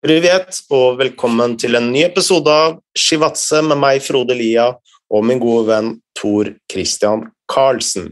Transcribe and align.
Privet, 0.00 0.62
og 0.72 0.94
velkommen 0.96 1.58
til 1.60 1.76
en 1.76 1.90
ny 1.92 2.06
episode 2.06 2.48
av 2.48 2.78
Shivatse 2.96 3.58
med 3.60 3.76
meg, 3.76 3.98
Frode 4.00 4.32
Lia, 4.32 4.70
og 5.12 5.26
min 5.28 5.36
gode 5.42 5.66
venn 5.68 5.90
Tor 6.16 6.48
Christian 6.72 7.26
Karlsen. 7.52 8.06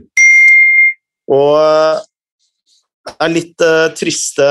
Og 1.32 1.54
eh, 1.56 2.02
det 3.08 3.14
er 3.24 3.32
litt 3.32 3.64
uh, 3.64 3.86
triste 3.96 4.48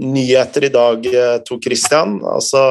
nyheter 0.00 0.64
i 0.70 0.72
dag, 0.72 1.10
uh, 1.12 1.34
Tor 1.44 1.60
Christian. 1.60 2.16
Altså, 2.24 2.64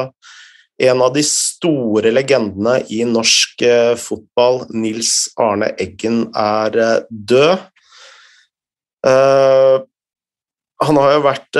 en 0.82 1.06
av 1.06 1.14
de 1.14 1.22
store 1.30 2.10
legendene 2.10 2.80
i 2.90 3.04
norsk 3.06 3.62
uh, 3.70 3.94
fotball, 4.02 4.64
Nils 4.74 5.28
Arne 5.38 5.70
Eggen, 5.78 6.24
er 6.34 7.06
død. 7.06 7.70
han 10.80 10.98
har 11.00 11.12
jo 11.14 11.24
vært 11.24 11.56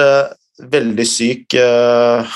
veldig 0.68 1.06
syk 1.08 1.56
uh, 1.58 2.26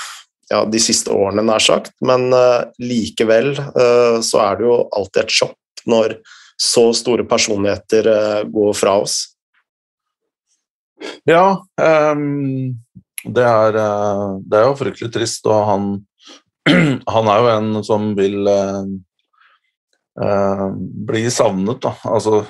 ja, 0.50 0.62
de 0.68 0.80
siste 0.82 1.12
årene, 1.12 1.44
nær 1.46 1.62
sagt, 1.62 1.94
men 2.04 2.28
uh, 2.34 2.64
likevel 2.82 3.54
uh, 3.58 4.20
så 4.24 4.42
er 4.44 4.58
det 4.58 4.68
jo 4.68 4.80
alltid 4.96 5.22
et 5.24 5.38
sjokk 5.38 5.86
når 5.90 6.18
så 6.60 6.88
store 6.94 7.26
personligheter 7.28 8.06
går 8.48 8.76
fra 8.78 8.92
oss. 9.02 9.16
Ja, 11.26 11.58
um, 12.14 12.76
det, 13.26 13.42
er, 13.42 13.74
det, 13.74 14.60
er, 14.60 14.68
jo 14.68 14.76
fryktelig 14.78 15.10
trist, 15.12 15.48
og 15.50 15.66
han, 15.66 15.88
han 17.16 17.32
er 17.32 17.42
jo 17.42 17.50
en 17.56 17.82
som 17.84 18.06
vil 18.16 18.46
bli 21.10 21.24
savnet, 21.34 21.82
da. 21.82 21.96
Altså 22.06 22.44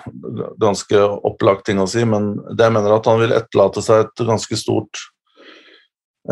ganske 0.60 1.00
opplagt 1.24 1.64
ting 1.70 1.80
å 1.80 1.88
si, 1.88 2.04
men 2.04 2.34
det 2.52 2.68
jeg 2.68 2.76
mener 2.76 2.98
at 2.98 3.08
han 3.08 3.22
vil 3.24 3.32
etterlate 3.34 3.82
seg 3.82 4.04
et 4.04 4.26
ganske 4.28 4.60
stort 4.60 5.00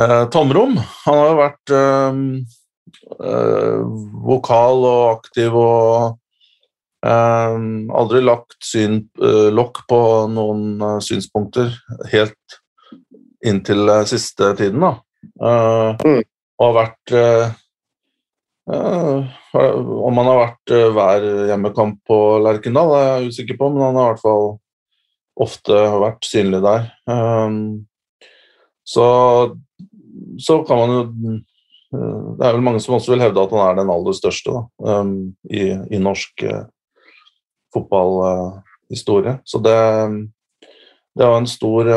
Eh, 0.01 0.25
tomrom. 0.33 0.79
Han 1.05 1.19
har 1.19 1.27
jo 1.29 1.39
vært 1.39 1.73
eh, 1.77 2.21
eh, 3.21 3.81
vokal 4.25 4.87
og 4.89 5.03
aktiv 5.19 5.57
og 5.59 6.15
eh, 7.05 7.57
aldri 8.01 8.23
lagt 8.25 8.57
syn, 8.65 9.03
eh, 9.21 9.49
lokk 9.53 9.85
på 9.91 10.01
noen 10.33 10.81
eh, 10.81 10.99
synspunkter 11.05 11.75
helt 12.13 12.59
inntil 13.45 13.91
siste 14.09 14.55
tiden, 14.57 14.81
da. 14.81 14.95
Mm. 15.43 16.23
Og 16.61 16.63
har 16.63 16.75
vært 16.77 17.13
Om 18.63 20.19
han 20.21 20.29
har 20.29 20.39
vært 20.39 20.73
hver 20.95 21.25
hjemmekamp 21.49 21.99
på 22.07 22.19
Lerkendal, 22.45 22.93
er 22.95 23.07
jeg 23.09 23.33
usikker 23.33 23.59
på, 23.59 23.71
men 23.75 23.83
han 23.89 23.99
har 23.99 24.07
i 24.07 24.13
hvert 24.13 24.23
fall 24.23 24.47
ofte 25.43 25.81
vært 26.05 26.29
synlig 26.29 26.63
der. 26.63 26.87
så 28.95 29.09
så 30.39 30.61
kan 30.67 30.79
man 30.79 30.93
jo 30.95 31.01
eh, 31.03 32.21
Det 32.39 32.47
er 32.47 32.55
vel 32.57 32.65
mange 32.65 32.81
som 32.81 32.97
også 32.97 33.15
vil 33.15 33.25
hevde 33.25 33.43
at 33.43 33.51
han 33.53 33.65
er 33.65 33.81
den 33.81 33.91
aller 33.93 34.17
største 34.17 34.55
da, 34.55 34.63
um, 35.03 35.35
i, 35.51 35.67
i, 35.93 35.99
norsk 36.01 36.45
uh, 36.49 36.63
fotballhistorie. 37.75 39.37
Uh, 39.37 39.43
så 39.45 39.61
det, 39.65 39.77
det 41.19 41.27
er 41.27 41.37
en 41.37 41.51
stor, 41.51 41.93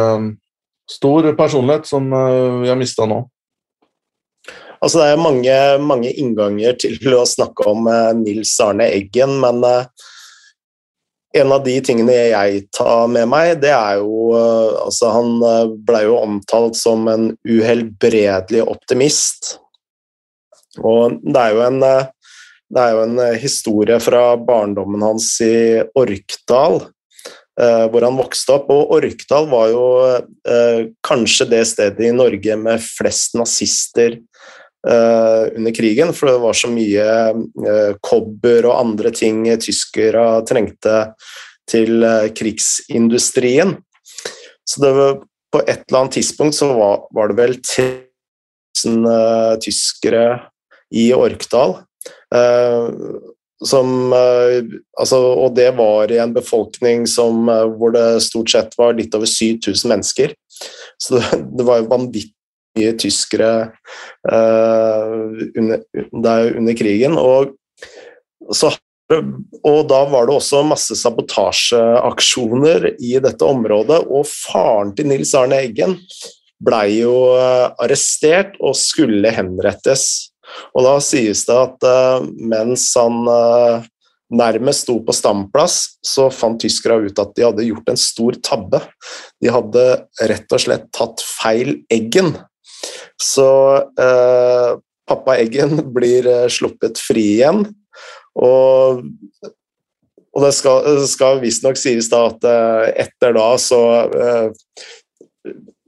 stor 0.90 1.30
personlighet 1.38 1.88
som 1.88 2.12
vi 2.12 2.68
har 2.68 2.80
mista 2.80 3.08
nå. 3.08 3.22
Altså, 4.84 5.00
det 5.00 5.06
er 5.08 5.24
mange, 5.24 5.56
mange, 5.82 6.12
innganger 6.12 6.76
til 6.78 7.16
å 7.16 7.24
snakke 7.26 7.64
om 7.72 7.88
Nils 8.20 8.52
Arne 8.62 8.90
Eggen, 8.92 9.40
men 9.42 9.64
en 11.36 11.52
av 11.52 11.64
de 11.66 11.76
tingene 11.84 12.16
jeg 12.32 12.64
tar 12.76 13.10
med 13.12 13.28
meg, 13.32 13.58
det 13.64 13.74
er 13.76 14.00
jo 14.00 14.32
eh, 14.38 14.82
Altså, 14.86 15.12
han 15.12 15.38
eh, 15.44 15.76
ble 15.88 16.04
jo 16.08 16.18
omtalt 16.22 16.78
som 16.80 17.08
en 17.12 17.30
uhelbredelig 17.48 18.64
optimist. 18.64 19.56
Og 20.80 21.18
det 21.24 21.42
er 21.42 21.56
jo 21.56 21.64
en, 21.66 21.80
eh, 21.84 22.36
det 22.76 22.84
er 22.84 22.96
jo 22.96 23.06
en 23.06 23.24
historie 23.42 23.98
fra 24.04 24.28
barndommen 24.42 25.04
hans 25.06 25.30
i 25.44 25.56
Orkdal, 25.96 26.82
hvor 27.56 28.04
han 28.04 28.18
vokste 28.18 28.52
opp. 28.58 28.72
Og 28.74 28.90
Orkdal 28.98 29.46
var 29.48 29.70
jo 29.72 29.84
kanskje 31.06 31.46
det 31.54 31.62
stedet 31.70 32.04
i 32.04 32.12
Norge 32.12 32.58
med 32.60 32.84
flest 32.84 33.38
nazister 33.40 34.18
under 34.86 35.74
krigen, 35.74 36.14
for 36.14 36.30
det 36.30 36.42
var 36.44 36.58
så 36.58 36.70
mye 36.70 37.06
uh, 37.34 37.96
kobber 38.06 38.68
og 38.70 38.78
andre 38.78 39.12
ting 39.16 39.46
tyskere 39.62 40.26
trengte 40.46 41.00
til 41.70 42.06
uh, 42.06 42.28
krigsindustrien. 42.36 43.76
Så 44.66 44.84
det 44.84 44.92
var, 44.98 45.18
på 45.54 45.64
et 45.64 45.86
eller 45.88 46.04
annet 46.04 46.20
tidspunkt 46.20 46.58
så 46.58 46.70
var, 46.74 47.08
var 47.16 47.32
det 47.32 47.40
vel 47.40 47.58
1000 47.58 49.10
tyskere 49.64 50.26
i 50.94 51.10
Orkdal. 51.16 51.78
Som, 53.66 53.92
altså, 54.12 55.20
og 55.22 55.54
det 55.56 55.70
var 55.78 56.12
i 56.12 56.18
en 56.22 56.34
befolkning 56.36 57.06
som, 57.08 57.46
hvor 57.78 57.94
det 57.96 58.26
stort 58.26 58.52
sett 58.52 58.76
var 58.78 58.98
litt 58.98 59.16
over 59.16 59.30
7000 59.30 59.94
mennesker. 59.94 60.34
Så 60.98 61.16
det, 61.16 61.40
det 61.56 61.68
var 61.70 61.82
jo 61.82 61.92
vanvittig 61.94 62.35
mye 62.76 62.96
tyskere 63.00 63.52
uh, 64.32 65.32
under, 65.58 65.84
under, 66.58 66.76
krigen. 66.78 67.18
Og, 67.20 67.56
så, 68.52 68.72
og, 69.12 69.80
da 69.90 70.02
var 70.12 70.28
det 70.28 70.38
også 70.38 70.64
masse 70.68 70.98
sabotasjeaksjoner 71.00 72.92
i 73.00 73.16
dette 73.24 73.48
området, 73.48 74.04
og 74.10 74.28
faren 74.30 74.96
til 74.98 75.12
Nils 75.12 75.34
Arne 75.38 75.62
Eggen 75.66 75.98
blei 76.66 77.02
jo 77.02 77.16
uh, 77.36 77.74
arrestert 77.84 78.56
og 78.64 78.78
skulle 78.80 79.34
henrettes. 79.36 80.32
Og 80.76 80.86
da 80.86 80.96
sies 81.04 81.44
det 81.48 81.58
at 81.58 81.90
uh, 81.90 82.26
mens 82.52 82.92
han 83.00 83.24
nærmest 84.36 84.86
sto 84.86 84.98
på 85.06 85.14
standplass, 85.14 86.00
så 86.06 86.32
fant 86.34 86.58
tyskerne 86.62 87.10
ut 87.10 87.20
at 87.22 87.36
de 87.38 87.46
hadde 87.46 87.68
gjort 87.68 87.92
en 87.92 88.00
stor 88.00 88.38
tabbe. 88.44 88.82
De 89.44 89.52
hadde 89.54 89.86
rett 90.32 90.56
og 90.56 90.64
slett 90.64 90.90
tatt 90.96 91.22
feil 91.26 91.76
Eggen. 91.94 92.34
Så 93.22 93.50
eh, 94.00 94.76
pappa 95.08 95.38
Eggen 95.40 95.80
blir 95.96 96.28
eh, 96.28 96.48
sluppet 96.52 97.00
fri 97.02 97.26
igjen. 97.38 97.66
Og, 98.36 99.06
og 100.36 100.44
det 100.44 100.52
skal, 100.58 101.00
skal 101.08 101.40
visstnok 101.44 101.80
sies 101.80 102.10
da 102.12 102.26
at 102.32 102.48
eh, 102.50 102.88
etter 103.06 103.36
da 103.38 103.48
så 103.62 103.82
eh, 104.12 104.50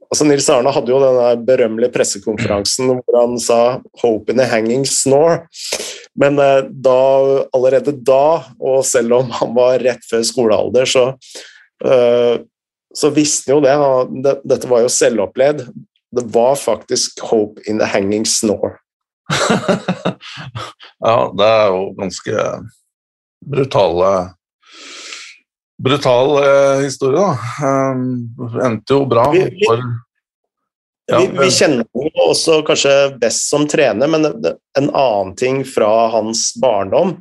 altså 0.07 0.27
Nils 0.29 0.47
Arne 0.53 0.71
hadde 0.71 0.93
jo 0.93 1.01
denne 1.03 1.33
berømmelige 1.47 1.91
pressekonferansen 1.91 2.93
hvor 2.93 3.17
han 3.19 3.35
sa 3.43 3.81
'hope 3.99 4.31
in 4.31 4.39
a 4.39 4.47
hanging 4.47 4.87
snore'. 4.87 5.43
Men 6.15 6.39
eh, 6.39 6.63
da, 6.71 7.01
allerede 7.51 7.91
da, 7.91 8.47
og 8.55 8.85
selv 8.87 9.19
om 9.19 9.35
han 9.41 9.51
var 9.57 9.83
rett 9.83 10.07
før 10.07 10.23
skolealder, 10.23 10.87
så, 10.87 11.03
så 12.95 13.09
visste 13.13 13.51
han 13.51 13.59
jo 13.59 14.23
det. 14.23 14.33
Dette 14.47 14.71
var 14.71 14.81
jo 14.81 14.89
selvopplevd. 14.89 15.67
Det 16.15 16.23
var 16.33 16.55
faktisk 16.55 17.19
'Hope 17.19 17.61
in 17.67 17.79
the 17.79 17.85
Hanging 17.85 18.25
Snore'. 18.25 18.77
ja, 20.99 21.33
det 21.37 21.45
er 21.45 21.67
jo 21.67 21.93
ganske 21.97 22.43
brutale 23.45 24.37
Brutal 25.83 26.43
eh, 26.43 26.79
historie, 26.83 27.19
da. 27.19 27.37
Um, 27.67 28.61
endte 28.63 28.93
jo 28.93 29.05
bra. 29.05 29.31
Vi, 29.31 29.43
vi, 29.43 29.65
for, 29.67 29.83
ja, 31.11 31.19
vi, 31.19 31.27
vi 31.37 31.49
kjenner 31.53 31.85
jo 31.85 32.09
også 32.31 32.63
kanskje 32.65 32.95
best 33.21 33.45
som 33.51 33.67
trener, 33.69 34.09
men 34.09 34.25
en 34.25 34.89
annen 34.89 35.35
ting 35.37 35.61
fra 35.69 36.09
hans 36.15 36.49
barndom, 36.61 37.13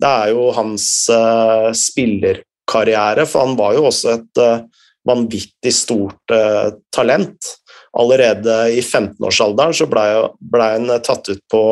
det 0.00 0.08
er 0.08 0.32
jo 0.32 0.48
hans 0.56 0.88
uh, 1.12 1.68
spillerkarriere. 1.76 3.28
For 3.28 3.44
han 3.44 3.60
var 3.60 3.76
jo 3.76 3.84
også 3.90 4.16
et 4.16 4.40
uh, 4.40 4.64
vanvittig 5.08 5.74
stort 5.76 6.32
uh, 6.32 6.72
talent 6.94 7.57
allerede 7.96 8.56
i 8.74 8.80
15-årsalderen 8.80 9.76
så 9.76 9.88
blei 9.90 10.08
ble 10.40 10.72
han 10.74 10.90
tatt 11.04 11.30
ut 11.30 11.42
på, 11.50 11.62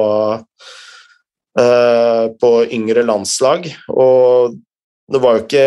uh, 1.61 2.25
på 2.41 2.53
yngre 2.73 3.05
landslag. 3.07 3.69
Og 3.93 4.57
det 5.13 5.23
var 5.23 5.37
jo 5.37 5.45
ikke 5.45 5.67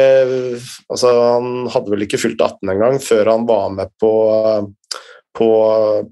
altså 0.92 1.12
Han 1.38 1.70
hadde 1.72 1.94
vel 1.94 2.04
ikke 2.04 2.20
fylt 2.20 2.42
18 2.44 2.74
engang 2.74 2.98
før 3.04 3.32
han 3.32 3.46
var 3.48 3.70
med 3.72 3.94
på, 4.02 4.14
på 5.38 5.52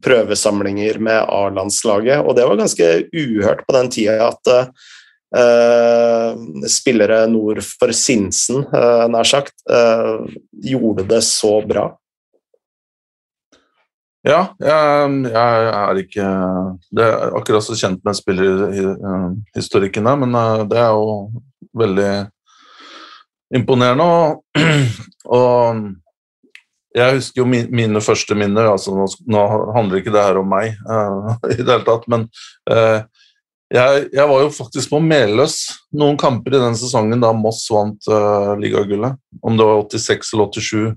prøvesamlinger 0.04 1.02
med 1.04 1.26
A-landslaget, 1.26 2.24
og 2.24 2.38
det 2.38 2.48
var 2.48 2.62
ganske 2.62 2.88
uhørt 3.12 3.66
på 3.68 3.76
den 3.76 3.92
tida 3.92 4.30
at 4.30 4.54
uh, 5.36 6.38
spillere 6.72 7.26
nord 7.32 7.64
for 7.68 7.92
Sinsen, 7.96 8.64
uh, 8.72 9.06
nær 9.12 9.28
sagt, 9.28 9.56
uh, 9.72 10.24
gjorde 10.64 11.08
det 11.10 11.24
så 11.28 11.60
bra. 11.68 11.90
Ja, 14.28 14.42
jeg, 14.60 15.12
jeg, 15.32 15.68
er 15.72 16.00
ikke 16.02 16.26
det 16.98 17.06
er 17.06 17.36
akkurat 17.38 17.64
så 17.64 17.78
kjent 17.80 18.02
med 18.04 18.18
spillerhistorikken 18.18 20.10
der, 20.10 20.18
men 20.20 20.36
eh, 20.36 20.64
det 20.68 20.82
er 20.82 20.90
jo 20.92 21.06
veldig 21.78 22.10
imponerende. 23.56 24.04
Og, 24.04 24.44
og 25.32 25.80
jeg 26.98 27.16
husker 27.20 27.44
jo 27.44 27.48
mine 27.48 28.02
første 28.04 28.36
minner. 28.38 28.72
altså 28.74 28.96
Nå, 28.98 29.08
nå 29.32 29.46
handler 29.76 30.02
ikke 30.02 30.14
det 30.16 30.26
her 30.26 30.42
om 30.42 30.52
meg 30.52 30.76
uh, 30.90 31.38
i 31.54 31.60
det 31.62 31.70
hele 31.70 31.86
tatt, 31.88 32.08
men 32.12 32.28
uh, 32.72 33.00
jeg, 33.72 34.06
jeg, 34.16 34.24
var 34.30 34.44
jo 34.46 34.54
faktisk 34.56 34.94
på 34.94 35.02
Meløs 35.04 35.58
noen 35.96 36.16
kamper 36.20 36.56
i 36.56 36.62
den 36.62 36.78
sesongen 36.80 37.20
da 37.24 37.34
Moss 37.36 37.66
vant 37.72 38.08
uh, 38.12 38.56
ligagullet. 38.60 39.20
Om 39.44 39.60
det 39.60 39.68
var 39.68 39.84
86 39.92 40.34
eller 40.36 40.52
87. 40.56 40.96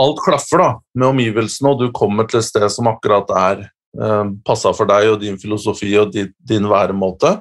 Alt 0.00 0.20
klaffer 0.24 0.60
da, 0.60 0.70
med 0.96 1.12
omgivelsene, 1.12 1.70
og 1.70 1.80
du 1.80 1.92
kommer 1.94 2.26
til 2.28 2.40
et 2.40 2.46
sted 2.46 2.66
som 2.72 2.88
akkurat 2.90 3.28
er 3.38 3.62
eh, 3.64 4.24
passa 4.44 4.72
for 4.76 4.90
deg 4.90 5.12
og 5.12 5.20
din 5.22 5.38
filosofi 5.40 5.92
og 6.00 6.10
din, 6.12 6.32
din 6.36 6.66
væremåte. 6.68 7.36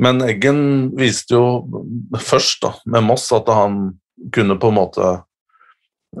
Men 0.00 0.22
Eggen 0.24 0.62
viste 0.96 1.36
jo 1.36 1.44
først 2.20 2.62
da, 2.64 2.72
med 2.88 3.04
Moss 3.06 3.28
at 3.34 3.50
han 3.52 3.98
kunne 4.34 4.56
på 4.60 4.70
en 4.70 4.78
måte 4.78 5.10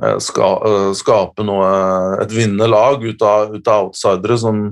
eh, 0.02 0.18
ska, 0.22 0.52
eh, 0.68 0.90
skape 0.98 1.46
noe, 1.46 1.72
et 2.22 2.34
vinnende 2.34 2.68
lag 2.70 3.04
ut 3.04 3.22
av, 3.26 3.54
ut 3.56 3.68
av 3.68 3.90
outsidere 3.90 4.38
som 4.40 4.64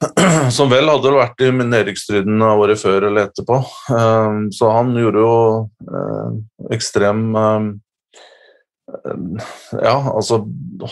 som 0.56 0.70
vel 0.72 0.88
hadde 0.88 1.12
vært 1.12 1.42
i 1.44 1.50
nedrykksstriden 1.52 2.40
året 2.46 2.80
før 2.80 3.10
eller 3.10 3.26
etterpå. 3.28 3.58
Ehm, 3.92 4.46
så 4.56 4.70
han 4.72 4.94
gjorde 4.96 5.20
jo 5.20 5.34
eh, 5.84 6.38
ekstrem 6.76 7.34
ja, 8.90 9.92
altså 10.10 10.40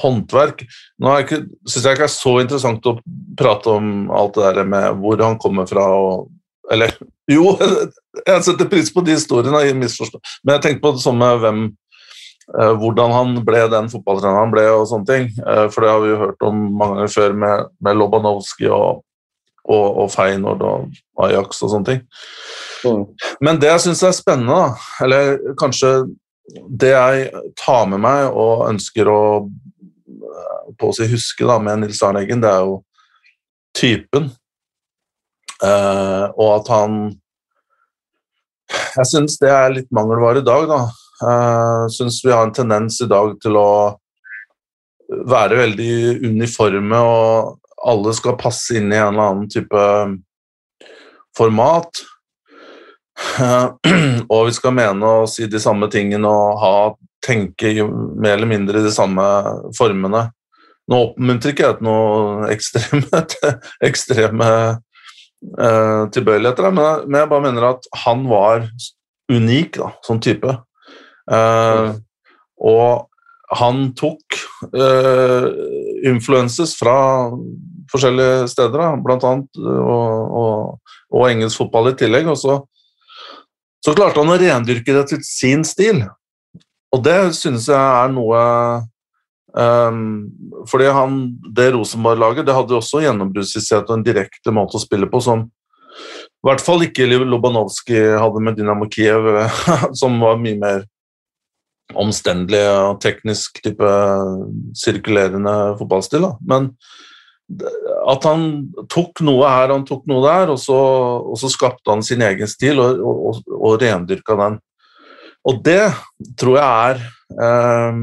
håndverk 0.03 0.61
Nå 1.03 1.17
syns 1.27 1.83
jeg 1.83 1.97
ikke 1.97 2.05
det 2.05 2.07
er 2.07 2.13
så 2.13 2.35
interessant 2.39 2.87
å 2.87 2.93
prate 3.39 3.73
om 3.75 3.89
alt 4.15 4.37
det 4.37 4.53
der 4.55 4.69
med 4.71 5.01
hvor 5.01 5.19
han 5.25 5.35
kommer 5.43 5.67
fra 5.67 5.83
og 5.97 6.29
Eller 6.73 6.95
jo, 7.31 7.53
jeg 8.29 8.47
setter 8.47 8.71
pris 8.71 8.93
på 8.95 9.05
de 9.05 9.17
historiene, 9.17 9.75
men 9.75 10.57
jeg 10.57 10.63
tenker 10.65 10.83
på 10.85 10.95
det 10.97 11.05
samme 11.05 11.29
hvem 11.43 11.65
eh, 11.69 12.73
hvordan 12.81 13.15
han 13.15 13.37
ble 13.47 13.67
den 13.73 13.91
fotballtreneren 13.93 14.47
han 14.47 14.55
ble, 14.55 14.67
og 14.77 14.89
sånne 14.91 15.09
ting. 15.09 15.29
Eh, 15.45 15.67
for 15.73 15.85
det 15.85 15.93
har 15.93 16.05
vi 16.05 16.13
jo 16.13 16.23
hørt 16.27 16.49
om 16.49 16.65
mange 16.71 16.99
ganger 16.99 17.15
før 17.17 17.37
med, 17.45 17.69
med 17.85 18.01
Lobanowski 18.01 18.73
og 18.73 19.05
og, 19.69 19.99
og 20.03 20.07
Feinord 20.09 20.63
og 20.65 21.27
Ajax 21.27 21.59
og 21.61 21.73
sånne 21.73 21.89
ting. 21.89 21.99
Mm. 22.89 23.03
Men 23.45 23.61
det 23.61 23.69
jeg 23.69 23.85
syns 23.85 24.01
er 24.07 24.15
spennende, 24.17 24.55
da, 24.55 25.05
eller 25.05 25.35
kanskje 25.61 25.91
det 26.81 26.95
jeg 26.95 27.43
tar 27.61 27.89
med 27.91 28.01
meg 28.01 28.31
og 28.33 28.69
ønsker 28.71 29.11
å 29.13 29.23
på 30.79 30.91
å 30.91 30.95
si 30.95 31.09
huske 31.11 31.47
da, 31.49 31.59
med 31.63 31.83
Nils 31.83 32.01
Arne 32.05 32.23
Eggen, 32.23 32.43
det 32.45 32.51
er 32.51 32.67
jo 32.67 32.79
typen. 33.77 34.31
Eh, 35.65 36.25
og 36.39 36.51
at 36.61 36.69
han 36.71 36.99
Jeg 38.99 39.09
syns 39.11 39.39
det 39.41 39.49
er 39.51 39.73
litt 39.75 39.89
mangelvare 39.95 40.43
i 40.43 40.47
dag, 40.47 40.67
da. 40.69 40.81
Jeg 41.19 41.87
uh, 41.89 41.91
syns 41.91 42.21
vi 42.23 42.31
har 42.31 42.45
en 42.47 42.55
tendens 42.55 43.01
i 43.03 43.09
dag 43.11 43.33
til 43.43 43.57
å 43.59 43.71
være 45.09 45.57
veldig 45.59 45.95
uniforme 46.29 47.01
og 47.01 47.57
alle 47.89 48.13
skal 48.15 48.37
passe 48.39 48.77
inn 48.79 48.93
i 48.93 48.99
en 48.99 49.15
eller 49.15 49.25
annen 49.25 49.49
type 49.51 49.83
format. 51.39 52.03
Og 54.35 54.41
vi 54.47 54.55
skal 54.55 54.75
mene 54.77 55.13
og 55.23 55.31
si 55.31 55.49
de 55.51 55.59
samme 55.63 55.89
tingene 55.91 56.31
og 56.31 56.59
ha, 56.63 56.75
tenke 57.25 57.73
mer 57.83 58.37
eller 58.37 58.51
mindre 58.51 58.79
i 58.79 58.87
de 58.87 58.93
samme 58.95 59.25
formene. 59.75 60.29
Nå 60.89 61.01
oppmuntrer 61.09 61.53
ikke 61.53 61.67
jeg 61.67 61.79
til 61.81 61.89
noe 61.89 62.49
ekstreme, 62.55 63.23
ekstreme 63.85 64.51
uh, 65.59 66.07
tilbøyeligheter, 66.15 66.71
men, 66.71 67.09
men, 67.09 67.21
jeg 67.23 67.31
bare 67.31 67.47
mener 67.47 67.69
at 67.73 67.91
han 68.05 68.25
var 68.31 68.67
unik 69.29 69.79
da, 69.81 69.93
som 70.07 70.21
type. 70.25 70.55
Eh, 71.29 71.89
og 72.65 73.55
han 73.59 73.83
tok 73.97 74.39
eh, 74.73 75.47
influences 76.09 76.75
fra 76.79 76.97
forskjellige 77.93 78.49
steder, 78.53 78.77
da, 78.81 78.91
blant 79.05 79.25
annet, 79.25 79.61
og, 79.61 80.35
og, 80.41 80.95
og, 81.13 81.23
engelsk 81.29 81.63
fotball 81.63 81.93
i 81.93 81.97
tillegg. 81.99 82.29
Og 82.33 82.39
så, 82.41 82.59
så 83.85 83.95
klarte 83.97 84.21
han 84.21 84.35
å 84.35 84.39
rendyrke 84.41 84.97
det 84.97 85.07
til 85.13 85.25
sin 85.25 85.65
stil, 85.69 86.05
og 86.93 87.05
det 87.05 87.19
synes 87.37 87.69
jeg 87.69 87.77
er 87.79 88.13
noe 88.13 88.43
um, 89.55 90.03
fordi 90.69 90.91
han, 90.93 91.21
Det 91.57 91.71
Rosenborg-laget 91.75 92.47
det 92.47 92.57
hadde 92.57 92.77
også 92.77 93.03
gjennombruddshissighet 93.05 93.89
og 93.89 93.99
en 93.99 94.07
direkte 94.07 94.55
måte 94.55 94.77
å 94.79 94.83
spille 94.83 95.09
på 95.11 95.23
som 95.25 95.49
i 96.39 96.47
hvert 96.47 96.63
fall 96.63 96.85
ikke 96.85 97.09
Lobanovskij 97.09 98.13
hadde 98.21 98.41
med 98.45 98.55
Dynamo 98.55 98.87
Kiev, 98.93 99.27
som 100.01 100.21
var 100.23 100.39
mye 100.39 100.59
mer 100.61 100.85
omstendelig 101.99 102.63
og 102.69 103.01
teknisk 103.03 103.59
type 103.65 103.91
sirkulerende 104.77 105.55
fotballstil. 105.81 106.29
Da. 106.29 106.33
Men 106.47 106.71
at 108.13 108.27
han 108.29 108.43
tok 108.93 109.23
noe 109.25 109.49
her 109.49 109.73
han 109.73 109.87
tok 109.89 110.05
noe 110.11 110.23
der, 110.27 110.53
og 110.53 110.61
så, 110.61 110.79
og 111.33 111.39
så 111.41 111.51
skapte 111.53 111.91
han 111.91 112.05
sin 112.05 112.23
egen 112.25 112.51
stil 112.51 112.81
og, 112.85 113.01
og, 113.03 113.43
og 113.49 113.79
rendyrka 113.83 114.37
den. 114.39 114.59
Og 115.47 115.63
det 115.65 115.83
tror 116.41 116.59
jeg 116.59 116.67
er 116.91 117.03
eh, 117.47 117.99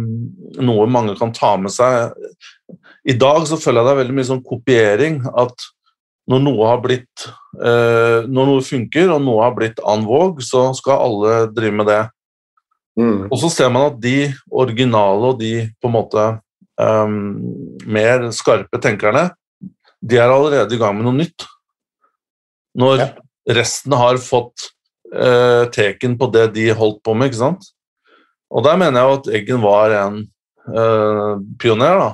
noe 0.63 0.87
mange 0.89 1.15
kan 1.19 1.33
ta 1.35 1.55
med 1.59 1.73
seg. 1.73 2.13
I 3.05 3.15
dag 3.19 3.45
så 3.49 3.59
føler 3.61 3.81
jeg 3.81 3.87
det 3.87 3.93
er 3.93 4.01
veldig 4.01 4.17
mye 4.17 4.29
sånn 4.31 4.45
kopiering. 4.45 5.19
At 5.35 5.67
når 6.31 6.41
noe 6.41 6.69
har 6.71 6.81
blitt 6.81 7.27
eh, 7.61 8.25
Når 8.25 8.49
noe 8.49 8.65
funker, 8.65 9.11
og 9.13 9.21
noe 9.25 9.43
har 9.45 9.55
blitt 9.57 9.81
en 9.85 10.05
vogue, 10.07 10.45
så 10.45 10.69
skal 10.77 11.03
alle 11.09 11.35
drive 11.53 11.79
med 11.81 11.91
det. 11.91 12.01
Mm. 12.95 13.27
Og 13.27 13.37
så 13.41 13.51
ser 13.51 13.71
man 13.73 13.89
at 13.91 13.99
de 14.01 14.31
originale 14.55 15.33
og 15.33 15.41
de 15.41 15.67
på 15.81 15.91
en 15.91 15.95
måte 15.97 16.27
eh, 16.81 17.17
mer 17.97 18.29
skarpe 18.35 18.79
tenkerne, 18.81 19.27
de 20.05 20.17
er 20.21 20.31
allerede 20.31 20.75
i 20.75 20.79
gang 20.79 20.95
med 20.97 21.07
noe 21.07 21.17
nytt. 21.17 21.45
Når 22.75 22.97
ja. 23.01 23.09
resten 23.57 23.95
har 23.95 24.19
fått 24.21 24.71
uh, 25.15 25.65
teken 25.73 26.17
på 26.19 26.29
det 26.33 26.49
de 26.55 26.69
holdt 26.75 27.01
på 27.05 27.15
med, 27.15 27.31
ikke 27.31 27.41
sant. 27.41 27.71
Og 28.53 28.63
der 28.65 28.77
mener 28.79 29.01
jeg 29.01 29.19
at 29.19 29.31
Eggen 29.39 29.63
var 29.63 29.91
en 29.97 30.19
eh, 30.69 31.31
pioner, 31.59 31.97
da. 31.99 32.11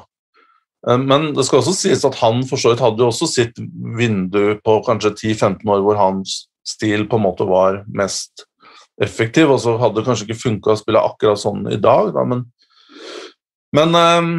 Uh, 0.88 1.02
men 1.02 1.32
det 1.36 1.46
skal 1.46 1.62
også 1.62 1.76
sies 1.78 2.06
at 2.08 2.18
han 2.22 2.46
for 2.48 2.78
hadde 2.80 3.04
jo 3.04 3.10
også 3.12 3.28
sitt 3.30 3.60
vindu 3.98 4.56
på 4.64 4.80
kanskje 4.88 5.14
10-15 5.36 5.68
år 5.70 5.84
hvor 5.86 6.00
hans 6.00 6.46
stil 6.68 7.08
på 7.10 7.20
en 7.20 7.26
måte 7.26 7.46
var 7.50 7.82
mest 7.92 8.46
effektiv, 9.02 9.52
og 9.52 9.62
så 9.64 9.76
hadde 9.82 10.00
det 10.00 10.08
kanskje 10.08 10.28
ikke 10.30 10.42
funka 10.44 10.74
å 10.74 10.80
spille 10.80 11.02
akkurat 11.02 11.42
sånn 11.42 11.66
i 11.74 11.80
dag, 11.82 12.12
da, 12.16 12.26
men, 12.28 12.44
men 13.74 13.98
um, 13.98 14.34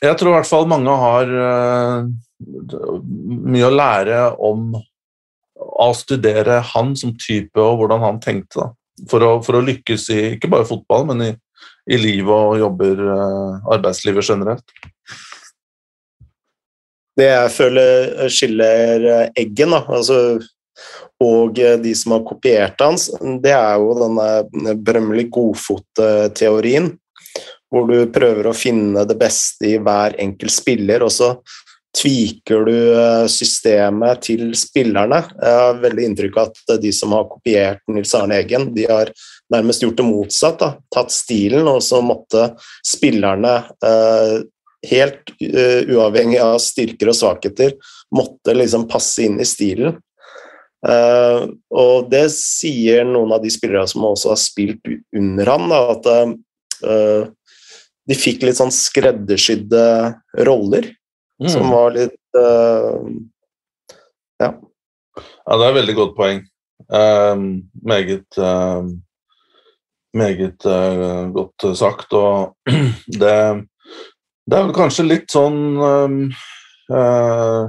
jeg 0.00 0.16
tror 0.18 0.32
i 0.32 0.36
hvert 0.38 0.48
fall 0.48 0.68
mange 0.70 0.94
har 1.02 1.32
uh, 1.36 2.08
mye 3.52 3.68
å 3.68 3.74
lære 3.74 4.22
om 4.42 4.72
å 5.62 5.90
studere 5.96 6.60
han 6.72 6.94
som 6.98 7.14
type 7.18 7.60
og 7.60 7.80
hvordan 7.80 8.02
han 8.04 8.20
tenkte. 8.22 8.62
Da. 8.62 8.68
For, 9.10 9.24
å, 9.24 9.34
for 9.44 9.58
å 9.58 9.64
lykkes 9.64 10.08
i 10.14 10.20
ikke 10.34 10.50
bare 10.52 10.68
fotball, 10.68 11.06
men 11.10 11.26
i, 11.26 11.30
i 11.90 11.98
livet 12.00 12.32
og 12.32 12.58
jobber, 12.60 13.04
uh, 13.08 13.70
arbeidslivet 13.74 14.28
generelt. 14.28 14.74
Det 17.18 17.28
jeg 17.28 17.52
føler 17.52 18.28
skiller 18.32 19.08
Eggen 19.36 19.74
da, 19.74 19.82
altså, 19.92 20.18
og 21.22 21.58
de 21.84 21.92
som 21.96 22.16
har 22.16 22.24
kopiert 22.26 22.80
hans, 22.82 23.10
det 23.44 23.52
er 23.52 23.76
jo 23.82 23.92
denne 24.00 24.76
berømmelige 24.80 25.32
godfotteorien 25.36 26.88
hvor 27.72 27.88
du 27.88 28.04
prøver 28.12 28.48
å 28.48 28.56
finne 28.56 29.04
det 29.08 29.16
beste 29.20 29.70
i 29.70 29.78
hver 29.80 30.16
enkelt 30.20 30.52
spiller, 30.52 31.04
og 31.06 31.12
så 31.12 31.30
tviker 31.96 32.64
du 32.64 32.76
eh, 32.76 33.26
systemet 33.30 34.22
til 34.26 34.52
spillerne. 34.56 35.20
Jeg 35.36 35.58
har 35.60 35.80
veldig 35.82 36.06
inntrykk 36.08 36.38
av 36.40 36.52
at 36.52 36.74
de 36.82 36.92
som 36.94 37.12
har 37.16 37.28
kopiert 37.30 37.82
Nils 37.92 38.14
Arne 38.16 38.38
Eggen, 38.40 38.70
de 38.76 38.86
har 38.88 39.12
nærmest 39.52 39.84
gjort 39.84 39.98
det 40.00 40.06
motsatt. 40.08 40.58
Da. 40.62 40.70
Tatt 40.94 41.12
stilen, 41.14 41.68
og 41.68 41.82
så 41.84 42.00
måtte 42.04 42.52
spillerne, 42.86 43.58
eh, 43.84 44.38
helt 44.92 45.34
eh, 45.44 45.82
uavhengig 45.92 46.40
av 46.42 46.56
styrker 46.62 47.12
og 47.12 47.18
svakheter, 47.18 47.76
måtte 48.16 48.56
liksom 48.56 48.88
passe 48.90 49.26
inn 49.26 49.38
i 49.40 49.48
stilen. 49.48 50.00
og 50.82 52.08
det 52.10 52.24
sier 52.34 53.04
noen 53.06 53.30
av 53.36 53.44
de 53.44 53.50
spillerne 53.54 53.86
som 53.86 54.02
også 54.02 54.32
har 54.32 54.40
spilt 54.42 54.88
under 55.14 55.46
ham, 55.46 55.68
da, 55.70 55.78
at 55.94 56.08
de 58.10 58.16
fikk 58.18 58.42
litt 58.42 58.58
sånn 58.58 58.74
skreddersydde 58.74 59.84
roller, 60.48 60.88
mm. 61.42 61.50
som 61.52 61.70
var 61.72 61.94
litt 61.96 62.38
uh, 62.38 63.02
Ja. 64.42 64.54
Ja, 65.42 65.56
det 65.58 65.64
er 65.64 65.68
et 65.68 65.76
veldig 65.76 65.94
godt 65.98 66.14
poeng. 66.16 66.38
Um, 66.92 67.68
meget 67.84 68.38
um, 68.38 69.02
meget 70.14 70.66
uh, 70.66 71.32
godt 71.34 71.76
sagt, 71.78 72.12
og 72.12 72.56
det, 73.20 73.36
det 74.46 74.58
er 74.58 74.64
vel 74.66 74.74
kanskje 74.76 75.06
litt 75.06 75.30
sånn 75.32 75.58
eh, 76.92 77.62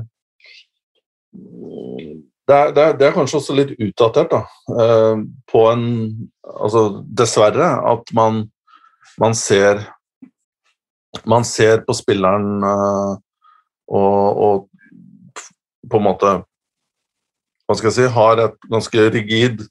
det 2.44 2.56
er, 2.56 2.74
det, 2.76 2.84
er, 2.84 2.96
det 3.00 3.08
er, 3.08 3.14
kanskje 3.16 3.40
også 3.40 3.56
litt 3.56 3.72
utdatert, 3.80 4.34
da. 4.34 4.44
Uh, 4.70 5.24
på 5.50 5.68
en 5.72 5.86
Altså, 6.44 7.04
dessverre, 7.08 7.70
at 7.88 8.10
man, 8.14 8.44
man 9.22 9.34
ser 9.34 9.80
Man 11.30 11.46
ser 11.48 11.86
på 11.88 11.96
spilleren 11.96 12.66
uh, 12.66 13.16
og, 13.92 14.44
og, 14.46 14.70
på 15.90 16.00
en 16.00 16.06
måte 16.06 16.30
Hva 17.68 17.76
skal 17.76 17.90
jeg 17.90 17.96
si 17.98 18.14
Har 18.16 18.40
et 18.40 18.70
ganske 18.72 19.08
rigid 19.14 19.66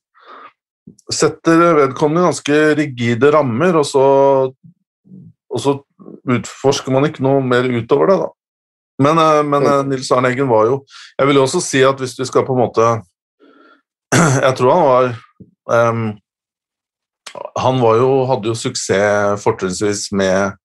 Setter 1.13 1.63
vedkommende 1.79 2.27
ganske 2.27 2.59
rigide 2.77 3.31
rammer, 3.33 3.79
og 3.79 3.87
så, 3.87 4.05
og 5.49 5.61
så 5.63 5.77
utforsker 6.29 6.93
man 6.93 7.07
ikke 7.07 7.23
noe 7.25 7.43
mer 7.45 7.69
utover 7.71 8.11
det, 8.11 8.17
da. 8.19 8.29
Men, 9.03 9.19
eh, 9.19 9.43
men 9.47 9.63
mm. 9.63 9.89
Nils 9.89 10.11
Arne 10.13 10.33
Eggen 10.33 10.51
var 10.51 10.67
jo 10.69 10.83
Jeg 11.19 11.29
vil 11.29 11.39
jo 11.39 11.47
også 11.47 11.63
si 11.65 11.83
at 11.87 12.01
hvis 12.01 12.17
du 12.19 12.25
skal 12.29 12.45
på 12.47 12.57
en 12.57 12.63
måte 12.65 12.89
Jeg 14.47 14.55
tror 14.59 14.75
han 14.75 14.89
var 14.91 15.89
um, 15.91 16.03
Han 17.63 17.81
var 17.81 18.01
jo, 18.03 18.11
hadde 18.29 18.51
jo 18.51 18.59
suksess 18.59 19.45
fortrinnsvis 19.45 20.11
med 20.13 20.59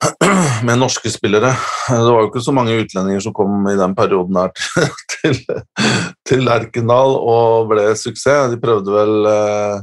med 0.66 0.78
norske 0.78 1.10
spillere. 1.12 1.52
Det 1.88 2.00
var 2.12 2.22
jo 2.22 2.30
ikke 2.30 2.42
så 2.44 2.54
mange 2.56 2.76
utlendinger 2.80 3.22
som 3.24 3.34
kom 3.36 3.68
i 3.68 3.76
den 3.78 3.94
perioden 3.96 4.38
her 4.40 4.52
til, 5.14 5.38
til 6.28 6.44
Lerkendal 6.46 7.16
og 7.18 7.70
ble 7.72 7.90
suksess. 7.98 8.52
De 8.52 8.60
prøvde 8.60 8.94
vel 8.94 9.30
eh, 9.30 9.80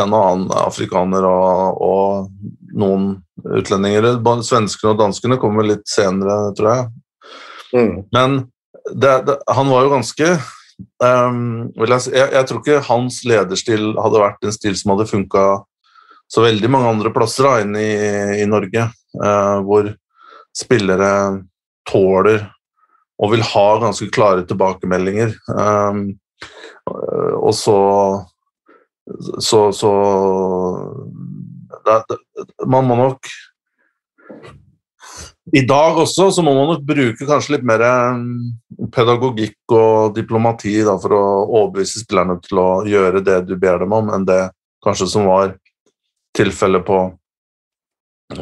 en 0.00 0.14
og 0.14 0.20
annen 0.20 0.48
afrikaner 0.62 1.26
og, 1.28 1.82
og 1.84 2.74
noen 2.74 3.10
utlendinger. 3.44 4.14
Svenskene 4.46 4.94
og 4.94 5.00
danskene 5.02 5.40
kom 5.42 5.58
vel 5.60 5.74
litt 5.74 5.86
senere, 5.90 6.54
tror 6.58 6.70
jeg. 6.72 6.90
Mm. 7.74 7.96
Men 8.14 8.42
det, 8.92 9.14
det, 9.26 9.38
han 9.50 9.70
var 9.72 9.86
jo 9.86 9.94
ganske 9.94 10.26
um, 11.02 11.70
jeg, 11.74 11.88
jeg, 12.12 12.28
jeg, 12.36 12.46
tror 12.46 12.60
ikke 12.60 12.82
hans 12.88 13.20
lederstil 13.26 13.94
hadde 13.98 14.20
vært 14.20 14.44
en 14.44 14.54
stil 14.54 14.76
som 14.78 14.92
hadde 14.94 15.08
funka 15.10 15.44
så 16.34 16.42
veldig 16.42 16.70
mange 16.72 16.90
andre 16.90 17.12
plasser 17.14 17.46
da, 17.46 17.54
inne 17.62 17.82
i, 17.84 17.94
i 18.42 18.46
Norge, 18.50 18.88
eh, 19.22 19.56
hvor 19.66 19.92
spillere 20.54 21.10
tåler 21.86 22.42
og 23.22 23.30
vil 23.30 23.44
ha 23.46 23.66
ganske 23.82 24.08
klare 24.14 24.42
tilbakemeldinger. 24.48 25.34
Eh, 25.54 26.04
og 27.38 27.52
så 27.54 27.78
så, 29.38 29.72
så 29.72 29.90
det, 31.84 32.04
det, 32.08 32.16
man 32.66 32.86
må 32.88 32.96
nok 32.96 33.28
I 35.52 35.60
dag 35.68 35.98
også 36.00 36.30
så 36.32 36.44
må 36.44 36.54
man 36.56 36.70
nok 36.72 36.86
bruke 36.88 37.28
kanskje 37.28 37.58
litt 37.58 37.66
mer 37.68 37.84
mm, 38.16 38.88
pedagogikk 38.94 39.74
og 39.76 40.14
diplomati 40.16 40.78
da, 40.86 40.96
for 41.00 41.12
å 41.12 41.24
overbevise 41.44 42.00
spillerne 42.00 42.38
til 42.46 42.62
å 42.62 42.70
gjøre 42.88 43.20
det 43.26 43.42
du 43.50 43.58
ber 43.60 43.84
dem 43.84 43.92
om, 43.92 44.08
enn 44.14 44.24
det 44.28 44.40
kanskje 44.84 45.10
som 45.12 45.28
var 45.28 45.52
tilfellet 46.34 46.84
på, 46.86 46.98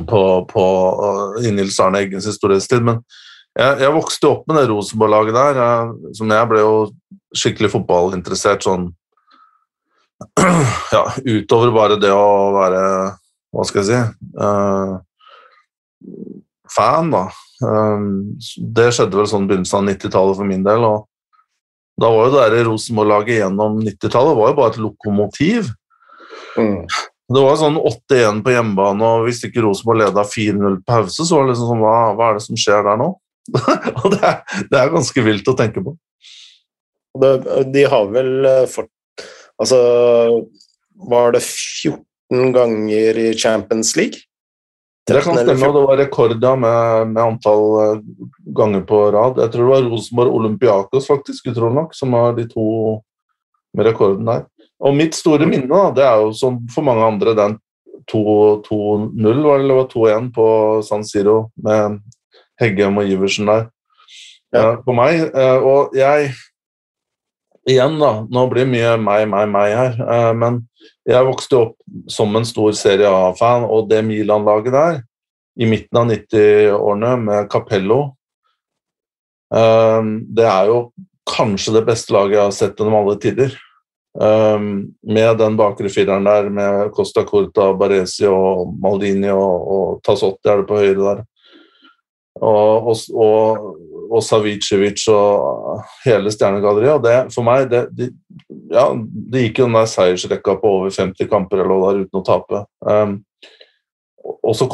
på, 0.08 0.22
på 0.48 0.64
uh, 1.02 1.36
i 1.44 1.52
Nils 1.54 1.78
Arne 1.82 2.02
Eggens 2.02 2.26
historietid. 2.28 2.84
Men 2.86 3.02
jeg, 3.58 3.82
jeg, 3.84 3.92
vokste 3.94 4.30
opp 4.30 4.48
med 4.48 4.60
det 4.60 4.68
Rosenborg-laget 4.70 5.36
der. 5.36 5.62
Jeg, 5.62 6.12
som 6.18 6.32
jeg 6.32 6.50
ble 6.50 6.64
jo 6.64 6.74
skikkelig 7.36 7.72
fotballinteressert 7.74 8.64
sånn 8.64 8.90
ja, 10.94 11.02
utover 11.26 11.72
bare 11.74 11.96
det 11.98 12.12
å 12.14 12.52
være 12.54 12.82
hva 13.52 13.64
skal 13.66 13.82
jeg 13.82 13.88
si 13.88 13.96
uh, 14.38 15.00
fan, 16.72 17.10
da. 17.12 17.26
Um, 17.62 18.34
det 18.56 18.90
skjedde 18.96 19.18
vel 19.18 19.28
sånn 19.30 19.48
begynnelsen 19.50 19.82
av 19.82 19.88
90-tallet 19.90 20.38
for 20.38 20.48
min 20.48 20.64
del. 20.66 20.86
og 20.86 21.08
Da 22.00 22.10
var 22.10 22.28
jo 22.28 22.42
det 22.54 22.64
Rosenborg-laget 22.66 23.42
gjennom 23.42 23.80
90-tallet 23.84 24.38
var 24.38 24.52
jo 24.52 24.58
bare 24.58 24.74
et 24.74 24.80
lokomotiv. 24.82 25.72
Mm. 26.56 26.86
Det 27.32 27.42
var 27.42 27.58
sånn 27.60 27.78
8-1 27.78 28.40
på 28.44 28.52
hjemmebane, 28.52 29.08
og 29.08 29.26
hvis 29.26 29.44
ikke 29.46 29.62
Rosenborg 29.64 30.02
leda 30.02 30.24
4-0 30.26 30.80
pause, 30.88 31.24
så 31.24 31.36
var 31.36 31.46
det 31.46 31.52
liksom 31.52 31.70
sånn 31.70 31.84
hva, 31.84 31.96
hva, 32.16 32.30
er 32.30 32.38
det 32.38 32.46
som 32.46 32.58
skjer 32.58 32.82
der 32.88 32.98
nå? 33.00 33.12
og 34.02 34.08
det 34.14 34.22
er, 34.26 34.40
det 34.70 34.80
er, 34.80 34.90
ganske 34.92 35.24
vilt 35.24 35.48
å 35.50 35.56
tenke 35.58 35.84
på. 35.84 35.94
Det, 37.22 37.32
de 37.72 37.86
har 37.92 38.10
vel 38.12 38.34
eh, 38.48 38.66
fått 38.70 38.90
Altså, 39.60 39.78
var 41.06 41.34
det 41.36 41.42
14 41.44 42.54
ganger 42.56 43.18
i 43.20 43.26
Champions 43.38 43.92
League. 43.94 44.24
Det 45.06 45.20
kan 45.22 45.36
stemme, 45.36 45.68
og 45.68 45.76
det 45.76 45.82
var 45.82 45.98
rekord 45.98 46.34
med, 46.38 47.08
med, 47.10 47.22
antall 47.22 47.64
eh, 47.82 48.02
ganger 48.54 48.84
på 48.86 49.00
rad. 49.14 49.40
Jeg 49.42 49.52
tror 49.52 49.64
det 49.64 49.72
var 49.74 49.88
Rosenborg 49.90 50.34
Olympiakos 50.38 51.08
faktisk, 51.10 51.50
utrolig 51.50 51.74
nok, 51.80 51.94
som 51.94 52.14
var 52.14 52.36
de 52.38 52.46
to 52.50 52.66
med 53.74 53.88
rekorden 53.88 54.28
der. 54.28 54.44
Og 54.82 54.96
mitt 54.98 55.14
store 55.14 55.46
minne, 55.46 55.68
da, 55.70 55.90
det 55.94 56.06
er 56.06 56.22
jo 56.24 56.32
som 56.34 56.58
for 56.72 56.86
mange 56.86 57.04
andre 57.06 57.36
den 57.38 57.58
2-0, 58.10 59.12
var 59.44 59.60
det, 59.60 59.64
eller 59.64 59.84
2-1 59.92 60.32
på 60.34 60.46
San 60.82 61.04
Siro 61.06 61.52
med 61.62 62.00
Heggem 62.60 62.98
og 62.98 63.10
Iversen 63.10 63.46
der. 63.50 63.68
Ja. 64.52 64.64
På 64.82 64.94
meg. 64.96 65.28
Eh, 65.32 65.58
og 65.62 65.94
jeg 65.96 66.32
Igjen, 67.62 67.94
da. 68.00 68.24
Nå 68.26 68.40
blir 68.50 68.64
det 68.64 68.72
mye 68.72 68.96
meg, 68.98 69.28
meg, 69.30 69.46
meg 69.52 69.72
her. 69.78 69.92
Eh, 70.02 70.32
men 70.34 70.56
jeg 71.06 71.28
vokste 71.28 71.60
opp 71.60 71.76
som 72.10 72.34
en 72.34 72.46
stor 72.46 72.74
Serie 72.74 73.06
A-fan, 73.06 73.62
og 73.62 73.86
det 73.86 74.00
Milan-laget 74.02 74.74
der, 74.74 74.98
i 75.62 75.68
midten 75.70 76.00
av 76.00 76.08
90-årene 76.10 77.12
med 77.20 77.48
Capello 77.52 78.14
Det 79.52 80.46
er 80.48 80.70
jo 80.70 80.78
kanskje 81.28 81.74
det 81.74 81.82
beste 81.84 82.14
laget 82.16 82.38
jeg 82.38 82.42
har 82.46 82.54
sett 82.56 82.80
gjennom 82.80 82.96
alle 83.02 83.18
tider. 83.20 83.52
Um, 84.12 84.92
med 85.08 85.38
den 85.40 85.54
bakre 85.56 85.88
fireren 85.88 86.26
der, 86.28 86.50
med 86.52 86.90
Costa 86.92 87.24
Corta, 87.24 87.70
Baresi 87.72 88.26
og 88.28 88.74
Maldini 88.82 89.30
og, 89.32 89.70
og 89.72 90.02
Tassotti 90.04 90.50
er 90.52 90.60
det 90.60 90.68
på 90.68 90.80
høyre 90.82 90.98
der. 91.06 91.22
Og, 92.42 92.90
og, 92.92 92.96
og, 93.16 93.64
og 94.12 94.22
Savicevic 94.24 95.06
og 95.12 95.80
hele 96.04 96.32
stjernegalleriet. 96.32 97.04
Det, 97.04 97.16
for 97.32 97.46
meg 97.46 97.68
det, 97.72 97.86
de, 97.96 98.10
ja, 98.72 98.86
det 99.32 99.46
gikk 99.46 99.62
jo 99.62 99.68
den 99.70 99.78
der 99.80 99.88
seiersrekka 99.88 100.58
på 100.60 100.74
over 100.80 100.92
50 100.92 101.30
kamper 101.30 101.64
eller 101.64 101.86
der 101.86 102.02
uten 102.04 102.20
å 102.20 102.26
tape. 102.26 102.64
Um, 102.84 103.20
også, 104.42 104.68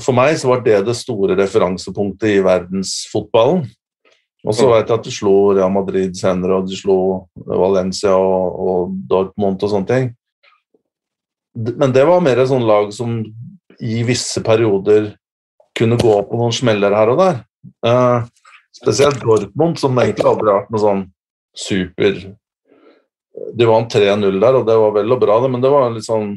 for 0.00 0.16
meg 0.16 0.38
så 0.40 0.48
var 0.50 0.64
det 0.64 0.80
det 0.86 0.96
store 0.96 1.36
referansepunktet 1.38 2.38
i 2.38 2.44
verdensfotballen. 2.46 3.66
Og 4.46 4.54
så 4.54 4.68
vet 4.70 4.86
jeg 4.86 5.00
at 5.00 5.06
de 5.06 5.12
slo 5.12 5.34
Real 5.50 5.72
Madrid 5.74 6.14
senere, 6.16 6.60
og 6.60 6.68
de 6.70 6.78
slo 6.78 6.98
Valencia 7.34 8.14
og, 8.14 8.58
og 8.62 8.96
Dortmund 9.10 9.64
og 9.66 9.72
sånne 9.72 9.90
ting. 9.90 10.10
Men 11.74 11.94
det 11.94 12.04
var 12.06 12.22
mer 12.22 12.38
et 12.38 12.50
sånt 12.50 12.66
lag 12.68 12.92
som 12.94 13.18
i 13.82 14.02
visse 14.06 14.42
perioder 14.46 15.10
kunne 15.78 15.98
gå 15.98 16.14
på 16.26 16.38
noen 16.38 16.54
smeller 16.54 16.94
her 16.94 17.12
og 17.12 17.20
der. 17.22 17.40
Eh, 17.86 18.28
spesielt 18.78 19.22
Dortmund, 19.22 19.78
som 19.82 19.98
egentlig 19.98 20.26
aldri 20.26 20.50
har 20.50 20.62
vært 20.62 20.74
noe 20.74 20.82
sånn 20.82 21.06
super 21.58 22.20
De 23.58 23.66
vant 23.66 23.90
3-0 23.90 24.38
der, 24.42 24.56
og 24.58 24.66
det 24.66 24.74
var 24.78 24.92
vel 24.94 25.14
og 25.14 25.20
bra, 25.22 25.38
det, 25.42 25.50
men 25.50 25.62
det 25.62 25.70
var 25.72 25.90
litt 25.94 26.06
sånn 26.06 26.36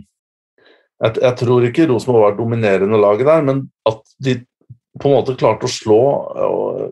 jeg, 1.01 1.17
jeg 1.17 1.33
tror 1.39 1.65
ikke 1.65 1.87
Rosenborg 1.89 2.23
var 2.27 2.35
dominerende 2.37 2.99
laget 3.01 3.25
der, 3.25 3.45
men 3.45 3.63
at 3.89 4.01
de 4.21 4.35
på 4.99 5.07
en 5.07 5.15
måte 5.15 5.37
klarte 5.39 5.67
å 5.67 5.71
slå 5.71 6.01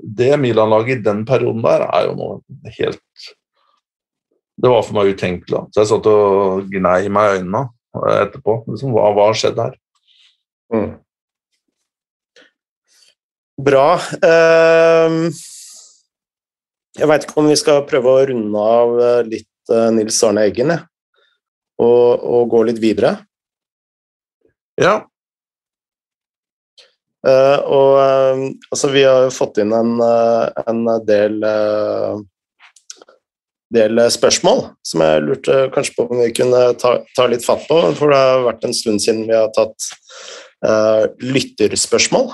det 0.04 0.32
Milan-laget 0.40 1.02
i 1.02 1.04
den 1.04 1.26
perioden 1.28 1.66
der, 1.66 1.84
er 1.90 2.08
jo 2.08 2.16
noe 2.16 2.72
helt 2.78 3.28
Det 4.60 4.72
var 4.72 4.84
for 4.84 4.96
meg 4.96 5.12
utenkelig. 5.16 5.66
Så 5.72 5.84
jeg 5.84 5.90
satt 5.92 6.08
og 6.12 6.66
gnei 6.72 7.12
meg 7.12 7.28
i 7.30 7.38
øynene 7.40 7.66
etterpå. 7.96 8.62
Liksom, 8.68 8.92
hva, 8.96 9.10
hva 9.16 9.30
har 9.30 9.38
skjedd 9.40 9.60
her? 9.60 9.78
Mm. 10.74 10.90
Bra. 13.60 13.88
Ehm, 14.24 15.30
jeg 17.00 17.10
veit 17.12 17.26
ikke 17.26 17.40
om 17.42 17.50
vi 17.50 17.58
skal 17.60 17.82
prøve 17.88 18.12
å 18.12 18.26
runde 18.30 18.66
av 18.76 19.00
eh, 19.04 19.22
litt 19.34 19.74
eh, 19.74 19.90
Nils 19.96 20.20
Arne 20.28 20.46
Eggen, 20.48 20.72
jeg. 20.76 20.86
Og, 21.80 22.24
og, 22.28 22.46
gå 22.52 22.62
litt 22.68 22.80
videre. 22.84 23.14
Ja. 24.80 24.98
Uh, 27.20 27.60
og 27.68 27.94
uh, 28.00 28.44
altså, 28.72 28.90
vi 28.94 29.04
har 29.04 29.26
jo 29.26 29.36
fått 29.36 29.60
inn 29.60 29.74
en, 29.76 29.98
uh, 30.00 30.48
en 30.72 30.86
del, 31.04 31.36
del 33.76 34.04
spørsmål 34.16 34.70
som 34.88 35.04
jeg 35.04 35.26
lurte 35.26 35.58
kanskje 35.76 35.98
på 35.98 36.06
om 36.08 36.22
vi 36.24 36.30
kunne 36.38 36.64
ta, 36.80 36.96
ta, 37.18 37.28
litt 37.28 37.44
fatt 37.44 37.68
på. 37.68 37.82
For 38.00 38.14
det 38.14 38.22
har 38.24 38.46
vært 38.48 38.68
en 38.68 38.76
stund 38.76 39.04
siden 39.04 39.28
vi 39.28 39.36
har 39.36 39.52
tatt 39.56 39.92
lytterspørsmål. 41.24 42.34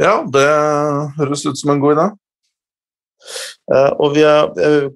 Ja, 0.00 0.22
det 0.24 0.46
høres 1.18 1.42
ut 1.44 1.58
som 1.60 1.74
en 1.74 1.82
god 1.82 1.98
idé. 1.98 2.06
Og 4.00 4.14
vi 4.16 4.24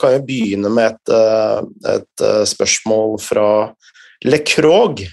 kan 0.01 0.15
jo 0.15 0.23
begynne 0.25 0.73
med 0.73 0.97
et, 0.97 1.13
et 1.93 2.25
spørsmål 2.49 3.19
fra 3.21 3.51
Le 4.25 4.41
Krog. 4.49 5.05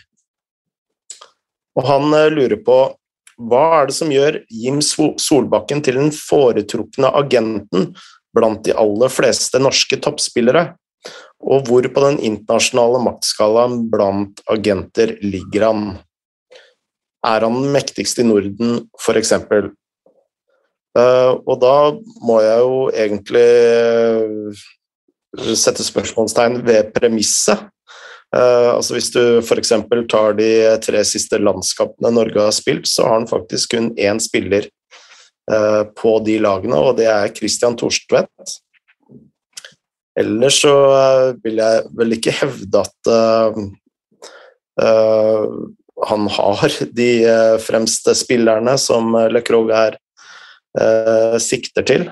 Og 1.78 1.88
han 1.88 2.14
lurer 2.34 2.60
på 2.66 2.78
hva 3.42 3.64
er 3.80 3.90
det 3.90 3.96
som 3.98 4.12
gjør 4.14 4.38
Jim 4.54 4.80
Solbakken 4.86 5.82
til 5.86 5.98
den 5.98 6.12
foretrukne 6.14 7.10
agenten 7.18 7.94
blant 8.34 8.64
de 8.66 8.76
aller 8.78 9.10
fleste 9.14 9.62
norske 9.62 9.98
toppspillere? 10.02 10.76
Og 11.44 11.68
hvor 11.68 11.88
på 11.92 12.04
den 12.06 12.20
internasjonale 12.24 13.02
maktskalaen 13.04 13.88
blant 13.92 14.40
agenter 14.52 15.18
ligger 15.26 15.68
han? 15.72 15.82
Er 17.26 17.44
han 17.44 17.58
den 17.58 17.74
mektigste 17.74 18.24
i 18.24 18.28
Norden, 18.28 18.86
f.eks.? 19.00 19.34
Uh, 19.34 19.72
eh, 21.00 21.32
og 21.34 21.60
da 21.64 21.76
må 22.24 22.40
jeg 22.44 22.64
jo 22.64 22.80
egentlig 22.94 23.50
sette 25.58 25.84
spørsmålstegn 25.84 26.62
ved 26.68 26.92
premisset. 26.96 27.73
Uh, 28.34 28.74
altså 28.80 28.96
Hvis 28.98 29.12
du 29.14 29.22
f.eks. 29.44 29.74
tar 30.10 30.38
de 30.40 30.50
tre 30.82 31.04
siste 31.06 31.38
landskapene 31.38 32.10
Norge 32.16 32.42
har 32.42 32.56
spilt, 32.56 32.90
så 32.90 33.06
har 33.06 33.20
han 33.20 33.30
faktisk 33.30 33.76
kun 33.76 33.92
én 33.94 34.22
spiller 34.24 34.66
uh, 35.52 35.84
på 35.94 36.18
de 36.26 36.40
lagene, 36.42 36.80
og 36.80 36.98
det 36.98 37.10
er 37.14 37.34
Christian 37.36 37.78
Torstvedt. 37.78 38.58
Ellers 40.18 40.58
så 40.64 40.74
uh, 40.74 41.30
vil 41.46 41.62
jeg 41.62 41.86
vel 42.00 42.18
ikke 42.18 42.36
hevde 42.42 42.82
at 42.82 43.14
han 44.74 46.24
har 46.34 46.76
de 46.98 47.10
fremste 47.62 48.16
spillerne 48.18 48.74
som 48.82 49.14
Le 49.30 49.42
Crog 49.46 49.70
her 49.70 50.00
sikter 51.38 51.86
til. 51.86 52.08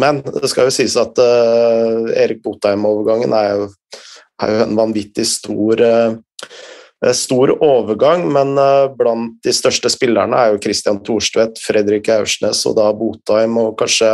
men 0.00 0.22
det 0.24 0.48
skal 0.48 0.70
jo 0.70 0.72
sies 0.72 0.96
at 0.96 1.20
Erik 1.20 2.40
Botheim-overgangen 2.46 3.36
er 3.36 3.50
jo 3.52 3.68
er 4.42 4.54
jo 4.54 4.64
en 4.64 4.78
vanvittig 4.78 5.26
stor, 5.28 5.82
eh, 5.82 7.12
stor 7.14 7.54
overgang, 7.64 8.26
men 8.32 8.54
eh, 8.58 8.88
blant 8.98 9.38
de 9.44 9.54
største 9.54 9.90
spillerne 9.92 10.38
er 10.38 10.52
jo 10.52 10.62
Christian 10.62 11.02
Thorstvedt, 11.04 11.60
Fredrik 11.62 12.10
Aursnes 12.14 12.64
og 12.68 12.78
da 12.78 12.90
Botheim 12.96 13.58
og 13.60 13.76
kanskje 13.80 14.12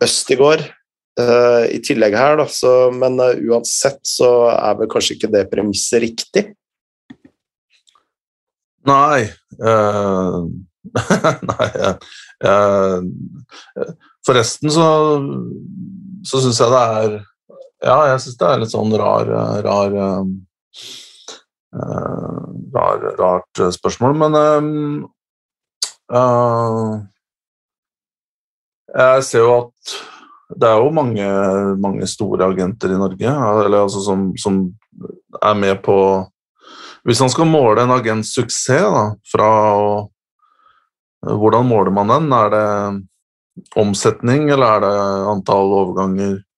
Østigård 0.00 0.62
uh, 1.20 1.66
i 1.68 1.80
tillegg 1.84 2.14
her, 2.16 2.38
da. 2.40 2.46
Så, 2.50 2.70
men 2.94 3.18
uh, 3.20 3.34
uansett 3.50 4.00
så 4.06 4.30
er 4.52 4.78
vel 4.78 4.90
kanskje 4.92 5.16
ikke 5.18 5.32
det 5.34 5.44
premisset 5.50 6.04
riktig? 6.04 6.44
Nei 8.88 9.26
uh, 9.60 10.46
Nei 11.50 11.68
Forresten 14.24 14.72
så, 14.72 14.86
så 16.24 16.40
syns 16.40 16.60
jeg 16.62 16.72
det 16.72 16.80
er 17.02 17.18
ja, 17.80 17.96
jeg 18.10 18.20
syns 18.20 18.36
det 18.40 18.48
er 18.48 18.60
litt 18.60 18.72
sånn 18.74 18.92
rar, 19.00 19.30
rar 19.64 19.94
uh, 19.96 20.24
rar, 22.74 23.06
Rart 23.16 23.62
spørsmål, 23.76 24.16
men 24.20 24.36
uh, 26.12 27.00
Jeg 28.90 29.24
ser 29.24 29.46
jo 29.46 29.54
at 29.62 29.96
det 30.60 30.66
er 30.66 30.82
jo 30.82 30.90
mange, 30.90 31.26
mange 31.78 32.08
store 32.10 32.48
agenter 32.50 32.90
i 32.90 32.98
Norge 32.98 33.32
eller 33.62 33.84
altså 33.84 34.02
som, 34.02 34.32
som, 34.34 34.64
er 35.40 35.54
med 35.54 35.78
på 35.84 35.96
Hvis 37.06 37.20
man 37.22 37.30
skal 37.32 37.46
måle 37.48 37.84
en 37.86 37.94
agents 37.94 38.34
suksess 38.34 38.82
da, 38.82 39.04
fra 39.30 39.50
å 39.78 39.92
Hvordan 41.20 41.68
måler 41.68 41.92
man 41.92 42.08
den? 42.08 42.30
Er 42.32 42.48
det 42.48 42.68
omsetning, 43.76 44.48
eller 44.48 44.78
er 44.78 44.80
det 44.86 44.92
antall 45.28 45.74
overganger 45.76 46.38
Eh, 46.40 46.49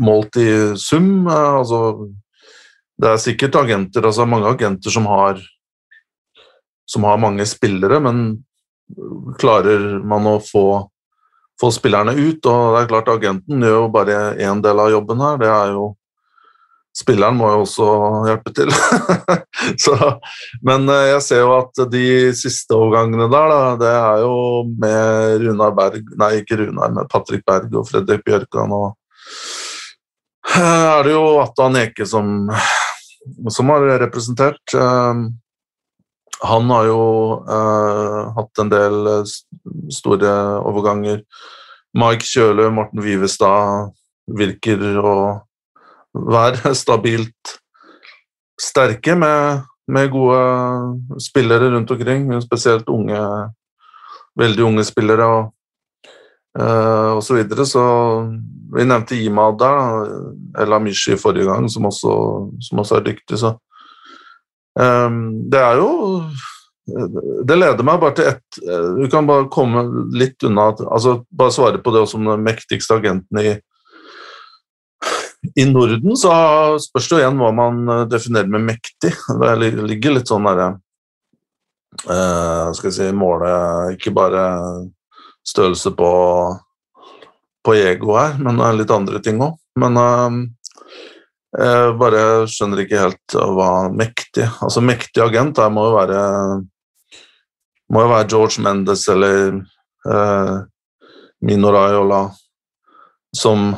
målt 0.00 0.36
i 0.36 0.76
sum. 0.80 1.26
Eh, 1.26 1.54
altså, 1.60 2.10
det 3.00 3.08
er 3.08 3.22
sikkert 3.22 3.56
agenter, 3.56 4.04
altså 4.04 4.26
mange 4.28 4.48
agenter 4.48 4.92
som 4.92 5.08
har, 5.08 5.40
som 6.88 7.04
har 7.08 7.20
mange 7.20 7.46
spillere, 7.48 8.00
men 8.00 8.42
klarer 9.40 10.00
man 10.04 10.26
å 10.26 10.38
få, 10.42 10.64
få 11.60 11.70
spillerne 11.72 12.16
ut? 12.18 12.44
Og 12.44 12.74
det 12.74 12.82
er 12.82 12.90
klart, 12.90 13.12
agenten 13.12 13.64
gjør 13.64 13.84
jo 13.84 13.94
bare 13.94 14.20
én 14.42 14.60
del 14.64 14.82
av 14.82 14.92
jobben 14.92 15.22
her. 15.24 15.40
Det 15.40 15.50
er 15.52 15.74
jo 15.76 15.86
spilleren 16.96 17.38
må 17.38 17.50
jo 17.52 17.64
også 17.64 17.88
hjelpe 18.28 18.52
til. 18.56 18.70
så, 19.84 19.96
men 20.66 20.88
eh, 20.90 21.10
jeg 21.14 21.24
ser 21.26 21.42
jo 21.44 21.52
at 21.58 21.82
de 21.92 22.04
siste 22.36 22.76
overgangene 22.76 23.28
der, 23.30 23.52
da, 23.52 23.60
det 23.80 23.92
er 23.94 24.24
jo 24.24 24.36
med 24.82 25.44
Runar 25.44 25.76
Berg 25.76 26.14
Nei, 26.20 26.32
ikke 26.40 26.60
Runar, 26.64 26.94
men 26.96 27.10
Patrick 27.10 27.46
Berg 27.48 27.74
og 27.78 27.86
Fredrik 27.90 28.24
Bjørkan. 28.26 28.74
Og 28.74 28.88
eh, 30.56 30.88
er 30.96 31.06
det 31.06 31.14
jo 31.14 31.38
Atta 31.44 31.70
Neke 31.72 32.08
som, 32.08 32.50
som 33.52 33.72
har 33.74 33.86
representert. 34.06 34.62
Eh, 34.74 35.24
han 36.40 36.70
har 36.72 36.86
jo 36.88 37.00
hatt 38.32 38.60
en 38.62 38.70
del 38.72 38.94
store 39.92 40.30
overganger. 40.64 41.18
Mike 41.92 42.24
Kjøle, 42.24 42.70
Morten 42.72 43.02
Vivestad 43.04 43.90
virker 44.38 44.80
og 45.02 45.42
være 46.14 46.74
stabilt 46.82 47.56
sterke 48.60 49.14
med, 49.16 49.62
med, 49.88 50.10
gode 50.12 51.20
spillere 51.22 51.70
rundt 51.74 51.90
omkring, 51.90 52.28
spesielt 52.42 52.88
unge, 52.88 53.20
veldig 54.38 54.64
unge 54.64 54.84
spillere 54.84 55.26
og, 55.26 55.48
uh, 56.60 57.16
og 57.16 57.22
så 57.24 57.38
videre. 57.38 57.66
Så 57.66 57.82
vi 58.74 58.84
nevnte 58.84 59.18
Imad 59.18 59.58
der, 59.58 60.06
eller 60.60 60.76
Amishi 60.76 61.16
forrige 61.16 61.48
gang, 61.48 61.70
som 61.70 61.88
også, 61.90 62.14
som 62.68 62.78
også 62.78 63.00
er 63.00 63.06
dyktig. 63.08 63.38
Så 63.38 63.54
um, 64.78 65.50
det 65.50 65.60
er 65.60 65.80
jo 65.80 65.90
det 67.46 67.54
leder 67.54 67.84
meg 67.86 68.00
bare 68.02 68.14
til 68.18 68.28
ett 68.32 68.56
Du 68.98 69.04
kan 69.12 69.28
bare 69.28 69.44
komme 69.52 69.84
litt 70.16 70.42
unna 70.42 70.70
altså 70.72 71.20
Bare 71.30 71.52
svare 71.54 71.78
på 71.78 71.92
det 71.94 72.02
som 72.10 72.24
den 72.26 72.42
mektigste 72.42 72.96
agenten 72.98 73.38
i 73.38 73.52
i 75.54 75.64
Norden 75.64 76.16
så 76.16 76.32
spørs 76.82 77.08
det 77.08 77.14
jo 77.14 77.20
igjen 77.22 77.40
hva 77.40 77.50
man 77.56 77.82
eh, 77.88 78.06
definerer 78.10 78.50
med 78.52 78.66
mektig. 78.68 79.12
Det 79.40 79.52
ligger 79.88 80.16
litt 80.16 80.30
sånn 80.30 80.48
derre 80.48 80.68
uh, 82.06 82.70
Skal 82.76 82.90
vi 82.90 82.96
si 82.98 83.08
måle 83.16 83.52
ikke 83.96 84.12
bare 84.14 84.44
størrelse 85.46 85.94
på, 85.96 86.10
på 87.64 87.76
ego 87.78 88.16
her, 88.18 88.36
men 88.42 88.60
litt 88.76 88.92
andre 88.92 89.22
ting 89.24 89.40
òg. 89.42 89.56
Men 89.80 89.96
jeg 91.56 91.94
bare 91.98 92.22
skjønner 92.50 92.84
ikke 92.84 93.00
helt 93.00 93.34
hva 93.34 93.88
mektig 93.90 94.44
Altså 94.62 94.82
mektig 94.84 95.22
agent 95.24 95.58
her 95.58 95.72
må 95.74 95.88
jo 95.88 95.96
være 95.96 96.20
må 97.90 98.04
jo 98.04 98.10
være 98.12 98.28
George 98.30 98.62
Mendes 98.62 99.02
eller 99.10 99.56
uh, 100.06 100.60
Mino 101.42 101.72
Raiola 101.74 102.20
som 103.34 103.72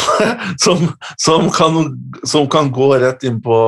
som, 0.64 0.92
som, 1.16 1.50
kan, 1.50 1.72
som, 2.24 2.48
kan, 2.48 2.72
gå 2.72 2.98
rett 2.98 3.24
inn 3.28 3.42
på 3.42 3.58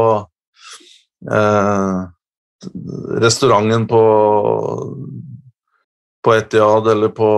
eh, 1.30 1.98
restauranten 3.20 3.86
på, 3.86 4.02
på 6.24 6.34
Etiad 6.34 6.88
eller 6.88 7.08
på 7.08 7.30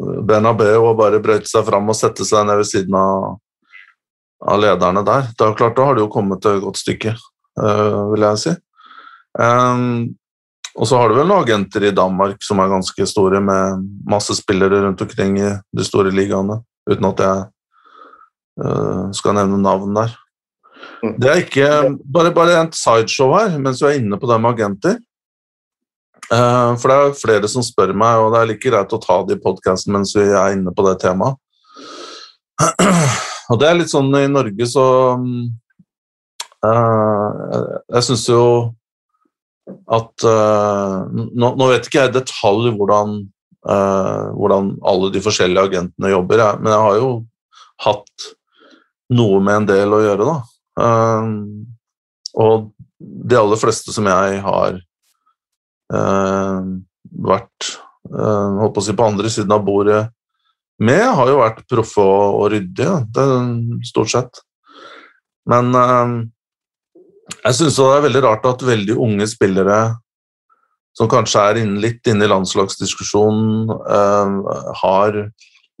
Bernabeu 0.00 0.78
og 0.78 0.96
bare 1.00 1.20
brøyte 1.22 1.48
seg 1.48 1.66
fram 1.68 1.88
og 1.88 1.96
sette 1.96 2.24
seg 2.26 2.46
ned 2.48 2.60
ved 2.60 2.68
siden 2.68 2.96
av, 2.96 3.36
av 4.44 4.60
lederne 4.60 5.04
der. 5.06 5.28
Da, 5.38 5.52
klart, 5.56 5.76
da 5.76 5.88
har 5.88 5.96
det 5.96 6.04
jo 6.04 6.12
kommet 6.12 6.44
et 6.48 6.62
godt 6.64 6.80
stykke, 6.80 7.14
uh, 7.60 8.08
vil 8.12 8.26
jeg 8.28 8.42
si. 8.44 8.56
Um, 9.40 10.16
og 10.76 10.86
så 10.88 11.00
har 11.00 11.10
du 11.10 11.18
vel 11.18 11.28
noen 11.28 11.44
agenter 11.44 11.86
i 11.88 11.94
Danmark 11.94 12.42
som 12.44 12.60
er 12.62 12.70
ganske 12.70 13.06
store, 13.08 13.40
med 13.42 13.86
masse 14.08 14.36
spillere 14.38 14.82
rundt 14.84 15.02
omkring 15.02 15.38
i 15.40 15.48
de 15.76 15.86
store 15.86 16.12
ligaene 16.14 16.60
uten 16.90 17.08
at 17.10 17.22
jeg 17.24 17.44
uh, 18.64 19.04
skal 19.16 19.36
nevne 19.38 19.60
navn 19.62 19.94
der. 19.96 20.16
Mm. 21.04 21.14
Det 21.20 21.30
er 21.30 21.44
ikke 21.44 21.68
bare, 22.04 22.32
bare 22.34 22.58
en 22.60 22.72
sideshow 22.76 23.32
her 23.36 23.56
mens 23.60 23.80
vi 23.82 23.88
er 23.88 24.00
inne 24.00 24.18
på 24.20 24.28
det 24.30 24.40
med 24.40 24.52
agenter. 24.54 24.98
Uh, 26.30 26.76
for 26.78 26.86
det 26.90 26.96
er 26.96 27.16
flere 27.18 27.48
som 27.50 27.64
spør 27.66 27.90
meg, 27.96 28.20
og 28.20 28.34
det 28.34 28.40
er 28.40 28.50
like 28.52 28.62
greit 28.68 28.92
å 28.94 29.00
ta 29.02 29.16
det 29.26 29.38
i 29.38 29.42
podkasten 29.42 29.96
mens 29.96 30.14
vi 30.14 30.28
er 30.28 30.54
inne 30.54 30.74
på 30.74 30.84
det 30.86 30.98
temaet. 31.02 31.40
Og 33.50 33.58
det 33.58 33.66
er 33.66 33.78
litt 33.80 33.90
sånn 33.90 34.12
i 34.14 34.28
Norge, 34.30 34.66
så 34.70 34.84
uh, 36.62 37.28
Jeg 37.90 38.06
syns 38.06 38.28
jo 38.30 38.44
at 39.90 40.26
uh, 40.26 41.06
nå, 41.10 41.54
nå, 41.58 41.68
vet 41.70 41.86
ikke 41.86 42.04
jeg 42.04 42.10
i 42.12 42.16
detalj 42.18 42.70
hvordan 42.78 43.20
hvordan 43.64 44.70
alle 44.88 45.10
de 45.12 45.20
forskjellige 45.20 45.66
agentene 45.68 46.12
jobber. 46.12 46.42
Men 46.60 46.72
jeg 46.72 46.84
har 46.86 46.94
jo 47.00 47.10
hatt 47.84 48.28
noe 49.16 49.40
med 49.42 49.62
en 49.62 49.68
del 49.68 49.96
å 49.96 50.00
gjøre, 50.04 50.28
da. 50.28 50.36
Uh, 50.80 51.26
og 52.40 52.70
de 53.00 53.36
aller 53.36 53.58
fleste 53.60 53.92
som 53.92 54.06
jeg 54.06 54.40
har 54.44 54.78
uh, 55.92 56.60
vært 57.26 57.72
holdt 58.10 58.72
på 58.74 58.80
å 58.80 58.84
si 58.84 58.94
på 58.96 59.06
andre 59.06 59.30
siden 59.30 59.52
av 59.54 59.60
bordet 59.62 60.00
med, 60.82 61.02
har 61.14 61.28
jo 61.28 61.40
vært 61.42 61.66
proffe 61.68 62.02
og, 62.02 62.38
og 62.40 62.46
ryddige, 62.54 62.94
stort 63.86 64.10
sett. 64.10 64.40
Men 65.50 65.68
jeg 67.44 67.58
syns 67.58 67.76
det 67.76 67.86
er 67.86 68.04
veldig 68.06 68.22
rart 68.24 68.48
at 68.48 68.64
veldig 68.66 68.96
unge 69.04 69.28
spillere 69.30 69.76
som 70.96 71.08
kanskje 71.10 71.42
er 71.42 71.60
inn, 71.62 71.78
litt 71.82 72.06
inne 72.10 72.26
i 72.26 72.30
landslagsdiskusjonen, 72.30 73.70
eh, 73.70 74.28
har 74.82 75.20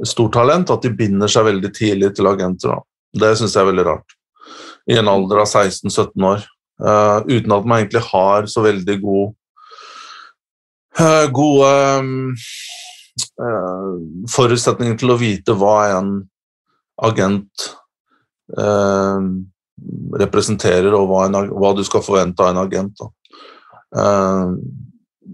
stortalent, 0.06 0.70
at 0.70 0.82
de 0.86 0.94
binder 0.96 1.28
seg 1.28 1.48
veldig 1.48 1.72
tidlig 1.76 2.14
til 2.16 2.30
agenter. 2.30 2.74
Da. 2.74 2.80
Det 3.24 3.34
syns 3.38 3.56
jeg 3.56 3.64
er 3.64 3.70
veldig 3.72 3.86
rart. 3.90 4.16
I 4.90 4.96
en 5.00 5.10
alder 5.12 5.42
av 5.42 5.50
16-17 5.50 6.24
år. 6.30 6.46
Eh, 6.80 7.18
uten 7.28 7.52
at 7.52 7.66
man 7.68 7.82
egentlig 7.82 8.04
har 8.08 8.48
så 8.48 8.62
veldig 8.64 8.96
god 9.02 9.34
eh, 10.98 11.26
gode 11.36 11.72
uh, 13.36 13.98
forutsetninger 14.32 14.96
til 15.00 15.12
å 15.12 15.18
vite 15.20 15.52
hva 15.60 15.74
en 15.98 16.14
agent 17.04 17.68
representerer, 20.20 20.90
og 20.96 21.04
hva, 21.06 21.20
en, 21.28 21.36
hva, 21.54 21.70
du 21.76 21.84
skal 21.86 22.02
forvente 22.02 22.42
av 22.42 22.50
en 22.50 22.58
agent. 22.64 23.04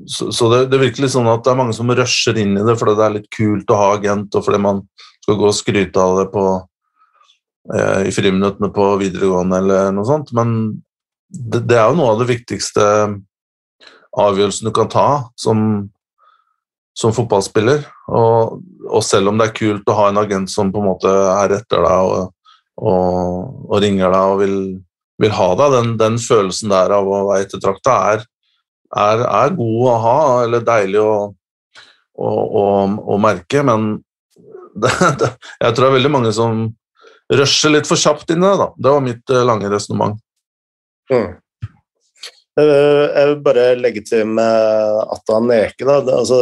Så, 0.04 0.30
så 0.34 0.48
det, 0.52 0.62
det, 0.72 0.80
virker 0.82 1.04
litt 1.04 1.14
sånn 1.14 1.28
at 1.30 1.44
det 1.44 1.52
er 1.52 1.58
mange 1.58 1.74
som 1.76 1.90
rusher 1.90 2.38
inn 2.40 2.56
i 2.58 2.64
det 2.66 2.76
fordi 2.78 2.96
det 2.98 3.04
er 3.06 3.14
litt 3.18 3.28
kult 3.32 3.70
å 3.72 3.78
ha 3.80 3.92
agent, 3.96 4.34
og 4.36 4.44
fordi 4.46 4.60
man 4.62 4.82
skal 5.24 5.38
gå 5.40 5.48
og 5.48 5.56
skryte 5.56 6.02
av 6.02 6.20
det 6.20 6.26
på 6.34 6.46
i 8.06 8.12
friminuttene 8.14 8.68
på 8.70 8.84
videregående 9.00 9.58
eller 9.58 9.88
noe 9.90 10.06
sånt, 10.06 10.28
men 10.38 10.52
det, 11.26 11.64
det, 11.66 11.74
er 11.74 11.88
jo 11.90 11.96
noe 11.98 12.12
av 12.12 12.20
det 12.20 12.28
viktigste 12.30 12.84
avgjørelsen 14.16 14.68
du 14.68 14.72
kan 14.74 14.88
ta 14.90 15.08
som, 15.38 15.58
som 16.96 17.14
fotballspiller. 17.16 17.84
Og, 18.06 18.60
og, 18.86 19.02
selv 19.04 19.32
om 19.32 19.40
det 19.40 19.50
er 19.50 19.58
kult 19.58 19.90
å 19.90 19.98
ha 19.98 20.08
en 20.10 20.22
agent 20.22 20.52
som 20.52 20.72
på 20.72 20.82
en 20.82 20.90
måte 20.92 21.10
er 21.10 21.58
etter 21.58 21.84
deg 21.84 22.12
og, 22.12 22.32
og, 22.80 23.66
og 23.68 23.82
ringer 23.82 24.12
deg 24.12 24.32
og 24.32 24.40
vil, 24.44 24.56
vil 25.22 25.36
ha 25.36 25.50
deg, 25.60 25.76
den, 25.76 25.92
den, 26.00 26.18
følelsen 26.22 26.72
der 26.72 26.96
av 26.96 27.08
å 27.10 27.24
være 27.30 27.48
ettertrakta 27.48 27.98
er, 28.14 28.26
er, 28.94 29.22
er, 29.26 29.54
god 29.56 29.86
å 29.90 29.96
ha, 30.02 30.18
eller 30.44 30.66
deilig 30.66 31.00
å, 31.02 31.14
å, 32.16 32.64
å 33.14 33.18
merke, 33.22 33.62
men 33.66 33.96
det, 34.82 34.92
det, 35.20 35.32
jeg 35.62 35.72
tror 35.72 35.86
det 35.86 35.90
er 35.90 35.96
veldig 35.98 36.12
mange 36.12 36.34
som 36.36 36.66
rusher 37.32 37.72
litt 37.74 37.88
for 37.88 37.98
kjapt 37.98 38.30
inn 38.30 38.44
i 38.44 38.46
det. 38.46 38.56
da. 38.60 38.68
Det 38.76 38.94
var 38.94 39.04
mitt 39.04 39.34
eh, 39.34 39.46
lange 39.46 39.70
resonnement. 39.72 40.20
Mm. 41.10 41.34
Eh, 42.60 43.04
jeg 43.10 43.30
vil 43.30 43.40
bare 43.44 43.64
legge 43.80 44.04
til 44.06 44.28
med 44.36 45.00
Atta 45.16 45.40
Neke. 45.42 45.84
Da. 45.84 45.98
Det, 46.06 46.20
altså, 46.20 46.40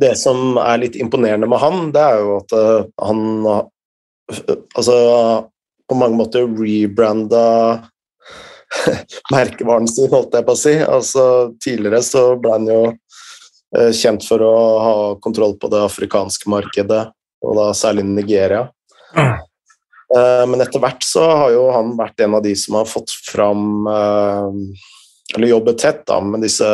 det 0.00 0.14
som 0.18 0.58
er 0.62 0.80
litt 0.86 0.98
imponerende 0.98 1.48
med 1.50 1.62
han, 1.62 1.90
det 1.94 2.02
er 2.02 2.22
jo 2.22 2.38
at 2.40 2.54
uh, 2.58 2.86
han 3.06 3.20
altså, 4.74 4.96
på 5.86 5.98
mange 6.00 6.18
måter 6.18 6.48
rebranda 6.48 7.44
merkevaren 9.34 9.88
sin, 9.90 10.10
holdt 10.12 10.36
jeg 10.36 10.46
på 10.46 10.54
å 10.56 10.60
si. 10.60 10.76
Altså, 10.82 11.24
tidligere 11.62 12.02
så 12.04 12.26
ble 12.40 12.54
han 12.56 12.68
jo 12.70 12.80
uh, 12.90 13.90
kjent 13.94 14.26
for 14.26 14.44
å 14.44 14.54
ha 14.84 14.94
kontroll 15.24 15.58
på 15.60 15.70
det 15.72 15.82
afrikanske 15.86 16.50
markedet, 16.52 17.02
og 17.44 17.58
da 17.60 17.70
særlig 17.76 18.06
Nigeria. 18.08 18.66
Eh, 20.14 20.44
men 20.46 20.62
etter 20.62 20.82
hvert 20.82 21.04
så 21.06 21.24
har 21.26 21.52
jo 21.54 21.68
han 21.74 21.94
vært 21.98 22.20
en 22.22 22.36
av 22.38 22.44
de 22.44 22.52
som 22.58 22.78
har 22.78 22.86
fått 22.88 23.10
fram 23.26 23.88
eh, 23.90 24.58
Eller 25.34 25.50
jobbet 25.50 25.80
tett 25.80 26.02
da, 26.06 26.20
med 26.20 26.44
disse 26.44 26.66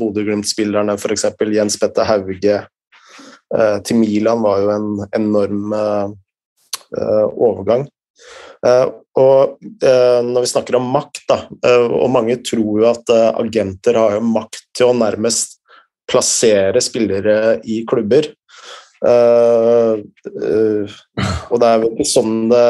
Bodø-Glimt-spillerne, 0.00 0.96
f.eks. 0.96 1.26
Jens 1.52 1.76
Petter 1.78 2.08
Hauge 2.08 2.56
eh, 2.56 3.78
til 3.84 4.00
Milan 4.00 4.42
var 4.42 4.62
jo 4.64 4.72
en 4.72 4.88
enorm 5.12 5.76
overgang. 6.92 7.86
Og 9.20 9.58
når 9.82 10.40
vi 10.40 10.48
snakker 10.48 10.78
om 10.78 10.86
makt, 10.94 11.26
da, 11.28 11.36
og 11.92 12.08
mange 12.14 12.38
tror 12.40 12.78
jo 12.80 12.86
at 12.88 13.10
agenter 13.12 13.98
har 14.00 14.16
jo 14.16 14.22
makt 14.24 14.62
til 14.72 14.88
å 14.88 14.96
nærmest 14.96 15.60
plassere 16.08 16.80
spillere 16.80 17.60
i 17.68 17.84
klubber. 17.88 18.30
Og 19.02 20.00
det 21.60 21.68
er 21.68 21.78
vel 21.82 21.92
ikke 21.92 22.08
sånn 22.08 22.48
det, 22.48 22.64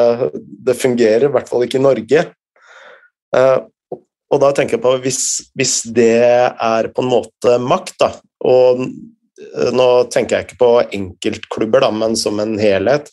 det, 0.67 0.75
fungerer, 0.81 1.29
i 1.29 1.33
hvert 1.37 1.47
fall 1.47 1.63
ikke 1.63 1.79
i 1.79 1.87
Norge. 1.87 2.19
Og 4.33 4.41
da 4.41 4.49
tenker 4.55 4.77
jeg 4.77 4.83
på 4.83 4.93
hvis, 5.03 5.23
hvis, 5.55 5.75
det 5.95 6.23
er 6.25 6.89
på 6.93 7.05
en 7.05 7.11
måte 7.11 7.57
makt, 7.61 7.95
da, 8.01 8.09
og 8.49 8.81
nå 9.75 9.87
tenker 10.13 10.37
jeg 10.37 10.47
ikke 10.47 10.59
på 10.61 10.71
enkeltklubber, 10.95 11.83
da, 11.85 11.91
men 11.93 12.17
som 12.19 12.41
en 12.43 12.57
helhet, 12.61 13.09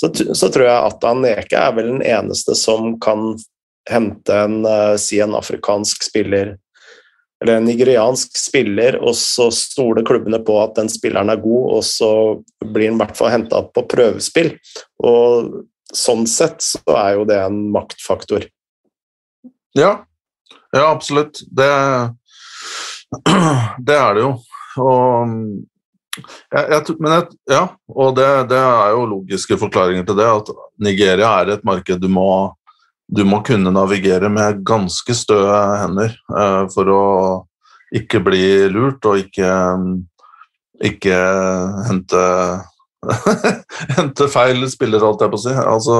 så, 0.00 0.10
så 0.12 0.50
tror 0.52 0.66
jeg 0.68 0.90
at 0.90 1.06
Aneke 1.08 1.58
er 1.58 1.76
vel 1.76 1.90
den 1.94 2.04
eneste 2.06 2.56
som 2.58 2.96
kan 3.02 3.34
hente 3.90 4.36
en, 4.46 4.62
si 5.00 5.18
en 5.22 5.34
afrikansk 5.34 6.04
spiller 6.06 6.54
eller 7.42 7.56
en 7.56 7.64
nigeriansk 7.66 8.36
spiller, 8.38 8.96
og 9.02 9.16
så 9.18 9.48
stoler 9.50 10.04
klubbene 10.06 10.38
på 10.46 10.54
at 10.62 10.76
den 10.78 10.90
spilleren 10.92 11.32
er 11.32 11.40
god, 11.42 11.64
og 11.76 11.82
så 11.86 12.10
blir 12.62 12.92
han 12.92 13.00
i 13.00 13.02
hvert 13.02 13.18
fall 13.18 13.32
henta 13.32 13.64
på 13.66 13.82
prøvespill. 13.90 14.52
Og 15.02 15.50
sånn 15.92 16.22
sett 16.30 16.62
så 16.62 16.82
er 16.94 17.16
jo 17.16 17.26
det 17.26 17.40
en 17.42 17.58
maktfaktor. 17.74 18.46
Ja, 19.74 19.90
ja 20.70 20.86
absolutt. 20.86 21.42
Det, 21.50 21.68
det 23.90 23.98
er 23.98 24.14
det 24.14 24.22
jo. 24.22 24.32
Og, 24.86 25.34
jeg, 26.16 26.64
jeg, 26.68 26.96
men 27.00 27.14
jeg, 27.14 27.28
ja, 27.50 27.62
og 27.88 28.16
det, 28.16 28.28
det, 28.50 28.58
er 28.58 28.90
jo 28.92 29.06
logiske 29.14 29.56
forklaringer 29.60 30.04
til 30.08 30.18
det. 30.18 30.28
At 30.28 30.50
Nigeria 30.82 31.30
er 31.40 31.54
et 31.54 31.64
marked 31.66 32.02
du 32.02 32.10
må 32.12 32.26
du 33.12 33.24
må 33.28 33.42
kunne 33.44 33.68
navigere 33.74 34.30
med 34.32 34.62
ganske 34.64 35.14
stø 35.16 35.36
hender 35.44 36.14
uh, 36.32 36.64
for 36.72 36.88
å 36.88 37.02
ikke 37.92 38.22
bli 38.24 38.68
lurt 38.72 39.04
og 39.04 39.18
ikke, 39.20 39.50
ikke 40.80 41.18
hente 41.90 42.22
hente 43.98 44.28
feil 44.32 44.64
spiller, 44.70 45.02
holdt 45.04 45.24
jeg 45.26 45.32
på 45.32 45.40
å 45.40 45.44
si. 45.44 45.52
Altså, 45.52 45.98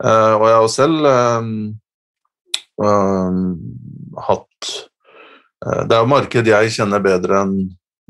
uh, 0.00 0.34
og 0.38 0.46
jeg 0.46 0.54
har 0.54 0.64
jo 0.64 0.72
selv 0.72 1.10
uh, 2.80 3.20
hatt 4.30 4.70
Det 5.60 5.92
er 5.92 6.00
jo 6.00 6.08
marked 6.08 6.46
jeg 6.48 6.72
kjenner 6.72 7.04
bedre 7.04 7.42
enn 7.44 7.56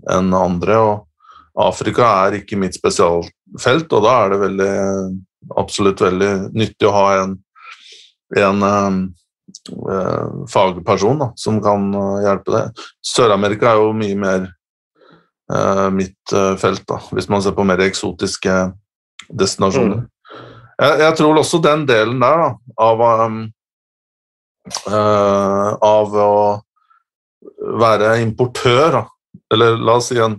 en 0.08 0.30
andre, 0.32 0.76
og 0.78 1.09
Afrika 1.58 2.06
er 2.26 2.38
ikke 2.40 2.58
mitt 2.60 2.76
spesialfelt, 2.78 3.90
og 3.90 4.04
da 4.04 4.16
er 4.24 4.32
det 4.32 4.40
veldig, 4.44 4.74
absolutt 5.58 6.02
veldig 6.04 6.32
nyttig 6.54 6.88
å 6.88 6.94
ha 6.94 7.06
en 7.22 7.38
en 8.38 8.62
eh, 8.62 10.46
fagperson 10.48 11.18
da, 11.18 11.32
som 11.36 11.60
kan 11.62 11.90
uh, 11.94 12.22
hjelpe 12.22 12.54
det. 12.54 12.64
Sør-Amerika 13.02 13.72
er 13.72 13.82
jo 13.82 13.92
mye 13.96 14.18
mer 14.18 14.46
eh, 15.52 15.88
mitt 15.94 16.34
felt, 16.60 16.84
da, 16.88 17.00
hvis 17.10 17.28
man 17.32 17.42
ser 17.42 17.56
på 17.56 17.66
mer 17.66 17.82
eksotiske 17.82 18.56
destinasjoner. 19.28 20.04
Mm. 20.04 20.36
Jeg, 20.80 21.00
jeg, 21.02 21.16
tror 21.18 21.40
også 21.40 21.60
den 21.64 21.86
delen 21.88 22.22
der 22.22 22.44
da, 22.44 22.50
av, 22.80 23.02
um, 23.26 23.40
av 25.90 26.14
å 26.16 26.30
være 27.82 28.14
importør, 28.22 29.00
da, 29.00 29.02
eller 29.52 29.76
la 29.76 29.98
oss 29.98 30.08
si 30.12 30.20
en 30.22 30.38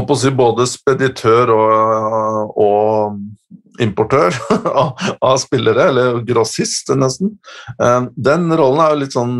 på 0.00 0.14
å 0.14 0.18
si 0.18 0.32
både 0.32 0.64
speditør 0.70 1.52
og, 1.52 2.52
og 2.56 3.82
importør 3.82 4.36
av, 5.28 5.36
spillere, 5.40 5.88
eller 5.90 6.20
grossist 6.28 6.92
nesten. 6.96 7.34
Eh, 7.76 8.08
den 8.16 8.48
rollen 8.56 8.82
er 8.84 8.94
jo 8.94 9.00
litt 9.02 9.16
sånn 9.16 9.34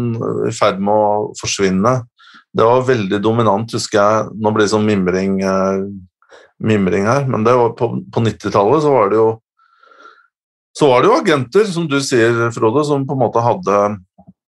i 0.49 0.53
ferd 0.57 0.81
med 0.83 0.93
å 0.93 1.37
forsvinne. 1.41 2.01
Det 2.53 2.67
var 2.69 2.85
veldig 2.85 3.21
dominant, 3.25 3.73
husker 3.73 3.99
jeg. 3.99 4.33
Nå 4.37 4.53
blir 4.53 4.67
det 4.67 4.75
sånn 4.75 4.89
mimring, 4.89 5.39
eh, 5.41 5.87
mimring 6.63 7.09
her, 7.09 7.25
men 7.29 7.47
var, 7.49 7.73
på, 7.79 7.89
på 8.13 8.25
90-tallet 8.25 8.85
så 8.85 8.93
var 8.93 9.13
det 9.13 9.21
jo 9.21 9.31
så 10.73 10.89
var 10.89 11.03
det 11.03 11.11
jo 11.11 11.17
agenter, 11.19 11.67
som 11.69 11.85
du 11.89 11.99
sier, 12.01 12.47
Frode, 12.55 12.81
som 12.89 13.03
på 13.05 13.13
en 13.13 13.21
måte 13.21 13.43
hadde 13.45 13.81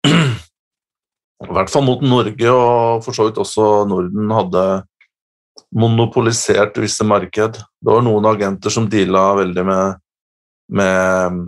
I 1.47 1.53
hvert 1.55 1.71
fall 1.71 1.85
mot 1.87 2.03
Norge, 2.03 2.51
og 2.51 3.05
for 3.05 3.15
så 3.15 3.29
vidt 3.29 3.39
også 3.39 3.85
Norden, 3.87 4.33
hadde 4.35 4.65
monopolisert 5.75 6.79
visse 6.81 7.05
marked. 7.05 7.59
Det 7.59 7.91
var 7.91 8.05
noen 8.05 8.27
agenter 8.29 8.73
som 8.73 8.89
deala 8.91 9.35
veldig 9.43 9.65
med, 9.69 10.01
med, 10.73 11.41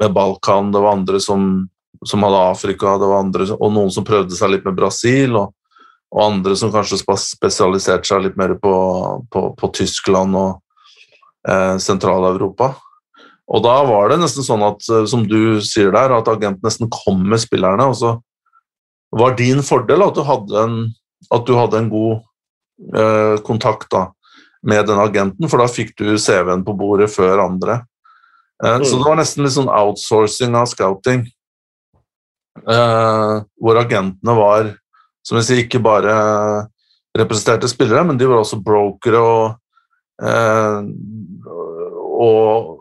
med, 0.00 0.12
Balkan, 0.12 0.72
det 0.72 0.82
var 0.84 0.98
andre 0.98 1.20
som, 1.20 1.68
som 2.04 2.26
hadde 2.26 2.42
Afrika, 2.50 2.96
andre, 3.18 3.48
og 3.56 3.72
noen 3.72 3.92
som 3.94 4.06
prøvde 4.06 4.36
seg 4.36 4.52
litt 4.52 4.66
med 4.68 4.76
Brasil, 4.76 5.36
og, 5.40 5.54
og 6.14 6.26
andre 6.26 6.56
som 6.58 6.72
kanskje 6.74 7.00
spesialiserte 7.00 8.08
seg 8.10 8.26
litt 8.26 8.36
mer 8.40 8.56
på, 8.60 8.74
på, 9.32 9.46
på 9.58 9.72
Tyskland 9.74 10.36
og 10.38 10.60
eh, 11.48 11.76
Sentral-Europa. 11.80 12.74
Og 13.44 13.60
da 13.64 13.74
var 13.84 14.08
det 14.08 14.22
nesten 14.22 14.44
sånn 14.44 14.62
at, 14.64 14.84
eh, 14.92 15.08
som 15.10 15.24
du 15.28 15.60
sier 15.64 15.92
der, 15.96 16.12
at 16.16 16.30
agenten 16.30 16.64
nesten 16.64 16.92
kom 16.92 17.24
med 17.28 17.42
spillerne. 17.42 17.88
og 17.88 17.98
så 17.98 18.14
var 19.14 19.36
din 19.38 19.62
fordel 19.62 20.02
at 20.02 20.16
du 20.16 20.24
hadde 20.26 20.62
en, 20.62 20.78
du 21.46 21.52
hadde 21.54 21.78
en 21.78 21.90
god 21.92 22.22
kontakt 23.46 23.86
da, 23.92 24.08
med 24.66 24.86
den 24.88 24.98
agenten, 24.98 25.48
for 25.48 25.62
da 25.62 25.68
fikk 25.70 25.92
du 26.00 26.16
CV-en 26.18 26.64
på 26.66 26.74
bordet 26.78 27.10
før 27.12 27.42
andre. 27.44 27.82
Eh, 28.64 28.76
mm. 28.76 28.84
Så 28.84 28.96
det 28.96 29.04
var 29.04 29.18
nesten 29.18 29.44
litt 29.44 29.56
sånn 29.56 29.70
outsourcing 29.70 30.54
av 30.56 30.68
scouting. 30.70 31.26
Eh, 32.62 33.34
hvor 33.60 33.80
agentene 33.80 34.36
var, 34.38 34.70
som 35.26 35.40
jeg 35.40 35.48
sier, 35.48 35.64
ikke 35.64 35.82
bare 35.84 36.14
representerte 37.18 37.70
spillere, 37.70 38.04
men 38.08 38.18
de 38.18 38.28
var 38.30 38.42
også 38.42 38.60
brokere 38.62 39.20
og, 39.20 39.58
eh, 40.22 40.80
og 42.14 42.72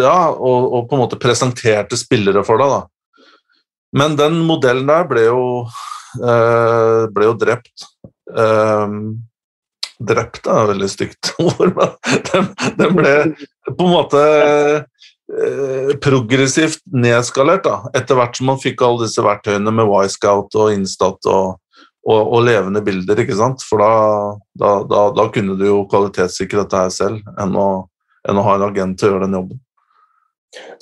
ja, 0.00 0.18
og, 0.30 0.66
og, 0.72 0.82
på 0.88 0.96
en 0.96 1.00
måte 1.00 1.18
presenterte 1.20 1.96
spillere 1.98 2.42
for 2.46 2.60
deg. 2.60 2.74
da. 2.74 3.22
Men 3.96 4.16
den 4.18 4.42
modellen 4.44 4.88
der 4.88 5.06
ble 5.08 5.24
jo, 5.28 5.44
eh, 6.20 7.06
ble 7.12 7.30
jo 7.30 7.38
drept. 7.40 7.86
Eh, 8.26 8.98
drept 10.10 10.50
er 10.50 10.70
veldig 10.72 10.88
stygt 10.92 11.32
ord, 11.42 11.72
men 11.76 11.94
den, 12.30 12.48
den, 12.76 12.96
ble 12.98 13.14
på 13.70 13.86
en 13.86 13.92
måte 13.92 14.22
eh, 14.76 15.92
progressivt 16.04 16.82
nedskalert 16.92 17.64
da, 17.64 17.78
etter 17.96 18.18
hvert 18.18 18.36
som 18.36 18.50
man 18.52 18.60
fikk 18.62 18.84
alle 18.84 19.06
disse 19.06 19.24
verktøyene 19.24 19.72
med 19.72 19.88
Y-Scout 19.88 20.58
og 20.58 20.74
Instat 20.74 21.30
og, 21.32 21.56
og, 22.06 22.20
og, 22.20 22.38
levende 22.46 22.84
bilder. 22.84 23.24
ikke 23.24 23.38
sant? 23.38 23.64
For 23.64 23.80
da, 23.80 23.92
da, 24.58 24.78
da, 24.90 25.04
da 25.16 25.28
kunne 25.32 25.56
du 25.56 25.68
jo 25.68 25.84
kvalitetssikre 25.90 26.64
dette 26.64 26.84
her 26.84 26.92
selv 26.94 27.36
enn 27.40 27.56
å 27.56 27.68
enn 28.26 28.40
å 28.40 28.44
ha 28.46 28.56
en 28.58 28.66
agent 28.68 28.98
til 28.98 29.08
å 29.08 29.14
gjøre 29.14 29.26
den 29.26 29.38
jobben. 29.38 29.62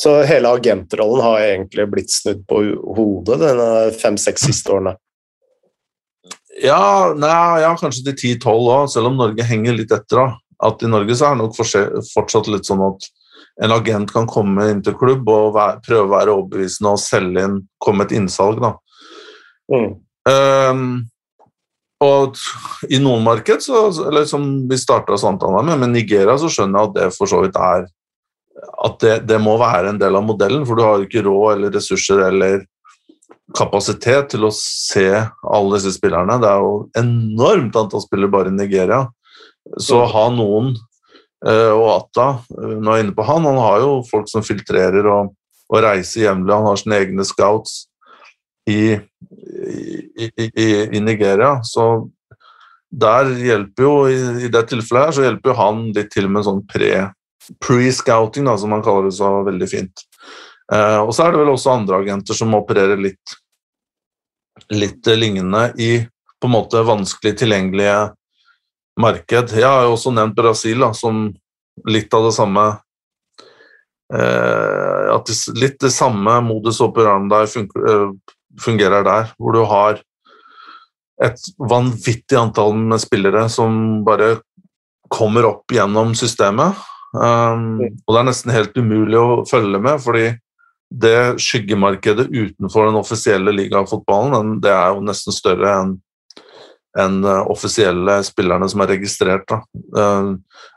Så 0.00 0.14
hele 0.28 0.52
agentrollen 0.54 1.24
har 1.24 1.42
egentlig 1.42 1.86
blitt 1.90 2.12
snudd 2.12 2.44
på 2.48 2.60
hodet 2.96 3.40
de 3.42 3.70
fem-seks 3.98 4.46
siste 4.48 4.74
årene? 4.74 4.94
Ja, 6.62 7.14
nei, 7.18 7.62
ja 7.64 7.72
kanskje 7.78 8.04
de 8.06 8.14
10-12 8.14 8.70
òg, 8.76 8.88
selv 8.92 9.10
om 9.10 9.18
Norge 9.18 9.46
henger 9.46 9.76
litt 9.78 9.92
etter. 9.94 10.20
da. 10.20 10.26
At 10.68 10.82
I 10.84 10.90
Norge 10.90 11.16
så 11.18 11.28
er 11.28 11.34
det 11.34 11.42
nok 11.42 11.56
fortsatt 12.12 12.50
litt 12.52 12.68
sånn 12.68 12.84
at 12.86 13.08
en 13.62 13.74
agent 13.74 14.10
kan 14.14 14.26
komme 14.26 14.66
inn 14.70 14.82
til 14.82 14.96
klubb 14.98 15.28
og 15.30 15.52
være, 15.54 15.80
prøve 15.86 16.06
å 16.06 16.12
være 16.14 16.34
overbevisende 16.34 16.94
og 16.94 17.02
selge 17.02 17.44
inn, 17.46 17.58
komme 17.82 18.06
et 18.06 18.14
innsalg. 18.16 18.62
da. 18.62 18.72
Mm. 19.70 19.90
Um, 20.24 20.86
og 22.04 22.38
i 22.90 22.98
noen 23.02 23.22
marked, 23.24 23.62
så, 23.64 23.86
eller 24.08 24.26
som 24.28 24.46
vi 24.68 24.78
starta 24.80 25.18
samtalen 25.20 25.68
med, 25.68 25.84
med 25.84 25.94
Nigeria, 25.94 26.36
så 26.40 26.50
skjønner 26.50 26.80
jeg 26.80 26.90
at 26.90 26.96
det 26.98 27.10
for 27.16 27.30
så 27.30 27.44
vidt 27.44 27.60
er 27.60 27.86
At 28.84 29.00
det, 29.02 29.14
det, 29.28 29.38
må 29.42 29.56
være 29.58 29.92
en 29.92 29.98
del 29.98 30.16
av 30.16 30.24
modellen, 30.26 30.64
for 30.66 30.78
du 30.78 30.84
har 30.84 31.02
ikke 31.02 31.24
råd 31.26 31.56
eller 31.56 31.74
ressurser 31.74 32.22
eller 32.28 32.64
kapasitet 33.54 34.32
til 34.32 34.46
å 34.48 34.52
se 34.54 35.08
alle 35.14 35.76
disse 35.76 35.94
spillerne. 35.96 36.40
Det 36.42 36.50
er 36.50 36.64
jo 36.64 36.74
enormt 36.98 37.76
antall 37.78 38.02
spillere 38.02 38.32
bare 38.32 38.52
i 38.52 38.56
Nigeria. 38.56 39.04
Så 39.80 40.02
å 40.02 40.10
ha 40.10 40.26
noen 40.28 40.74
eh, 41.46 41.70
Og 41.72 41.86
Atta, 41.88 42.26
eh, 42.52 42.74
nå 42.76 42.90
er 42.92 42.98
jeg 42.98 43.06
inne 43.06 43.16
på 43.16 43.24
han, 43.24 43.46
han 43.48 43.60
har 43.62 43.78
jo 43.80 43.92
folk 44.10 44.28
som 44.28 44.44
filtrerer 44.44 45.08
og, 45.08 45.30
og 45.70 45.84
reiser 45.86 46.26
jevnlig. 46.26 46.52
Han 46.52 46.68
har 46.68 46.80
sine 46.80 46.98
egne 47.00 47.24
scouts 47.24 47.86
i, 48.68 48.96
i, 50.18 50.28
i, 50.28 50.68
i, 50.84 51.00
Nigeria. 51.00 51.56
Så 51.64 52.10
der 52.90 53.32
hjelper 53.40 53.86
jo, 53.86 53.94
i, 54.10 54.50
det 54.52 54.66
tilfellet 54.70 55.08
her, 55.08 55.16
så 55.16 55.24
hjelper 55.28 55.52
jo 55.52 55.58
han 55.62 55.86
litt 55.96 56.12
til 56.14 56.28
med 56.30 56.46
sånn 56.46 56.60
pre-scouting, 56.70 58.50
pre 58.50 58.58
som 58.60 58.74
man 58.74 58.84
kaller 58.84 59.08
det 59.08 59.16
så 59.16 59.30
veldig 59.46 59.70
fint. 59.70 60.04
Eh, 60.72 61.00
og 61.00 61.12
så 61.12 61.26
er 61.26 61.34
det 61.34 61.42
vel 61.42 61.52
også 61.52 61.74
andre 61.74 62.00
agenter 62.00 62.36
som 62.36 62.54
opererer 62.56 63.00
litt, 63.00 63.36
litt 64.72 65.06
lignende 65.06 65.72
i 65.80 65.90
på 66.40 66.48
en 66.48 66.54
måte 66.54 66.82
vanskelig 66.84 67.34
tilgjengelige 67.40 67.98
marked. 69.00 69.54
Jeg 69.56 69.66
har 69.66 69.86
jo 69.86 69.94
også 69.96 70.12
nevnt 70.14 70.36
Brasil 70.38 70.82
da, 70.84 70.92
som 70.96 71.26
litt 71.90 72.14
av 72.14 72.28
det 72.28 72.34
samme 72.36 72.64
eh, 74.14 75.04
at 75.14 75.30
Litt 75.58 75.78
det 75.82 75.90
samme 75.94 76.36
modus 76.44 76.80
operandi 76.84 77.44
funker, 77.50 77.86
eh, 77.90 78.34
fungerer 78.60 79.06
der, 79.06 79.32
hvor 79.38 79.56
du 79.56 79.62
har 79.66 80.02
et 81.22 81.48
vanvittig 81.58 82.36
antall 82.38 82.74
med 82.76 83.02
spillere 83.02 83.46
som 83.50 84.02
bare 84.06 84.36
kommer 85.12 85.46
opp 85.46 85.72
gjennom 85.72 86.14
systemet. 86.18 86.74
Um, 87.14 87.78
og 87.78 88.10
det 88.10 88.18
er 88.18 88.26
nesten 88.26 88.50
helt 88.50 88.74
umulig 88.74 89.18
å 89.20 89.44
følge 89.46 89.78
med, 89.78 90.00
fordi 90.02 90.32
det 90.94 91.42
skyggemarkedet 91.42 92.28
utenfor 92.30 92.88
den 92.88 92.98
offisielle 93.00 93.54
ligafotballen 93.54 94.58
det 94.62 94.70
er 94.70 94.94
jo 94.94 95.04
nesten 95.04 95.34
større 95.34 95.76
enn 95.80 95.94
enn 96.94 97.24
uh, 97.26 97.40
offisielle 97.50 98.20
spillerne 98.22 98.68
som 98.70 98.84
er 98.84 98.92
registrert. 98.92 99.42
Da. 99.50 99.56
Um, 99.98 100.28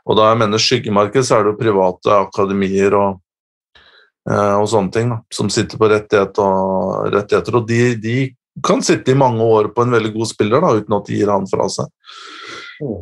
og 0.02 0.16
da 0.18 0.32
jeg 0.32 0.40
mener 0.40 0.58
skyggemarked, 0.58 1.22
så 1.22 1.36
er 1.36 1.44
det 1.46 1.52
jo 1.52 1.60
private 1.60 2.16
akademier 2.24 2.96
og 2.98 3.20
Eh, 4.28 4.54
og 4.60 4.66
sånne 4.68 4.92
ting, 4.92 5.12
da, 5.12 5.22
som 5.32 5.48
sitter 5.52 5.80
på 5.80 5.88
rettighet 5.88 6.40
og, 6.42 7.08
rettigheter. 7.14 7.58
Og 7.60 7.68
de, 7.68 7.82
de, 8.02 8.18
kan 8.66 8.80
sitte 8.82 9.12
i 9.12 9.14
mange 9.14 9.44
år 9.46 9.68
på 9.70 9.84
en 9.84 9.92
veldig 9.94 10.10
god 10.16 10.26
spiller 10.26 10.64
da, 10.64 10.72
uten 10.80 10.94
at 10.96 11.06
de 11.06 11.14
gir 11.20 11.28
han 11.30 11.44
fra 11.46 11.68
seg. 11.70 11.92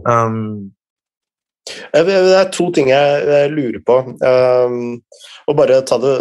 Um, 0.05 0.75
det 1.93 2.17
er 2.17 2.51
to 2.55 2.71
ting 2.75 2.89
jeg, 2.93 3.51
lurer 3.53 3.81
på. 3.87 3.97
Um, 4.23 5.03
og 5.47 5.57
bare 5.59 5.87
ta 5.87 5.97
det 6.03 6.17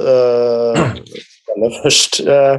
denne 1.49 1.69
først. 1.81 2.13
Uh, 2.25 2.57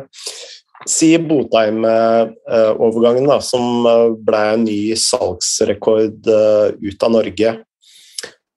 si 0.87 1.19
Botheim-overgangen, 1.19 3.41
som 3.43 3.87
ble 4.23 4.41
en 4.53 4.65
ny 4.69 4.95
salgsrekord 5.01 6.29
ut 6.29 7.03
av 7.03 7.11
Norge. 7.11 7.67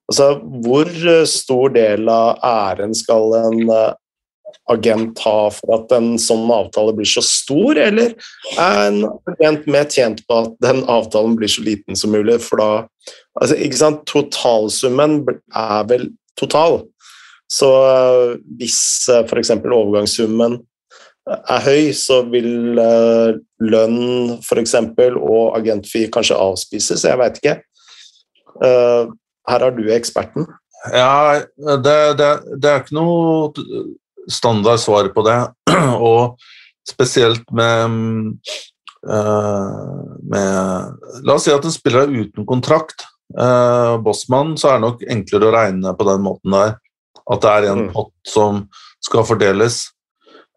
Altså, 0.10 0.39
hvor 0.65 0.89
eh, 0.89 1.26
stor 1.30 1.74
del 1.76 2.10
av 2.10 2.39
æren 2.42 2.96
skal 2.98 3.36
en 3.44 3.60
eh, 3.70 3.92
agent 4.74 5.20
ha 5.22 5.38
for 5.54 5.76
at 5.76 5.94
en 5.94 6.15
sånn 6.22 6.50
avtale 6.54 6.96
blir 6.98 7.10
så 7.10 7.22
stor, 7.26 7.78
eller 7.78 8.15
er 8.58 8.80
en 8.88 9.04
agent 9.30 9.68
mer 9.70 9.86
tjent 9.89 10.24
på 10.26 10.39
at 10.42 10.56
den 10.65 10.82
avtalen 10.89 11.38
blir 11.38 11.52
så 11.54 11.62
liten 11.65 11.98
som 11.98 12.13
mulig? 12.13 12.39
For 12.42 12.62
da 12.62 12.72
altså, 13.41 13.58
ikke 13.58 13.80
sant, 13.80 14.06
Totalsummen 14.10 15.21
er 15.56 15.86
vel 15.89 16.10
total. 16.39 16.84
Så 17.49 17.69
eh, 17.89 18.36
hvis 18.60 18.80
f.eks. 19.25 19.54
overgangssummen 19.60 20.60
er 21.30 21.65
høy, 21.65 21.91
så 21.93 22.23
vil 22.30 22.78
lønn 22.78 23.99
f.eks. 24.39 24.75
og 25.19 25.58
agentfee 25.60 26.10
kanskje 26.13 26.38
avspises, 26.38 27.06
jeg 27.06 27.19
veit 27.21 27.38
ikke. 27.38 27.60
Her 28.60 29.65
har 29.65 29.75
du 29.75 29.84
eksperten. 29.93 30.47
Ja, 30.89 31.41
det, 31.86 31.97
det, 32.17 32.30
det 32.58 32.71
er 32.71 32.82
ikke 32.82 32.97
noe 32.97 33.52
standard 34.30 34.80
svar 34.80 35.10
på 35.13 35.23
det. 35.28 35.38
Og 36.10 36.39
spesielt 36.89 37.43
med, 37.52 38.36
eh, 39.10 40.04
med 40.34 41.23
La 41.25 41.36
oss 41.36 41.47
si 41.47 41.54
at 41.54 41.65
en 41.65 41.75
spiller 41.75 42.06
er 42.06 42.15
uten 42.23 42.47
kontrakt. 42.49 43.06
Uh, 43.38 44.00
Bossmann, 44.02 44.56
så 44.58 44.72
er 44.72 44.80
det 44.80 44.86
nok 44.88 45.04
enklere 45.06 45.50
å 45.50 45.54
regne 45.54 45.94
på 45.98 46.08
den 46.08 46.24
måten 46.26 46.56
der. 46.56 46.78
At 47.30 47.44
det 47.44 47.52
er 47.52 47.68
en 47.70 47.84
mm. 47.86 47.92
pott 47.94 48.13
som 48.26 48.63
skal 49.06 49.28
fordeles. 49.28 49.84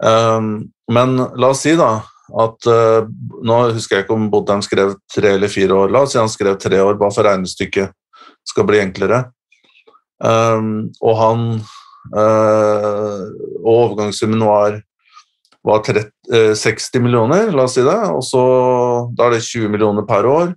Um, 0.02 0.72
men 0.92 1.18
la 1.38 1.52
oss 1.52 1.62
si 1.66 1.76
da 1.78 2.00
at 2.32 2.66
uh, 2.66 3.04
Nå 3.44 3.56
husker 3.76 3.98
jeg 3.98 4.06
ikke 4.06 4.16
om 4.16 4.30
Bodheim 4.32 4.62
skrev 4.64 4.94
tre 5.12 5.34
eller 5.36 5.52
fire 5.52 5.76
år. 5.84 5.92
La 5.92 6.04
oss 6.06 6.14
si 6.14 6.20
han 6.20 6.30
skrev 6.32 6.56
tre 6.60 6.80
år, 6.80 6.96
bare 7.00 7.14
for 7.14 7.28
regnestykket 7.28 7.92
skal 8.48 8.66
bli 8.68 8.80
enklere. 8.82 9.26
Um, 10.22 10.92
og 11.02 11.16
han 11.18 11.44
uh, 12.14 13.22
Og 13.58 13.70
overgangssummen 13.72 14.44
var, 14.46 14.76
var 15.66 15.82
30, 15.82 16.12
uh, 16.30 16.52
60 16.54 17.02
millioner, 17.02 17.50
la 17.52 17.66
oss 17.66 17.76
si 17.76 17.84
det. 17.86 18.00
Og 18.14 18.24
så 18.26 18.42
Da 19.18 19.28
er 19.28 19.36
det 19.36 19.44
20 19.50 19.72
millioner 19.74 20.06
per 20.08 20.28
år. 20.30 20.54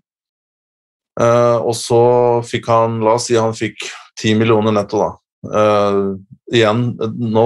Uh, 1.16 1.58
og 1.64 1.76
så 1.80 2.02
fikk 2.44 2.68
han 2.68 2.98
La 3.06 3.14
oss 3.16 3.30
si 3.30 3.38
han 3.40 3.56
fikk 3.56 3.86
10 4.20 4.40
millioner 4.42 4.76
netto, 4.76 5.00
da. 5.00 5.12
Uh, 5.46 6.16
igjen, 6.52 6.88
nå, 7.20 7.44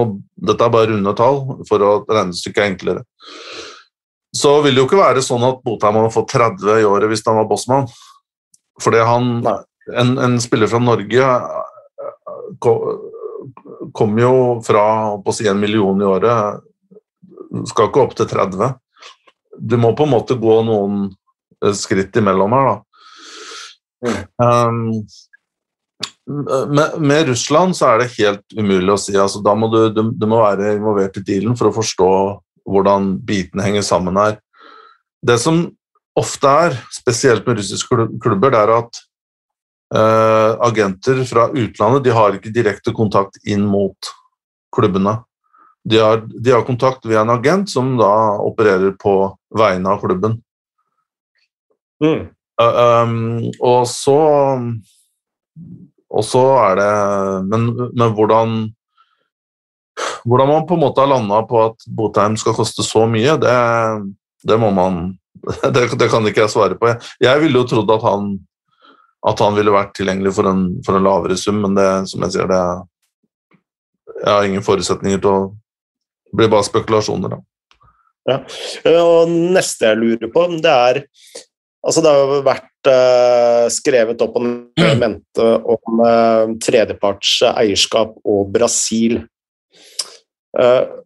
dette 0.48 0.66
er 0.66 0.72
bare 0.72 0.90
runde 0.90 1.12
tall 1.18 1.42
for 1.68 1.84
at 1.86 2.10
regnestykket 2.10 2.62
er 2.62 2.70
enklere. 2.72 3.04
Så 4.36 4.60
vil 4.64 4.76
det 4.76 4.82
jo 4.82 4.88
ikke 4.88 5.00
være 5.00 5.24
sånn 5.24 5.44
at 5.46 5.62
Botheim 5.66 5.98
hadde 5.98 6.14
fått 6.14 6.32
30 6.36 6.80
i 6.80 6.86
året 6.86 7.10
hvis 7.10 7.24
han 7.26 7.40
var 7.40 7.48
bossmann. 7.50 7.88
Fordi 8.80 9.02
han, 9.04 9.32
en, 9.44 10.12
en, 10.22 10.36
spiller 10.40 10.70
fra 10.70 10.80
Norge 10.80 11.26
kommer 13.92 14.22
jo 14.22 14.34
fra 14.64 14.84
på 15.18 15.32
å 15.32 15.34
si 15.34 15.48
en 15.50 15.60
million 15.60 16.00
i 16.00 16.06
året, 16.06 16.62
skal 17.70 17.90
ikke 17.90 18.04
opp 18.04 18.14
til 18.18 18.28
30. 18.30 18.76
Du 19.58 19.76
må 19.80 19.92
på 19.96 20.06
en 20.06 20.14
måte 20.14 20.38
gå 20.40 20.60
noen 20.64 21.08
eh, 21.64 21.74
skritt 21.76 22.16
imellom 22.16 22.54
her, 22.54 22.70
da. 22.70 22.89
Um, 24.00 25.02
med, 26.70 27.00
med, 27.00 27.28
Russland 27.28 27.76
så 27.76 27.90
er 27.90 28.00
det 28.00 28.12
helt 28.16 28.56
umulig 28.56 28.94
å 28.94 29.00
si. 29.00 29.16
Altså, 29.18 29.42
da 29.44 29.54
må 29.58 29.68
du, 29.72 29.80
du, 29.92 30.02
du, 30.14 30.26
må 30.30 30.40
være 30.40 30.76
involvert 30.78 31.18
i 31.20 31.24
dealen 31.26 31.56
for 31.58 31.70
å 31.70 31.74
forstå 31.74 32.12
hvordan 32.70 33.12
bitene 33.26 33.66
henger 33.66 33.84
sammen 33.86 34.18
her. 34.20 34.38
Det 35.26 35.36
som 35.42 35.64
ofte 36.18 36.52
er, 36.64 36.76
spesielt 36.94 37.46
med 37.48 37.60
russiske 37.60 38.06
klubber, 38.22 38.52
det 38.54 38.60
er 38.60 38.72
at 38.76 39.00
uh, 39.96 40.52
agenter 40.68 41.22
fra 41.28 41.48
utlandet 41.50 42.06
de 42.06 42.14
har 42.14 42.36
ikke 42.36 42.54
direkte 42.54 42.94
kontakt 42.96 43.40
inn 43.44 43.66
mot 43.68 44.12
klubbene. 44.74 45.18
De 45.84 46.00
har, 46.00 46.22
de 46.28 46.52
har, 46.52 46.64
kontakt 46.66 47.06
via 47.08 47.22
en 47.24 47.32
agent 47.32 47.70
som 47.72 47.94
da 47.98 48.12
opererer 48.44 48.92
på 49.00 49.14
vegne 49.56 49.94
av 49.94 50.02
klubben. 50.02 50.36
Mm. 52.04 52.28
Um, 52.60 53.46
og 53.64 53.86
så 53.88 54.18
Og 56.10 56.24
så 56.26 56.42
er 56.60 56.74
det 56.76 56.90
Men, 57.48 57.70
men 57.96 58.12
hvordan 58.12 58.58
hvordan 60.24 60.48
man 60.48 60.66
på 60.66 60.74
en 60.74 60.80
måte 60.80 61.00
har 61.00 61.08
landa 61.08 61.42
på 61.48 61.60
at 61.64 61.86
Botheim 61.96 62.36
skal 62.36 62.54
koste 62.56 62.84
så 62.84 63.06
mye, 63.08 63.36
det, 63.40 63.56
det 64.44 64.58
må 64.60 64.70
man 64.74 65.00
det, 65.72 65.86
det, 65.96 66.08
kan 66.12 66.26
ikke 66.28 66.44
jeg 66.44 66.52
svare 66.52 66.76
på. 66.76 66.92
Jeg 67.22 67.40
ville 67.40 67.62
jo 67.62 67.68
trodd 67.68 67.90
at 67.94 68.04
han, 68.04 68.32
at 69.28 69.40
han 69.40 69.56
ville 69.56 69.72
vært 69.72 69.94
tilgjengelig 69.96 70.34
for 70.36 70.50
en, 70.50 70.64
for 70.84 70.98
en, 70.98 71.06
lavere 71.06 71.38
sum, 71.40 71.62
men 71.64 71.76
det 71.78 71.88
som 72.12 72.26
jeg 72.26 72.36
sier, 72.36 72.50
det 72.50 72.64
Jeg 74.20 74.28
har 74.34 74.44
ingen 74.44 74.64
forutsetninger 74.64 75.20
til 75.20 75.30
å 75.30 75.40
Det 76.30 76.36
blir 76.36 76.50
bare 76.52 76.66
spekulasjoner, 76.68 77.32
da. 77.32 77.38
Ja. 78.28 78.36
Og 79.00 79.30
neste 79.56 79.88
jeg 79.88 79.98
lurer 79.98 80.28
på, 80.30 80.44
det 80.62 80.70
er 80.70 81.00
Altså, 81.80 82.02
det 82.04 82.10
har 82.12 82.20
jo 82.20 82.40
vært 82.44 82.88
uh, 82.92 83.66
skrevet 83.72 84.20
opp 84.24 84.34
og 84.36 84.48
mente 85.00 85.46
om 85.64 86.02
uh, 86.04 86.50
tredjeparts 86.60 87.38
eierskap 87.54 88.18
og 88.28 88.50
Brasil. 88.52 89.22
Uh, 90.52 91.00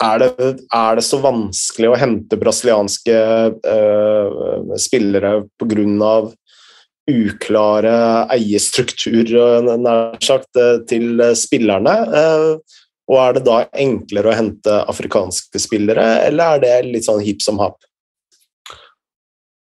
er, 0.00 0.22
det, 0.22 0.50
er, 0.70 1.00
det, 1.00 1.04
så 1.04 1.18
vanskelig 1.20 1.90
å 1.90 1.98
hente 1.98 2.38
brasilianske 2.40 3.16
uh, 3.66 4.76
spillere 4.78 5.40
pga. 5.58 6.14
uklare 7.10 7.94
eierstrukturer 8.30 9.66
nær 9.66 10.14
sagt, 10.22 10.54
til 10.86 11.24
spillerne? 11.34 11.96
Og 13.10 13.18
er 13.18 13.34
det 13.34 13.42
da 13.48 13.64
enklere 13.74 14.30
å 14.30 14.36
hente 14.38 14.76
afrikanske 14.86 15.58
spillere, 15.58 16.04
eller 16.28 16.54
er 16.54 16.62
det 16.62 16.92
litt 16.92 17.08
sånn 17.08 17.24
hipp 17.24 17.42
som 17.42 17.58
happ? 17.58 17.82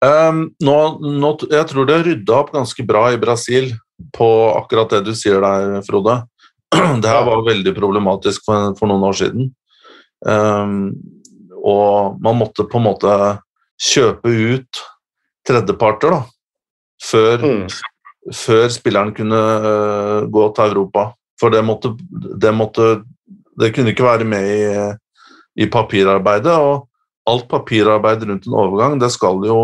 Um, 0.02 0.48
nå, 0.66 0.76
nå, 0.98 1.30
jeg 1.52 1.68
tror 1.70 1.86
det 1.86 1.96
er 2.00 2.08
rydda 2.08 2.38
opp 2.40 2.56
ganske 2.56 2.84
bra 2.90 3.04
i 3.14 3.20
Brasil 3.22 3.70
på 4.16 4.28
akkurat 4.56 4.96
det 4.96 5.04
du 5.06 5.14
sier 5.18 5.44
der, 5.44 5.78
Frode. 5.86 6.24
Det 7.04 7.10
her 7.10 7.26
var 7.28 7.44
veldig 7.46 7.74
problematisk 7.76 8.46
for, 8.48 8.72
for 8.80 8.90
noen 8.90 9.04
år 9.06 9.18
siden. 9.20 9.50
Um, 10.26 10.94
og 11.62 12.18
man 12.24 12.40
måtte 12.40 12.66
på 12.70 12.80
en 12.80 12.88
måte 12.88 13.16
kjøpe 13.82 14.32
ut 14.32 14.82
tredjeparter 15.46 16.16
da, 16.16 16.22
før, 17.04 17.44
mm. 17.44 17.66
før 18.34 18.66
spilleren 18.74 19.12
kunne 19.18 19.42
uh, 19.66 20.30
gå 20.32 20.48
til 20.56 20.72
Europa. 20.72 21.12
For 21.42 21.54
det 21.54 21.62
måtte, 21.66 21.94
det 22.42 22.54
måtte 22.54 23.02
Det 23.60 23.74
kunne 23.76 23.92
ikke 23.92 24.06
være 24.06 24.26
med 24.26 24.46
i, 24.48 24.66
i 25.62 25.68
papirarbeidet. 25.70 26.54
Og 26.56 26.88
alt 27.30 27.50
papirarbeid 27.52 28.24
rundt 28.26 28.48
en 28.48 28.58
overgang, 28.58 28.96
det 28.98 29.12
skal 29.14 29.44
jo 29.46 29.58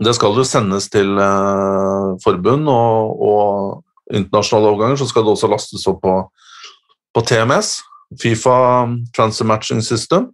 det 0.00 0.14
skal 0.16 0.36
jo 0.38 0.46
sendes 0.48 0.88
til 0.92 1.18
eh, 1.20 2.10
forbund 2.24 2.68
og, 2.72 3.20
og 3.20 4.16
internasjonale 4.16 4.72
overganger, 4.72 5.00
så 5.00 5.08
skal 5.10 5.26
det 5.26 5.34
også 5.34 5.50
lastes 5.50 5.86
opp 5.90 6.00
på, 6.04 6.16
på 7.14 7.24
TMS. 7.28 7.78
Fifa 8.18 8.88
Transfer 9.14 9.46
Matching 9.46 9.82
System. 9.86 10.30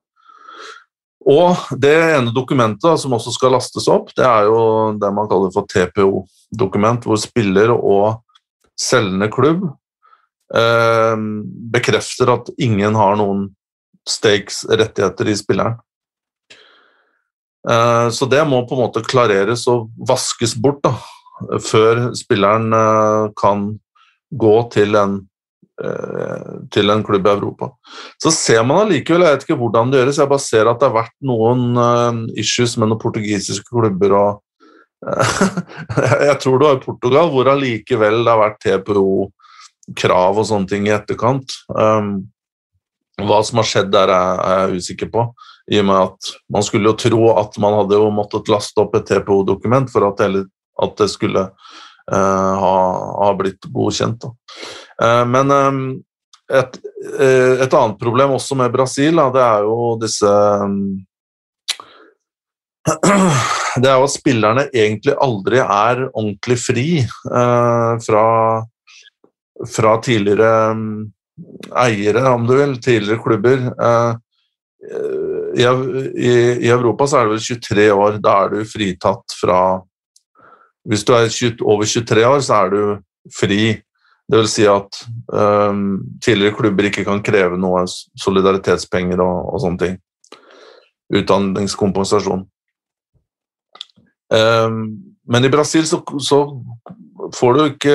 Og 1.26 1.59
det 1.83 1.94
ene 2.14 2.33
dokumentet 2.33 3.00
som 3.02 3.16
også 3.16 3.35
skal 3.35 3.57
lastes 3.57 3.88
opp, 3.90 4.12
det 4.16 4.24
er 4.24 4.46
jo 4.46 4.61
det 5.00 5.11
man 5.12 5.26
kaller 5.29 5.50
for 5.52 5.66
TPO-dokument, 5.68 7.02
hvor 7.02 7.18
spiller 7.18 7.74
og 7.74 8.22
selgende 8.79 9.29
klubb 9.33 9.66
eh, 10.55 11.16
bekrefter 11.74 12.31
at 12.37 12.52
ingen 12.62 12.94
har 12.94 13.18
noen 13.18 13.48
stakes, 14.07 14.62
rettigheter, 14.70 15.26
i 15.26 15.37
spilleren. 15.37 15.81
Eh, 17.70 18.09
så 18.14 18.29
det 18.31 18.42
må 18.48 18.62
på 18.66 18.76
en 18.76 18.85
måte 18.87 19.05
klareres 19.07 19.66
og 19.70 19.88
vaskes 20.09 20.57
bort 20.59 20.83
da, 20.87 20.94
før 21.62 22.11
spilleren 22.18 22.70
eh, 22.76 23.33
kan 23.38 23.70
gå 24.37 24.57
til 24.74 24.98
en 24.98 25.20
Eh, 25.76 26.52
til 26.72 26.88
en 26.88 27.02
klubb 27.05 27.26
i 27.26 27.31
Europa. 27.35 27.66
Så 28.22 28.31
ser 28.33 28.62
man 28.64 28.87
allikevel, 28.87 29.26
jeg 29.26 29.35
vet 29.35 29.42
ikke 29.44 29.59
hvordan 29.61 29.90
det 29.92 29.98
gjøres, 30.00 30.20
jeg 30.22 30.31
bare 30.31 30.40
ser 30.40 30.70
at 30.70 30.79
det 30.81 30.88
har 30.88 30.94
vært 30.94 31.12
noen 31.29 32.22
issues 32.40 32.79
med 32.81 32.88
noen 32.88 33.02
portugisiske 33.02 33.68
klubber 33.68 34.14
og 34.16 34.42
Jeg 36.26 36.38
tror 36.40 36.57
det 36.57 36.66
var 36.70 36.79
i 36.79 36.81
Portugal 36.87 37.29
hvor 37.29 37.50
allikevel 37.52 38.22
det 38.24 38.33
har 38.33 38.40
vært 38.40 38.57
TPO-krav 38.64 40.40
og 40.40 40.48
sånne 40.48 40.70
ting 40.70 40.88
i 40.88 40.94
etterkant. 40.96 41.59
Hva 41.68 43.42
som 43.44 43.61
har 43.61 43.68
skjedd 43.68 43.92
der, 43.92 44.14
er, 44.16 44.40
er 44.40 44.62
jeg 44.64 44.81
usikker 44.81 45.12
på. 45.12 45.26
I 45.72 45.81
og 45.81 45.87
med 45.88 45.98
at 45.98 46.31
Man 46.52 46.64
skulle 46.66 46.90
jo 46.92 46.98
tro 46.98 47.22
at 47.35 47.59
man 47.62 47.74
hadde 47.81 47.98
jo 47.98 48.11
måttet 48.14 48.50
laste 48.52 48.81
opp 48.83 48.94
et 48.98 49.09
TPO-dokument 49.09 49.90
for 49.90 50.07
at, 50.09 50.22
hele, 50.22 50.44
at 50.83 50.92
det 51.00 51.09
skulle 51.11 51.42
uh, 52.12 52.55
ha, 52.62 52.76
ha, 53.22 53.31
blitt 53.38 53.66
godkjent. 53.72 54.22
Da. 54.22 54.31
Eh, 55.02 55.24
men 55.29 55.50
ehm, 55.52 55.81
et, 56.46 56.79
eh, 57.18 57.61
et, 57.64 57.74
annet 57.74 57.98
problem 58.00 58.37
også 58.37 58.57
med 58.57 58.72
Brasil, 58.72 59.18
det 59.35 59.42
er 59.42 59.66
jo 59.66 59.96
disse 60.00 60.31
Det 63.83 63.90
er 63.90 63.98
jo 63.98 64.07
at 64.07 64.14
spillerne 64.14 64.62
egentlig 64.70 65.12
aldri 65.20 65.59
er 65.61 66.07
ordentlig 66.07 66.57
fri 66.62 66.87
fra, 67.26 68.22
fra 69.74 69.90
tidligere 70.00 70.52
ehm, 70.70 70.87
eiere, 71.83 72.22
om 72.31 72.46
du 72.48 72.55
vil, 72.57 72.79
tidligere 72.81 73.20
klubber. 73.20 73.66
I, 75.57 75.64
i, 75.64 76.69
Europa 76.69 77.07
så 77.09 77.21
er 77.21 77.27
det 77.27 77.37
vel 77.37 77.45
23 77.47 77.88
år. 77.95 78.19
Da 78.23 78.37
er 78.45 78.53
du 78.53 78.69
fritatt 78.69 79.37
fra 79.40 79.61
Hvis 80.87 81.03
du 81.03 81.14
er 81.16 81.29
20, 81.33 81.64
over 81.66 81.88
23 81.88 82.27
år, 82.29 82.40
så 82.45 82.61
er 82.61 82.75
du 82.75 82.81
fri 83.35 83.77
det 84.27 84.40
vil 84.40 84.49
si 84.51 84.64
at 84.66 85.05
um, 85.31 86.01
tidligere 86.23 86.57
klubber 86.59 86.88
ikke 86.88 87.05
kan 87.07 87.23
kreve 87.23 87.59
noe 87.62 87.85
solidaritetspenger 88.19 89.21
og, 89.23 89.53
og 89.53 89.61
sånne 89.62 89.83
ting. 89.83 89.99
Utdanningskompensasjon. 91.14 92.42
Um, 94.35 94.81
men 95.31 95.47
i 95.47 95.51
Brasil 95.53 95.87
så, 95.87 96.01
så, 96.19 96.40
får 97.35 97.55
du 97.55 97.62
ikke 97.69 97.95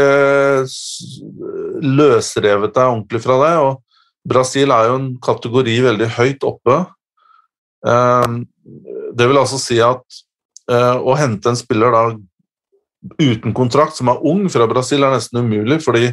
løsrevet 1.84 2.74
deg 2.76 2.88
ordentlig 2.88 3.21
fra 3.24 3.38
det. 3.43 3.54
og 3.63 4.32
Brasil 4.32 4.71
er 4.71 4.88
jo 4.89 4.97
en 5.00 5.12
kategori 5.24 5.78
veldig 5.84 6.10
høyt 6.15 6.47
oppe. 6.47 6.82
Um, 7.82 8.44
det 9.17 9.28
vil 9.28 9.39
altså 9.41 9.58
si 9.60 9.80
at 9.84 10.04
uh, 10.72 10.98
å 11.02 11.15
hente 11.17 11.50
en 11.50 11.60
spiller 11.60 11.94
da 11.94 12.04
uten 13.22 13.56
kontrakt, 13.58 13.98
som 13.98 14.12
er 14.12 14.22
ung 14.28 14.46
fra 14.54 14.67
Brasil, 14.70 15.04
er 15.04 15.15
nesten 15.15 15.41
umulig, 15.41 15.82
fordi 15.82 16.12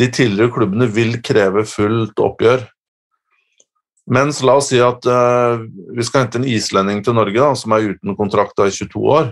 de 0.00 0.08
tidligere 0.08 0.52
klubbene 0.54 0.88
vil 0.88 1.18
kreve 1.24 1.66
fullt 1.68 2.20
oppgjør. 2.22 2.64
Mens 4.10 4.40
la 4.42 4.56
oss 4.58 4.70
si 4.72 4.80
at 4.82 5.04
uh, 5.06 5.60
vi 5.94 6.06
skal 6.06 6.24
hente 6.24 6.40
en 6.40 6.48
islending 6.48 7.04
til 7.04 7.14
Norge 7.14 7.36
da, 7.36 7.52
som 7.58 7.76
er 7.76 7.92
uten 7.92 8.16
kontrakt 8.18 8.56
da, 8.58 8.66
i 8.66 8.74
22 8.74 9.04
år. 9.18 9.30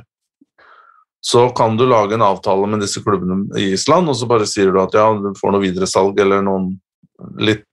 Så 1.25 1.49
kan 1.57 1.75
du 1.77 1.83
lage 1.89 2.15
en 2.15 2.23
avtale 2.23 2.69
med 2.71 2.85
disse 2.85 3.03
klubbene 3.03 3.49
i 3.59 3.73
Island, 3.75 4.11
og 4.11 4.15
så 4.15 4.29
bare 4.31 4.47
sier 4.47 4.71
du 4.71 4.79
at 4.83 4.95
ja, 4.95 5.09
du 5.19 5.33
får 5.41 5.55
noe 5.55 5.65
videresalg 5.65 6.21
eller 6.23 6.45
noen 6.47 6.77
litt 7.43 7.67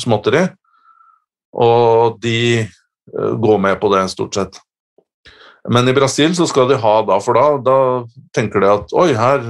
småtteri. 0.00 0.46
Og 1.60 2.16
de 2.22 2.64
uh, 3.18 3.34
går 3.40 3.58
med 3.58 3.80
på 3.80 3.90
det, 3.94 4.08
stort 4.12 4.34
sett. 4.34 4.60
Men 5.68 5.88
i 5.88 5.94
Brasil 5.96 6.32
så 6.36 6.46
skal 6.48 6.70
de 6.70 6.78
ha 6.80 6.94
da, 7.06 7.18
for 7.20 7.36
da, 7.36 7.46
da 7.60 7.76
tenker 8.36 8.62
de 8.62 8.70
at 8.70 8.94
oi, 8.96 9.10
her 9.16 9.42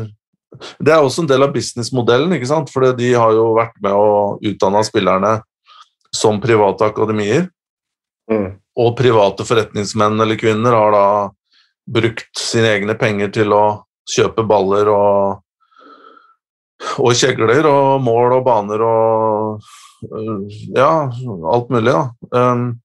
Det 0.82 0.90
er 0.90 0.98
også 0.98 1.22
en 1.22 1.28
del 1.30 1.46
av 1.46 1.52
businessmodellen, 1.54 2.32
ikke 2.34 2.48
sant? 2.50 2.72
for 2.72 2.82
de 2.98 3.12
har 3.14 3.36
jo 3.36 3.52
vært 3.54 3.76
med 3.84 3.94
og 3.94 4.42
utdanna 4.42 4.82
spillerne 4.82 5.36
som 6.10 6.40
private 6.42 6.88
akademier. 6.90 7.44
Mm. 8.30 8.58
Og 8.82 8.96
private 8.98 9.46
forretningsmenn 9.46 10.18
eller 10.20 10.34
-kvinner 10.34 10.74
har 10.74 10.90
da 10.90 11.06
brukt 11.86 12.38
sine 12.38 12.74
egne 12.74 12.94
penger 12.98 13.30
til 13.30 13.54
å 13.54 13.84
kjøpe 14.10 14.42
baller 14.42 14.90
og, 14.90 15.38
og 16.98 17.14
kjegler 17.14 17.66
og 17.70 18.02
mål 18.02 18.40
og 18.40 18.44
baner 18.44 18.82
og 18.82 19.62
ja, 20.74 21.10
alt 21.52 21.70
mulig. 21.70 21.92
da. 21.92 22.10
Um, 22.34 22.80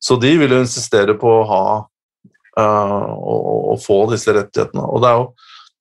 så 0.00 0.16
de 0.20 0.32
vil 0.40 0.54
jo 0.56 0.62
insistere 0.64 1.14
på 1.20 1.30
å 1.40 1.46
ha 1.48 1.64
å, 2.60 3.76
få 3.80 4.02
disse 4.10 4.32
rettighetene. 4.34 4.82
Og 4.82 5.02
det 5.02 5.10
er 5.10 5.20
jo 5.20 5.28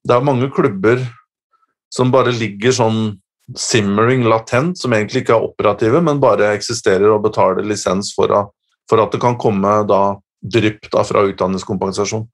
det 0.08 0.16
er 0.16 0.24
mange 0.26 0.48
klubber 0.54 1.02
som 1.94 2.12
bare 2.14 2.32
ligger 2.32 2.72
sånn 2.76 3.00
simmering 3.58 4.24
latent, 4.30 4.78
som 4.78 4.94
egentlig 4.94 5.24
ikke 5.24 5.36
er 5.36 5.48
operative, 5.48 6.02
men 6.06 6.22
bare 6.22 6.54
eksisterer 6.54 7.10
og 7.12 7.24
betaler 7.26 7.66
lisens 7.66 8.14
for, 8.16 8.32
for 8.90 9.02
at 9.02 9.16
det 9.16 9.22
kan 9.24 9.38
komme 9.42 9.80
da 9.90 10.20
drypp 10.40 10.88
fra 10.94 11.26
utdanningskompensasjon. 11.28 12.28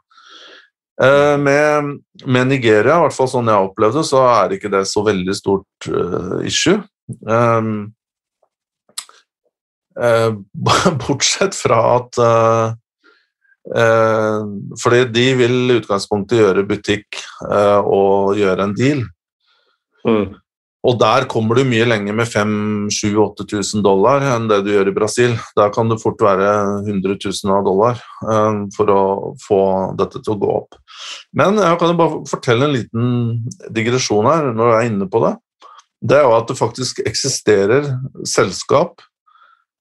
Eh, 1.02 1.38
med, 1.38 1.96
med, 2.26 2.48
Nigeria, 2.48 3.00
i 3.00 3.04
hvert 3.04 3.16
fall 3.16 3.32
sånn 3.32 3.50
jeg 3.52 3.70
opplevde 3.70 4.04
så 4.08 4.22
er 4.30 4.56
ikke 4.56 4.72
det 4.72 4.86
så 4.88 5.04
veldig 5.04 5.36
stort 5.36 5.90
uh, 5.92 6.38
issue. 6.48 6.80
Um, 7.28 7.72
uh, 7.82 7.95
bortsett 11.06 11.56
fra 11.56 11.78
at 11.96 12.18
uh, 12.20 12.74
Fordi 14.82 15.06
de 15.10 15.24
vil 15.39 15.56
i 15.72 15.78
utgangspunktet 15.80 16.38
gjøre 16.38 16.66
butikk 16.70 17.22
og 17.41 18.36
gjøre 18.38 18.68
en 18.68 18.76
deal. 18.78 19.00
Mm. 20.06 20.36
Og 20.86 20.98
der 21.02 21.26
kommer 21.30 21.58
du 21.58 21.66
mye 21.66 21.86
lenger 21.88 22.14
med 22.14 22.30
5000-8000 22.30 23.82
dollar 23.86 24.24
enn 24.36 24.46
det 24.52 24.62
du 24.66 24.72
gjør 24.74 24.91
i 24.91 24.96
Brasil. 24.96 25.34
Der 25.58 25.72
kan 25.74 25.89
det 25.89 25.98
fort 26.02 26.22
være 26.22 26.50
100 26.84 27.18
000 27.26 27.66
dollar 27.66 27.98
uh, 28.28 28.66
for 28.76 28.93
å 28.93 29.06
få 29.41 29.62
dette 29.98 30.22
til 30.22 30.36
å 30.36 30.41
gå 30.43 30.52
opp. 30.60 30.78
Men 31.34 31.58
jeg 31.62 31.80
kan 31.82 31.93
jo 31.93 32.00
bare 32.04 32.22
fortelle 32.30 32.70
en 32.70 32.76
liten 32.76 33.10
digresjon 33.74 34.30
her 34.30 34.52
når 34.54 34.72
jeg 34.72 34.78
er 34.78 34.91
inne 34.91 35.10
på 35.10 35.24
det. 35.26 35.34
Det 36.06 36.20
er 36.20 36.28
jo 36.28 36.38
at 36.38 36.52
det 36.52 36.60
faktisk 36.60 37.02
eksisterer 37.08 37.89
selskap. 38.30 39.02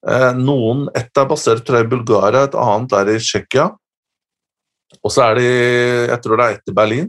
Uh, 0.04 0.32
noen, 0.36 0.88
Ett 0.96 1.16
er 1.16 1.28
basert 1.30 1.70
i 1.72 1.84
Bulgaria, 1.88 2.44
et 2.44 2.56
annet 2.60 2.92
er 2.98 3.14
i 3.14 3.20
Tsjekkia. 3.22 3.70
Og 5.02 5.12
så 5.12 5.30
er 5.30 5.38
de, 5.40 5.46
jeg 6.10 6.20
tror 6.22 6.38
det 6.38 6.44
er 6.44 6.58
ett 6.58 6.70
i 6.70 6.74
Berlin. 6.76 7.08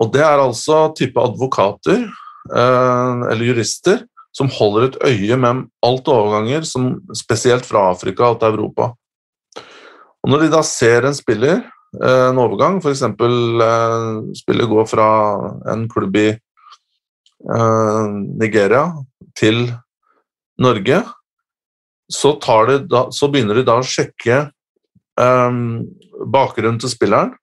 Og 0.00 0.12
det 0.14 0.22
er 0.22 0.42
altså 0.42 0.84
type 0.96 1.18
advokater 1.20 2.04
Eh, 2.48 3.30
eller 3.30 3.44
jurister 3.44 4.06
som 4.32 4.48
holder 4.52 4.86
et 4.88 4.98
øye 5.10 5.36
med 5.36 5.66
alt 5.84 6.08
overganger, 6.08 6.64
som, 6.64 6.94
spesielt 7.16 7.66
fra 7.66 7.90
Afrika 7.90 8.30
og 8.30 8.40
til 8.40 8.54
Europa. 8.54 8.92
Og 10.20 10.30
Når 10.30 10.44
de 10.44 10.50
da 10.52 10.62
ser 10.62 11.06
en 11.06 11.16
spiller, 11.16 11.62
eh, 12.00 12.28
en 12.30 12.38
overgang, 12.38 12.80
f.eks. 12.80 13.02
Eh, 13.02 14.34
spiller 14.40 14.70
går 14.70 14.86
fra 14.86 15.08
en 15.72 15.88
klubb 15.88 16.16
i 16.16 16.30
Nigeria 17.40 18.92
til 19.34 19.72
Norge, 20.60 21.04
så, 22.10 22.34
da, 22.90 23.06
så 23.14 23.28
begynner 23.30 23.60
de 23.60 23.66
da 23.68 23.78
å 23.80 23.86
sjekke 23.86 24.48
um, 25.20 25.86
bakgrunnen 26.26 26.80
til 26.82 26.92
spilleren 26.92 27.36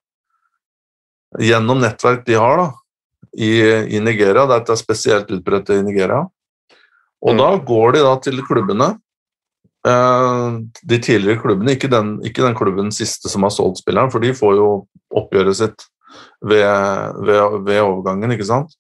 gjennom 1.44 1.80
nettverk 1.84 2.26
de 2.28 2.38
har. 2.40 2.62
da, 2.62 2.68
i, 3.38 3.62
i 3.96 4.00
Nigeria. 4.02 4.46
Dette 4.50 4.74
er 4.74 4.80
spesielt 4.80 5.32
utbredt 5.34 5.70
i 5.76 5.82
Nigeria. 5.86 6.24
Og 7.22 7.36
mm. 7.36 7.42
da 7.42 7.50
går 7.68 7.98
de 7.98 8.06
da 8.06 8.16
til 8.22 8.42
klubbene, 8.46 8.90
uh, 9.88 10.58
de 10.84 11.00
tidligere 11.02 11.42
klubbene, 11.42 11.76
ikke 11.78 11.92
den, 11.92 12.18
ikke 12.26 12.46
den, 12.46 12.58
klubben 12.58 12.92
siste 12.96 13.32
som 13.32 13.46
har 13.46 13.54
solgt 13.54 13.82
spilleren, 13.84 14.12
for 14.14 14.24
de 14.24 14.34
får 14.38 14.58
jo 14.60 14.72
oppgjøret 15.18 15.60
sitt 15.60 15.88
ved, 16.46 16.66
ved, 17.26 17.62
ved 17.68 17.82
overgangen, 17.84 18.34
ikke 18.34 18.50
sant. 18.50 18.78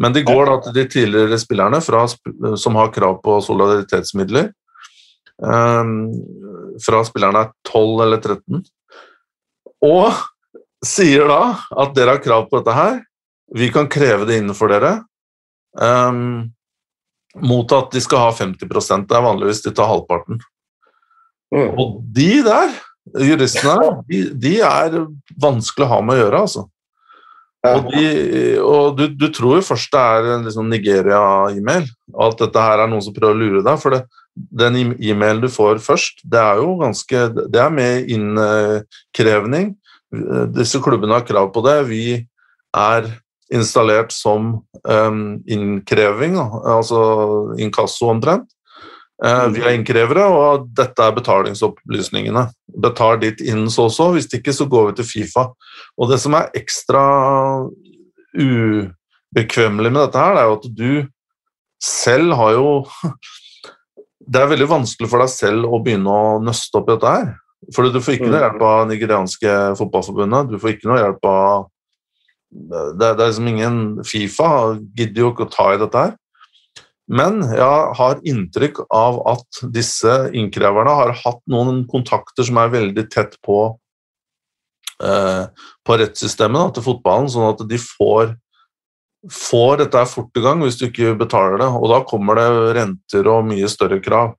Men 0.00 0.14
de 0.16 0.24
går 0.24 0.48
da 0.48 0.56
til 0.64 0.76
de 0.78 0.86
tidligere 0.88 1.36
spillerne 1.40 1.80
fra, 1.84 2.06
som 2.56 2.78
har 2.80 2.92
krav 2.94 3.18
på 3.24 3.36
solidaritetsmidler. 3.44 4.48
Um, 5.40 6.12
fra 6.84 7.00
spillerne 7.08 7.46
er 7.46 7.52
12 7.68 8.02
eller 8.04 8.20
13. 8.20 8.62
Og 9.88 10.20
sier 10.84 11.28
da 11.28 11.42
at 11.82 11.94
dere 11.96 12.16
har 12.16 12.24
krav 12.24 12.48
på 12.48 12.60
dette 12.60 12.76
her, 12.76 13.00
vi 13.56 13.70
kan 13.72 13.88
kreve 13.90 14.28
det 14.28 14.40
innenfor 14.40 14.70
dere. 14.72 14.92
Um, 15.80 16.50
mot 17.40 17.72
at 17.72 17.92
de 17.94 18.00
skal 18.02 18.24
ha 18.24 18.30
50% 18.34 19.04
Det 19.06 19.14
er 19.14 19.22
vanligvis 19.22 19.62
de 19.62 19.72
tar 19.74 19.86
halvparten. 19.90 20.40
Mm. 21.54 21.70
Og 21.78 22.00
de 22.14 22.42
der, 22.46 22.74
juristene, 23.22 24.02
de, 24.10 24.22
de, 24.34 24.54
er 24.66 24.98
vanskelig 25.40 25.86
å 25.86 25.92
ha 25.94 26.00
med 26.04 26.18
å 26.18 26.24
gjøre, 26.24 26.42
altså. 26.46 26.66
Og, 27.70 27.90
de, 27.92 28.04
og 28.64 28.96
du, 28.96 29.02
du, 29.20 29.26
tror 29.36 29.58
jo 29.58 29.66
først 29.66 29.90
det 29.92 30.00
er 30.00 30.28
en 30.34 30.46
liksom 30.46 30.70
Nigeria-e-mail, 30.72 31.90
og 32.14 32.32
at 32.32 32.42
dette 32.44 32.64
her 32.64 32.82
er 32.82 32.90
noen 32.90 33.04
som 33.04 33.14
prøver 33.16 33.36
å 33.36 33.40
lure 33.40 33.64
deg. 33.66 33.80
For 33.82 33.94
det, 33.94 34.02
den 34.34 34.78
e-mailen 34.96 35.42
du 35.44 35.48
får 35.52 35.82
først, 35.84 36.24
det 36.24 36.40
er 36.40 36.60
jo 36.62 36.76
ganske 36.80 37.24
Det 37.40 37.60
er 37.60 37.72
med 37.74 38.10
innkrevning. 38.10 39.74
Disse 40.54 40.80
klubbene 40.82 41.18
har 41.18 41.26
krav 41.26 41.52
på 41.54 41.62
det. 41.66 41.76
Vi 41.90 42.04
er 42.76 43.10
installert 43.50 44.14
som 44.14 44.60
um, 44.86 45.20
innkreving, 45.50 46.38
altså 46.38 47.00
inkasso 47.58 48.10
omtrent. 48.12 48.48
Uh, 49.20 49.50
vi 49.52 49.60
er 49.60 49.74
innkrevere, 49.76 50.24
og 50.32 50.70
dette 50.78 51.04
er 51.04 51.16
betalingsopplysningene. 51.16 52.46
Betal 52.80 53.18
ditt 53.20 53.42
innen 53.44 53.68
så 53.72 53.88
og 53.90 53.94
så, 53.94 54.08
hvis 54.14 54.30
ikke 54.32 54.54
så 54.56 54.66
går 54.70 54.90
vi 54.90 54.98
til 55.00 55.08
Fifa. 55.10 55.50
Og 55.98 56.10
det 56.12 56.20
som 56.22 56.36
er 56.38 56.48
ekstra 56.56 57.02
ubekvemmelig 58.38 59.92
med 59.92 60.04
dette 60.06 60.22
her, 60.22 60.36
det 60.36 60.42
er 60.42 60.48
jo 60.48 60.58
at 60.60 60.70
du 60.78 60.92
selv 61.82 62.36
har 62.38 62.56
jo 62.58 62.72
Det 64.30 64.38
er 64.38 64.50
veldig 64.52 64.66
vanskelig 64.70 65.08
for 65.10 65.24
deg 65.24 65.30
selv 65.32 65.66
å 65.66 65.80
begynne 65.82 66.12
å 66.12 66.34
nøste 66.44 66.76
opp 66.78 66.86
i 66.86 66.92
dette 66.92 67.10
her. 67.10 67.30
For 67.74 67.88
du 67.90 67.98
får 67.98 68.14
ikke 68.14 68.28
noe 68.28 68.36
mm. 68.36 68.44
hjelp 68.44 68.62
av 68.62 68.82
nigerianske 68.86 69.54
fotballforbundet, 69.80 70.52
du 70.52 70.60
får 70.60 70.76
ikke 70.76 70.90
noe 70.90 71.00
hjelp 71.00 71.26
av 71.26 71.64
det, 72.50 72.84
det, 72.98 73.08
er 73.08 73.18
liksom 73.20 73.48
ingen 73.50 73.80
Fifa 74.06 74.50
gidder 74.98 75.24
jo 75.24 75.32
ikke 75.32 75.46
å 75.46 75.52
ta 75.52 75.66
i 75.74 75.80
dette 75.80 76.04
her. 76.04 76.14
Men 77.10 77.40
jeg 77.42 77.94
har 77.98 78.22
inntrykk 78.32 78.84
av 78.94 79.18
at 79.32 79.60
disse 79.74 80.12
innkreverne 80.36 80.94
har 80.94 81.14
hatt 81.24 81.40
noen 81.50 81.82
kontakter 81.90 82.46
som 82.46 82.60
er 82.62 82.70
veldig 82.74 83.06
tett 83.10 83.34
på, 83.46 83.58
eh, 85.02 85.44
på 85.86 85.98
rettssystemet 86.02 86.60
da, 86.60 86.74
til 86.76 86.86
fotballen, 86.86 87.30
sånn 87.32 87.50
at 87.50 87.64
de 87.66 87.80
får, 87.82 88.36
får 89.28 89.82
dette 89.82 90.04
fort 90.08 90.36
i 90.38 90.42
gang 90.44 90.62
hvis 90.64 90.78
du 90.80 90.86
ikke 90.88 91.16
betaler 91.20 91.60
det. 91.60 91.68
Og 91.68 91.90
da 91.92 92.00
kommer 92.08 92.38
det 92.40 92.48
renter 92.78 93.28
og 93.28 93.44
mye 93.48 93.68
større 93.68 94.00
krav. 94.04 94.34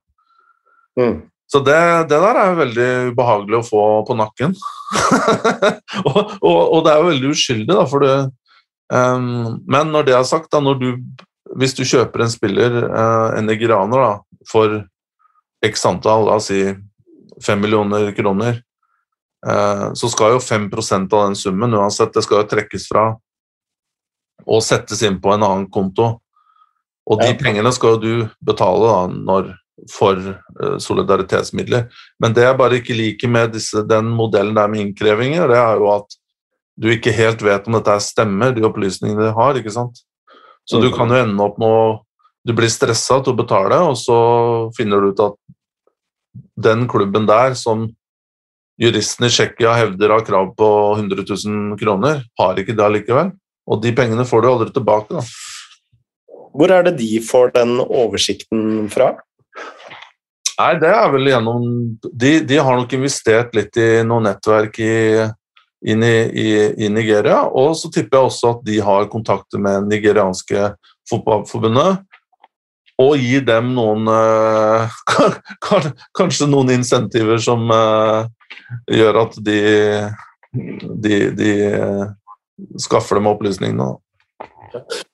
Mm. 0.98 1.22
Så 1.52 1.60
det, 1.60 1.78
det, 2.08 2.16
der 2.16 2.38
er 2.40 2.54
veldig 2.56 2.88
ubehagelig 3.12 3.58
å 3.58 3.66
få 3.66 3.82
på 4.08 4.16
nakken. 4.16 4.54
og, 6.08 6.20
og, 6.40 6.60
og, 6.62 6.78
det 6.84 6.92
er 6.92 7.02
jo 7.02 7.10
veldig 7.10 7.32
uskyldig, 7.34 7.74
da, 7.74 7.84
for 7.88 8.04
det 8.04 8.14
um, 8.92 9.58
Men 9.68 9.92
når 9.92 10.08
det 10.08 10.16
er 10.16 10.28
sagt, 10.28 10.48
da, 10.52 10.60
du, 10.76 11.02
hvis 11.60 11.76
du 11.76 11.84
kjøper 11.84 12.24
en 12.24 12.32
spiller, 12.32 12.78
uh, 12.88 13.36
en 13.36 13.48
nigeraner, 13.48 14.00
da, 14.00 14.42
for 14.48 14.80
x 15.62 15.84
antall, 15.88 16.24
la 16.28 16.38
oss 16.40 16.48
si 16.50 16.64
fem 17.44 17.60
millioner 17.60 18.08
kroner, 18.16 18.62
uh, 19.44 19.92
så 19.98 20.08
skal 20.12 20.38
jo 20.38 20.42
5% 20.42 21.12
av 21.12 21.28
den 21.28 21.36
summen 21.36 21.76
uansett, 21.76 22.14
det 22.16 22.24
skal 22.24 22.42
jo 22.42 22.50
trekkes 22.54 22.88
fra 22.88 23.10
og 24.46 24.62
settes 24.64 25.02
inn 25.06 25.20
på 25.22 25.32
en 25.34 25.44
annen 25.46 25.68
konto. 25.72 26.16
Og 27.10 27.18
de 27.22 27.32
pengene 27.38 27.72
skal 27.74 27.96
jo 27.96 28.00
du 28.02 28.28
betale 28.46 28.86
da, 28.86 29.00
når 29.10 29.52
for 29.90 30.18
uh, 30.18 30.76
solidaritetsmidler. 30.78 31.88
Men 32.22 32.34
det 32.36 32.44
jeg 32.46 32.58
bare 32.58 32.78
ikke 32.78 32.96
liker 32.96 33.30
med 33.32 33.54
disse, 33.56 33.82
den 33.88 34.10
modellen 34.14 34.54
der 34.54 34.70
med 34.70 34.86
innkrevinger, 34.86 35.48
det 35.50 35.58
er 35.58 35.80
jo 35.80 35.90
at 35.94 36.18
du 36.78 36.88
ikke 36.92 37.14
helt 37.14 37.42
vet 37.44 37.66
om 37.68 37.76
dette 37.76 37.98
stemmer, 38.04 38.54
de 38.54 38.64
opplysningene 38.66 39.28
de 39.28 39.34
har. 39.36 39.58
ikke 39.58 39.74
sant? 39.74 40.04
Så 40.68 40.78
du 40.80 40.92
kan 40.94 41.10
jo 41.10 41.18
ende 41.18 41.44
opp 41.44 41.60
med 41.60 41.68
å 41.68 41.84
Du 42.42 42.50
blir 42.58 42.66
stressa 42.66 43.20
til 43.22 43.36
å 43.36 43.38
betale, 43.38 43.76
og 43.86 43.94
så 43.94 44.14
finner 44.74 44.98
du 44.98 45.12
ut 45.12 45.20
at 45.22 45.36
den 46.58 46.88
klubben 46.90 47.22
der 47.22 47.54
som 47.54 47.84
juristen 48.82 49.28
i 49.28 49.30
Tsjekkia 49.30 49.76
hevder 49.78 50.10
har 50.10 50.24
krav 50.26 50.50
på 50.58 50.70
100 50.96 51.22
000 51.22 51.76
kroner, 51.78 52.24
har 52.40 52.58
ikke 52.58 52.74
det 52.74 52.88
likevel. 52.96 53.30
Og 53.70 53.82
de 53.82 53.92
pengene 53.94 54.24
får 54.26 54.42
du 54.42 54.48
aldri 54.50 54.72
tilbake. 54.74 55.20
da. 55.20 55.22
Hvor 56.52 56.72
er 56.72 56.86
det 56.86 56.96
de 56.98 57.20
får 57.24 57.54
den 57.56 57.78
oversikten 57.80 58.88
fra? 58.92 59.14
Nei, 60.58 60.72
det 60.82 60.90
er 60.92 61.12
vel 61.14 61.30
gjennom 61.30 61.62
De, 62.02 62.32
de 62.44 62.58
har 62.60 62.76
nok 62.76 62.92
investert 62.94 63.54
litt 63.56 63.76
i 63.80 64.02
noe 64.06 64.22
nettverk 64.22 64.76
i, 64.84 65.24
inn 65.88 66.04
i, 66.06 66.16
i, 66.28 66.48
i, 66.84 66.90
Nigeria. 66.92 67.42
Og 67.48 67.74
så 67.78 67.90
tipper 67.90 68.18
jeg 68.18 68.30
også 68.30 68.54
at 68.56 68.64
de 68.68 68.80
har 68.84 69.10
kontakter 69.12 69.62
med 69.62 69.88
nigerianske 69.90 70.72
fotballforbundet. 71.10 72.02
Og 73.02 73.16
gir 73.18 73.42
dem 73.48 73.72
noen 73.74 74.06
øh, 74.12 74.98
Kanskje 76.18 76.50
noen 76.50 76.74
insentiver 76.76 77.40
som 77.42 77.64
øh, 77.72 78.28
gjør 78.92 79.22
at 79.24 79.38
de, 79.42 79.62
de, 81.02 81.16
de 81.38 81.52
skaffer 82.80 83.20
dem 83.20 83.30
opplysningene. 83.30 83.94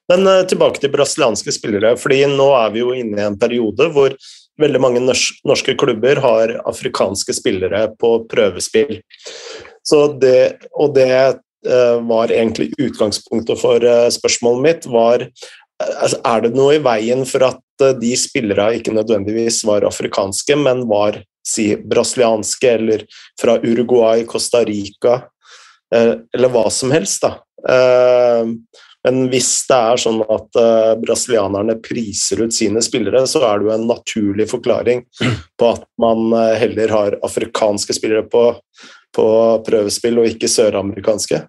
Men 0.08 0.28
tilbake 0.48 0.80
til 0.80 0.92
brasilianske 0.92 1.52
spillere. 1.52 1.96
fordi 1.98 2.20
Nå 2.30 2.46
er 2.54 2.70
vi 2.72 2.84
jo 2.84 2.92
inne 2.94 3.18
i 3.18 3.26
en 3.26 3.38
periode 3.38 3.88
hvor 3.92 4.14
veldig 4.58 4.80
mange 4.82 5.02
norske 5.02 5.74
klubber 5.78 6.20
har 6.22 6.54
afrikanske 6.68 7.34
spillere 7.36 7.86
på 8.00 8.14
prøvespill. 8.30 8.98
Det, 10.20 10.40
og 10.76 10.92
det 10.96 11.12
uh, 11.14 11.96
var 12.10 12.34
egentlig 12.34 12.72
utgangspunktet 12.76 13.60
for 13.60 13.84
uh, 13.84 14.08
spørsmålet 14.12 14.64
mitt. 14.66 14.90
var 14.90 15.24
Er 15.78 16.42
det 16.44 16.52
noe 16.58 16.76
i 16.76 16.82
veien 16.82 17.24
for 17.28 17.46
at 17.46 17.62
uh, 17.84 17.94
de 17.96 18.12
spillerne 18.18 18.76
ikke 18.76 18.92
nødvendigvis 18.92 19.62
var 19.64 19.86
afrikanske, 19.88 20.58
men 20.60 20.84
var 20.90 21.22
si 21.46 21.70
brasilianske, 21.80 22.68
eller 22.68 23.06
fra 23.40 23.56
Uruguay, 23.62 24.26
Costa 24.28 24.60
Rica, 24.68 25.22
eller 25.94 26.52
hva 26.52 26.66
som 26.72 26.92
helst, 26.92 27.24
da. 27.24 27.38
Eh, 27.68 28.50
men 29.06 29.20
hvis 29.32 29.50
det 29.70 29.76
er 29.78 30.00
sånn 30.02 30.18
at 30.26 30.58
uh, 30.58 30.92
brasilianerne 31.00 31.78
priser 31.80 32.42
ut 32.42 32.52
sine 32.52 32.82
spillere, 32.84 33.22
så 33.30 33.40
er 33.46 33.60
det 33.60 33.68
jo 33.68 33.74
en 33.76 33.86
naturlig 33.88 34.48
forklaring 34.50 35.04
på 35.58 35.68
at 35.70 35.86
man 36.02 36.34
heller 36.58 36.92
har 36.92 37.16
afrikanske 37.24 37.94
spillere 37.96 38.26
på, 38.28 38.42
på 39.16 39.28
prøvespill 39.64 40.18
og 40.20 40.28
ikke 40.32 40.50
søramerikanske. 40.50 41.40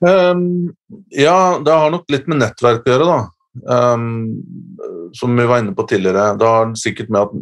Um, 0.00 0.70
ja, 1.10 1.58
det 1.64 1.72
har 1.72 1.90
nok 1.90 2.08
litt 2.12 2.28
med 2.30 2.40
nettverk 2.44 2.86
å 2.86 2.92
gjøre, 2.92 3.08
da. 3.10 3.20
Um, 3.66 5.10
som 5.16 5.36
vi 5.36 5.46
var 5.48 5.62
inne 5.62 5.74
på 5.74 5.86
tidligere. 5.88 6.36
Det 6.38 6.46
har 6.46 6.74
sikkert 6.78 7.10
med 7.10 7.26
at 7.26 7.32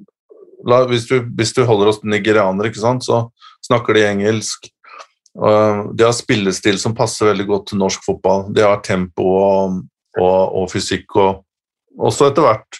la, 0.66 0.82
hvis, 0.88 1.06
du, 1.10 1.18
hvis, 1.36 1.52
du, 1.56 1.64
holder 1.68 1.92
oss 1.92 2.02
nigerianere, 2.04 2.70
ikke 2.70 2.82
sant, 2.82 3.04
så 3.06 3.26
snakker 3.66 3.96
de 3.96 4.06
engelsk. 4.06 4.70
De 5.36 6.04
har 6.06 6.14
spillestil 6.16 6.78
som 6.80 6.94
passer 6.96 7.28
veldig 7.28 7.44
godt 7.50 7.66
til 7.70 7.80
norsk 7.82 8.06
fotball. 8.06 8.46
De 8.56 8.62
har 8.64 8.78
tempo 8.86 9.26
og, 9.36 9.82
og, 10.16 10.54
og 10.62 10.70
fysikk 10.72 11.18
og 11.20 11.42
også 11.96 12.30
etter 12.30 12.46
hvert 12.46 12.78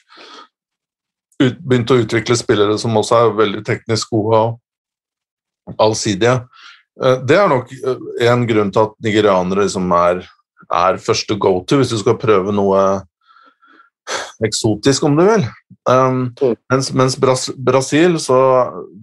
ut, 1.42 1.58
begynt 1.60 1.92
å 1.92 1.98
utvikle 2.00 2.36
spillere 2.38 2.78
som 2.80 2.96
også 2.96 3.18
er 3.18 3.36
veldig 3.40 3.62
teknisk 3.66 4.14
gode 4.14 4.40
og 4.46 5.82
allsidige. 5.82 6.38
Eh, 7.02 7.18
det 7.28 7.38
er 7.40 7.50
nok 7.52 7.72
eh, 7.76 8.06
en 8.30 8.46
grunn 8.48 8.72
til 8.72 8.86
at 8.86 8.96
nigerianere 9.04 9.66
liksom 9.66 9.92
er, 9.96 10.22
er 10.72 11.02
første 11.02 11.36
go 11.40 11.58
to 11.68 11.80
hvis 11.80 11.92
du 11.92 12.00
skal 12.00 12.18
prøve 12.20 12.54
noe 12.56 12.82
eksotisk, 14.44 15.06
om 15.08 15.16
du 15.16 15.24
vil. 15.26 15.46
Um, 15.88 16.20
mens, 16.72 16.90
mens 16.94 17.16
Bras 17.20 17.48
Brasil, 17.56 18.18
så 18.20 18.36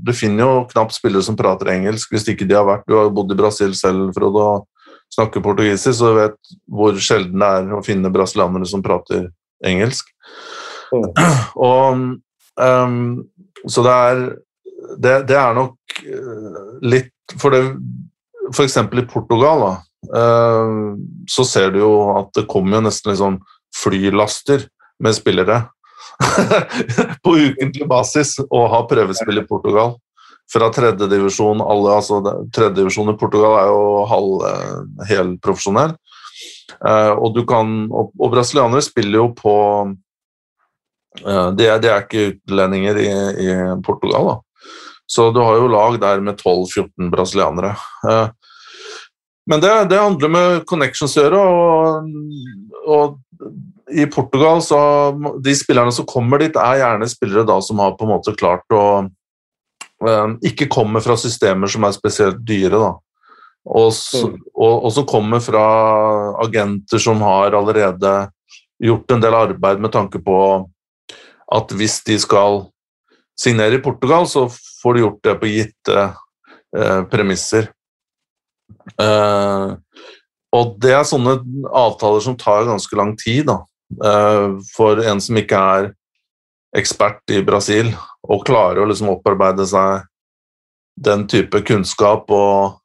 Du 0.03 0.11
finner 0.13 0.43
jo 0.43 0.65
knapt 0.67 0.95
spillere 0.97 1.23
som 1.23 1.37
prater 1.39 1.71
engelsk 1.71 2.11
hvis 2.11 2.25
ikke 2.27 2.47
de 2.49 2.57
har 2.57 2.65
vært 2.67 2.83
Du 2.89 2.97
har 2.97 3.11
bodd 3.13 3.31
i 3.31 3.37
Brasil 3.39 3.71
selv, 3.77 4.11
Frode, 4.15 4.43
og 4.43 5.13
snakker 5.13 5.43
portugisisk, 5.45 5.95
så 5.99 6.11
du 6.11 6.19
vet 6.19 6.53
hvor 6.67 6.97
sjelden 6.99 7.39
det 7.39 7.51
er 7.59 7.75
å 7.77 7.83
finne 7.85 8.11
brasilianere 8.13 8.67
som 8.67 8.83
prater 8.83 9.29
engelsk. 9.63 10.09
Mm. 10.93 11.09
Og 11.69 12.01
um, 12.59 12.97
Så 13.67 13.85
det 13.85 13.93
er 13.93 14.23
det, 14.99 15.13
det 15.29 15.37
er 15.39 15.55
nok 15.55 16.01
eh, 16.03 16.57
litt 16.83 17.35
for 17.39 17.55
det 17.55 17.63
F.eks. 18.51 18.75
i 18.77 19.05
Portugal 19.07 19.63
da, 19.63 19.71
eh, 20.19 20.73
så 21.31 21.45
ser 21.47 21.71
du 21.73 21.79
jo 21.79 21.93
at 22.17 22.33
det 22.35 22.47
kommer 22.51 22.77
jo 22.77 22.87
nesten 22.89 23.13
liksom 23.13 23.39
flylaster 23.73 24.67
med 25.01 25.15
spillere 25.15 25.63
på 27.23 27.35
ukentlig 27.37 27.87
basis 27.89 28.37
og 28.43 28.69
har 28.73 28.87
prøvespill 28.91 29.41
i 29.41 29.47
Portugal. 29.47 29.95
Fra 30.53 30.67
tredjedivisjon 30.75 31.63
altså 31.63 32.19
Tredjedivisjon 32.53 33.13
i 33.13 33.17
Portugal 33.17 33.57
er 33.61 33.69
jo 33.71 33.83
halv 34.11 34.47
eh, 34.49 35.05
helprofesjonell. 35.13 35.95
Uh, 36.83 37.13
og, 37.15 37.29
du 37.35 37.43
kan, 37.47 37.69
og, 37.91 38.11
og, 38.19 38.31
brasilianere 38.33 38.83
spiller 38.83 39.19
jo 39.21 39.27
på 39.37 39.53
uh, 41.23 41.49
de, 41.55 41.67
er, 41.67 41.79
de, 41.79 41.89
er, 41.91 42.03
ikke 42.03 42.33
utlendinger 42.33 42.99
i, 42.99 43.09
i 43.43 43.55
Portugal, 43.85 44.31
da. 44.31 44.35
Så 45.05 45.31
du 45.31 45.39
har 45.43 45.59
jo 45.59 45.67
lag 45.67 45.99
der 46.01 46.21
med 46.23 46.39
12-14 46.41 47.11
brasilianere. 47.11 47.75
Eh, 48.09 48.27
men 49.51 49.61
det, 49.61 49.71
det, 49.91 49.99
handler 49.99 50.31
med 50.31 50.63
connections 50.65 51.17
å 51.19 51.25
gjøre, 51.25 51.41
og, 51.43 52.07
og 52.87 53.17
i 53.91 54.05
Portugal 54.07 54.61
så 54.63 54.79
De 55.43 55.55
spillerne 55.55 55.91
som 55.91 56.07
kommer 56.07 56.39
dit, 56.39 56.55
er 56.55 56.79
gjerne 56.79 57.09
spillere 57.11 57.45
da 57.47 57.59
som 57.61 57.81
har 57.83 57.97
på 57.97 58.05
en 58.05 58.13
måte 58.13 58.35
klart 58.39 58.75
å 58.75 58.83
eh, 60.07 60.35
Ikke 60.49 60.69
kommer 60.71 61.03
fra 61.03 61.17
systemer 61.19 61.71
som 61.71 61.83
er 61.87 61.95
spesielt 61.95 62.39
dyre, 62.47 62.79
da. 62.79 62.93
Og, 63.63 63.91
mm. 63.95 64.39
og, 64.59 64.73
og 64.73 64.91
som 64.91 65.07
kommer 65.07 65.39
fra 65.43 65.65
agenter 66.43 66.99
som 66.99 67.21
har 67.23 67.55
allerede 67.55 68.11
gjort 68.83 69.13
en 69.15 69.23
del 69.23 69.37
arbeid 69.37 69.79
med 69.79 69.93
tanke 69.93 70.19
på 70.19 70.37
at 71.53 71.71
hvis 71.77 72.01
de 72.03 72.17
skal 72.19 72.65
signere 73.39 73.77
i 73.77 73.83
Portugal, 73.83 74.27
så 74.27 74.49
får 74.51 74.93
de 74.93 75.03
gjort 75.05 75.21
det 75.23 75.35
på 75.39 75.51
gitte 75.51 76.03
eh, 76.03 77.01
premisser. 77.11 77.69
Eh, 78.99 79.67
og 80.53 80.75
det 80.83 80.93
er 80.93 81.07
sånne 81.07 81.37
avtaler 81.71 82.23
som 82.25 82.37
tar 82.39 82.67
ganske 82.67 82.97
lang 82.99 83.15
tid 83.19 83.47
da, 83.49 83.61
for 84.73 84.99
en 85.03 85.19
som 85.21 85.37
ikke 85.37 85.59
er 85.75 85.89
ekspert 86.77 87.29
i 87.33 87.41
Brasil, 87.45 87.91
og 88.23 88.45
klarer 88.47 88.81
å 88.81 88.87
liksom 88.89 89.11
opparbeide 89.13 89.65
seg 89.69 90.07
den 91.03 91.25
type 91.29 91.61
kunnskap 91.65 92.29
og 92.33 92.79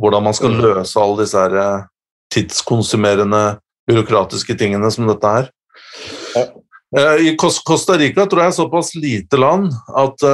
hvordan 0.00 0.24
man 0.24 0.36
skal 0.36 0.54
mm. 0.54 0.60
løse 0.64 1.00
alle 1.00 1.20
disse 1.20 1.38
her 1.38 1.56
eh, 1.60 1.84
tidskonsumerende 2.32 3.42
byråkratiske 3.88 4.56
tingene 4.56 4.88
som 4.92 5.08
dette 5.10 5.32
er. 5.42 5.50
Ja. 6.32 6.44
Eh, 6.96 7.26
I 7.28 7.34
Costa 7.40 7.98
Rica 8.00 8.24
tror 8.24 8.44
jeg 8.44 8.52
er 8.52 8.56
såpass 8.56 8.94
lite 8.96 9.40
land 9.40 9.72
at 9.96 10.24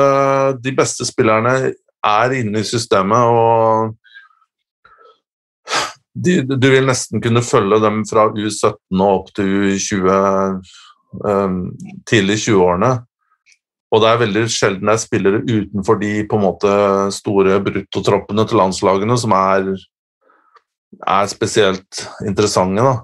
de 0.63 0.75
beste 0.79 1.07
spillerne 1.09 1.73
er 2.07 2.37
inne 2.39 2.63
i 2.63 2.67
systemet, 2.67 3.19
og 3.19 3.97
de, 6.25 6.41
du 6.49 6.69
vil 6.71 6.87
nesten 6.89 7.23
kunne 7.23 7.45
følge 7.45 7.81
dem 7.83 8.03
fra 8.09 8.29
U17 8.33 8.75
og 8.99 9.09
opp 9.09 9.29
til 9.37 9.53
U20, 9.75 10.09
um, 11.25 11.61
tidlig 12.09 12.41
20-årene. 12.47 12.93
Og 13.89 14.03
det 14.03 14.09
er 14.11 14.21
veldig 14.21 14.43
sjelden 14.53 14.89
det 14.91 14.95
er 14.95 15.01
spillere 15.01 15.45
utenfor 15.47 16.01
de 16.01 16.11
på 16.29 16.37
en 16.37 16.45
måte 16.45 16.73
store 17.17 17.57
bruttotroppene 17.65 18.45
til 18.49 18.61
landslagene 18.61 19.17
som 19.21 19.33
er, 19.37 19.71
er 21.01 21.31
spesielt 21.31 22.03
interessante. 22.29 22.85
da. 22.85 22.97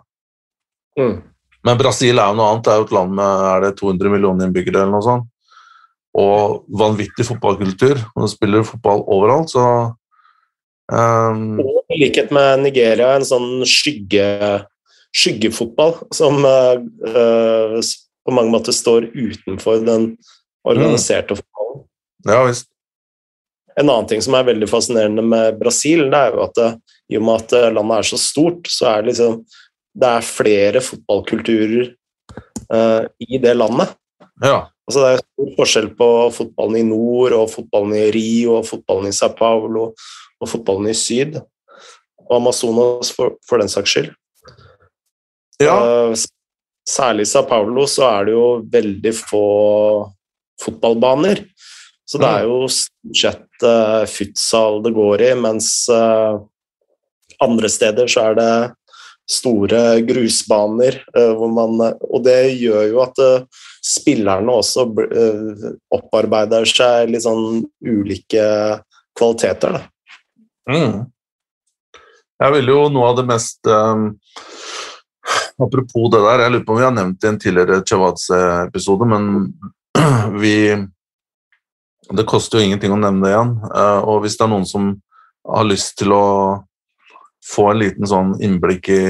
Mm. 1.00 1.22
Men 1.64 1.80
Brasil 1.80 2.20
er 2.20 2.28
jo 2.28 2.36
noe 2.36 2.50
annet. 2.52 2.66
Det 2.66 2.74
er 2.74 2.82
jo 2.82 2.88
et 2.88 2.96
land 2.98 3.16
med 3.16 3.46
er 3.48 3.64
det 3.64 3.76
200 3.80 4.12
millioner 4.12 4.48
innbyggere 4.48 4.82
eller 4.82 4.92
noe 4.98 5.06
sånt. 5.06 5.30
Og 6.20 6.66
vanvittig 6.68 7.26
fotballkultur. 7.26 8.02
Og 8.12 8.26
de 8.26 8.30
spiller 8.30 8.66
fotball 8.68 9.00
overalt, 9.16 9.54
så 9.54 9.64
um... 10.92 11.60
I 11.88 11.98
likhet 12.00 12.32
med 12.34 12.64
Nigeria, 12.64 13.14
en 13.14 13.26
sånn 13.26 13.64
skygge, 13.68 14.26
skyggefotball 15.14 15.96
som 16.14 16.40
uh, 16.44 17.80
på 18.24 18.34
mange 18.34 18.54
måter 18.54 18.74
står 18.74 19.10
utenfor 19.12 19.84
den 19.86 20.14
organiserte 20.64 21.36
mm. 21.36 21.42
fotballen. 21.42 21.84
Ja, 22.28 22.40
visst. 22.48 22.70
En 23.74 23.90
annen 23.90 24.06
ting 24.08 24.22
som 24.22 24.36
er 24.38 24.46
veldig 24.46 24.68
fascinerende 24.70 25.22
med 25.26 25.58
Brasil, 25.58 26.06
det 26.12 26.20
er 26.20 26.36
jo 26.36 26.44
at 26.46 26.56
det, 26.58 26.70
i 27.10 27.18
og 27.18 27.24
med 27.26 27.42
at 27.42 27.74
landet 27.74 28.00
er 28.00 28.08
så 28.08 28.18
stort, 28.22 28.70
så 28.70 28.86
er 28.92 29.02
det 29.02 29.12
liksom 29.12 29.42
det 29.94 30.10
er 30.10 30.26
flere 30.26 30.82
fotballkulturer 30.82 31.90
uh, 32.72 33.02
i 33.22 33.38
det 33.42 33.54
landet. 33.54 33.94
Ja. 34.42 34.70
Altså, 34.84 35.00
det 35.00 35.10
er 35.10 35.22
stor 35.22 35.52
forskjell 35.58 35.90
på 35.98 36.08
fotballen 36.34 36.80
i 36.80 36.86
nord 36.88 37.36
og 37.36 37.50
fotballen 37.52 37.94
i 37.96 38.08
Rio 38.14 38.58
og 38.58 38.66
fotballen 38.68 39.08
i 39.08 39.16
Sao 39.16 39.32
Paulo 39.36 39.92
og 40.44 40.50
fotballen 40.50 40.92
i 40.92 40.96
syd. 40.96 41.40
Og 42.28 42.36
Amazonas, 42.38 43.10
for, 43.14 43.36
for 43.48 43.60
den 43.60 43.72
saks 43.72 43.96
skyld. 43.96 44.12
Ja. 45.62 45.76
Uh, 45.76 46.14
særlig 46.88 47.26
i 47.26 47.30
Sao 47.30 47.46
Paulo 47.48 47.86
så 47.88 48.06
er 48.10 48.28
det 48.28 48.36
jo 48.36 48.46
veldig 48.72 49.14
få 49.16 49.44
fotballbaner. 50.62 51.44
Så 52.04 52.20
det 52.20 52.28
er 52.28 52.46
jo 52.46 52.64
stort 52.68 53.16
sett 53.16 53.64
uh, 53.64 54.04
futsal 54.08 54.82
det 54.84 54.92
går 54.96 55.24
i, 55.24 55.30
mens 55.40 55.70
uh, 55.92 56.36
andre 57.44 57.70
steder 57.72 58.10
så 58.10 58.28
er 58.28 58.36
det 58.38 58.50
store 59.30 60.00
grusbaner. 60.00 61.00
Eh, 61.16 61.44
man, 61.48 61.80
og 61.80 62.24
det 62.24 62.54
gjør 62.60 62.88
jo 62.90 63.00
at 63.04 63.20
eh, 63.22 63.46
spillerne 63.84 64.58
også 64.60 64.86
eh, 65.04 65.70
opparbeider 65.94 66.68
seg 66.68 67.12
litt 67.12 67.24
sånn 67.24 67.64
ulike 67.80 68.44
kvaliteter. 69.16 69.80
Mm. 70.70 71.04
Jeg 72.40 72.52
vil 72.56 72.66
jo 72.72 72.78
noe 72.92 73.06
av 73.10 73.16
det 73.18 73.26
mest 73.28 73.60
um, 73.68 74.02
Apropos 75.62 76.10
det 76.10 76.20
der, 76.24 76.40
jeg 76.42 76.50
lurer 76.50 76.66
på 76.66 76.72
om 76.74 76.78
vi 76.80 76.86
har 76.86 76.96
nevnt 76.96 77.20
det 77.22 77.28
i 77.28 77.30
en 77.30 77.40
tidligere 77.40 77.84
Chavadze-episode, 77.86 79.04
men 79.06 79.22
vi 80.42 80.56
Det 82.10 82.24
koster 82.28 82.58
jo 82.58 82.64
ingenting 82.66 82.92
å 82.92 83.00
nevne 83.00 83.24
det 83.24 83.30
igjen. 83.32 83.52
Uh, 83.70 84.00
og 84.02 84.20
hvis 84.24 84.36
det 84.36 84.44
er 84.44 84.52
noen 84.52 84.66
som 84.68 85.00
har 85.46 85.64
lyst 85.68 85.98
til 86.00 86.10
å 86.12 86.24
få 87.44 87.70
en 87.70 87.78
liten 87.80 88.06
sånn 88.08 88.40
innblikk 88.44 88.88
i, 88.92 89.04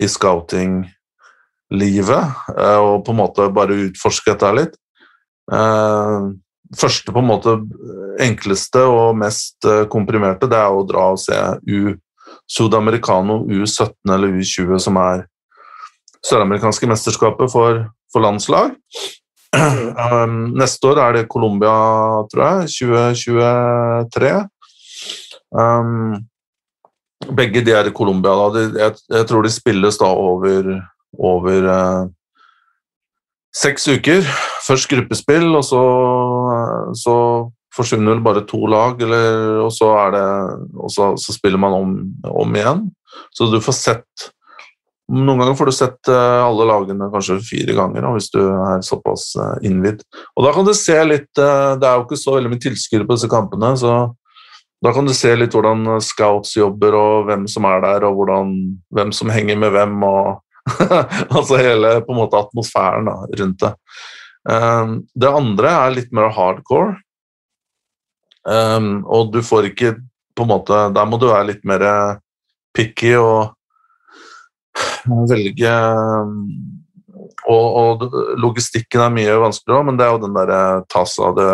i 0.00 0.06
scouting-livet, 0.10 2.24
uh, 2.56 2.80
og 2.80 3.04
på 3.06 3.10
en 3.12 3.20
måte 3.20 3.54
bare 3.54 3.82
utforske 3.90 4.30
dette 4.32 4.52
litt. 4.56 4.74
Eh, 5.50 6.20
første 6.78 7.12
på 7.12 7.22
en 7.22 7.28
måte 7.30 7.56
enkleste 8.22 8.82
og 8.86 9.18
mest 9.18 9.66
eh, 9.66 9.86
komprimerte, 9.90 10.48
det 10.50 10.58
er 10.58 10.70
å 10.70 10.86
dra 10.86 11.10
og 11.14 11.20
se 11.22 11.38
U 11.66 11.96
Sudamericano 12.50 13.44
U17 13.46 14.10
eller 14.10 14.34
U20, 14.40 14.78
som 14.82 14.98
er 14.98 15.24
søramerikanske 16.26 16.88
mesterskapet 16.90 17.50
for, 17.52 17.84
for 18.12 18.26
landslag. 18.26 18.74
Um, 19.50 20.52
neste 20.54 20.90
år 20.90 21.00
er 21.02 21.16
det 21.16 21.28
Colombia, 21.30 21.74
tror 22.30 22.44
jeg. 22.46 22.90
2023. 22.94 24.32
Um, 25.50 26.20
begge 27.36 27.64
de 27.66 27.74
er 27.74 27.90
i 27.90 27.94
Colombia. 27.94 28.34
Da. 28.34 28.64
Jeg, 28.78 28.96
jeg, 29.10 29.26
tror 29.26 29.42
de 29.46 29.52
spilles 29.52 29.98
da 29.98 30.10
over, 30.10 30.70
over 31.18 31.66
uh, 31.66 32.04
seks 33.54 33.88
uker. 33.90 34.22
Først 34.66 34.90
gruppespill, 34.90 35.48
og 35.56 35.64
så, 35.66 35.82
så 36.98 37.16
forsvinner 37.74 38.16
vel 38.16 38.24
bare 38.24 38.44
to 38.48 38.64
lag, 38.70 39.00
eller, 39.02 39.60
og, 39.64 39.70
så, 39.74 39.92
det, 40.14 40.26
og 40.74 40.92
så, 40.92 41.12
så, 41.20 41.34
spiller 41.36 41.60
man 41.62 41.76
om, 41.76 41.96
om, 42.26 42.56
igjen. 42.56 42.84
Så 43.36 43.50
du 43.52 43.58
får 43.62 43.78
sett 43.78 44.30
Noen 45.10 45.40
ganger 45.40 45.56
får 45.58 45.66
du 45.66 45.74
sett 45.74 46.06
uh, 46.06 46.44
alle 46.46 46.68
lagene 46.68 47.08
kanskje 47.10 47.40
fire 47.42 47.74
ganger 47.74 48.04
hvis 48.14 48.28
du 48.30 48.44
er 48.46 48.84
såpass 48.86 49.24
uh, 49.40 49.56
innvidd. 49.66 50.04
Og 50.38 50.44
da 50.46 50.52
kan 50.54 50.68
du 50.68 50.70
se 50.78 50.94
litt 51.02 51.40
uh, 51.42 51.74
Det 51.74 51.88
er 51.88 51.96
jo 51.98 52.04
ikke 52.04 52.18
så 52.20 52.36
veldig 52.36 52.52
mye 52.52 52.62
tilskuere 52.62 53.08
på 53.08 53.16
disse 53.16 53.30
kampene, 53.32 53.72
så 53.80 53.96
da 54.80 54.92
kan 54.94 55.10
du 55.10 55.10
se 55.10 55.32
litt 55.34 55.56
hvordan 55.56 55.98
scouts 55.98 56.54
jobber, 56.54 56.94
og 56.94 57.26
hvem 57.26 57.48
som 57.50 57.66
er 57.68 57.82
der, 57.82 58.06
og 58.06 58.20
hvordan, 58.20 58.54
hvem 58.94 59.10
som 59.12 59.34
henger 59.34 59.58
med 59.58 59.74
hvem. 59.74 59.98
og 60.06 60.38
altså 61.36 61.58
hele 61.58 61.96
på 62.06 62.14
en 62.14 62.20
måte 62.20 62.38
atmosfæren 62.38 63.10
da, 63.10 63.18
rundt 63.42 63.66
det. 63.66 63.74
Um, 64.48 65.02
det 65.14 65.28
andre 65.28 65.72
er 65.84 65.96
litt 65.96 66.12
mer 66.16 66.30
hardcore. 66.32 66.96
Um, 68.44 69.02
og 69.04 69.34
du 69.34 69.42
får 69.44 69.68
ikke 69.68 69.94
på 70.32 70.46
en 70.46 70.48
måte 70.48 70.76
Der 70.96 71.04
må 71.04 71.18
du 71.20 71.26
være 71.28 71.50
litt 71.50 71.64
mer 71.68 71.82
picky 72.72 73.10
og 73.20 73.50
velge 75.28 75.72
og, 77.50 77.66
og, 77.76 78.06
logistikken 78.40 79.02
er 79.02 79.12
mye 79.12 79.34
vanskeligere, 79.42 79.84
men 79.84 79.98
det 79.98 80.06
er 80.06 80.14
jo 80.14 80.22
den 80.22 80.38
derre 80.38 80.60
Tasa 80.92 81.32
de 81.36 81.48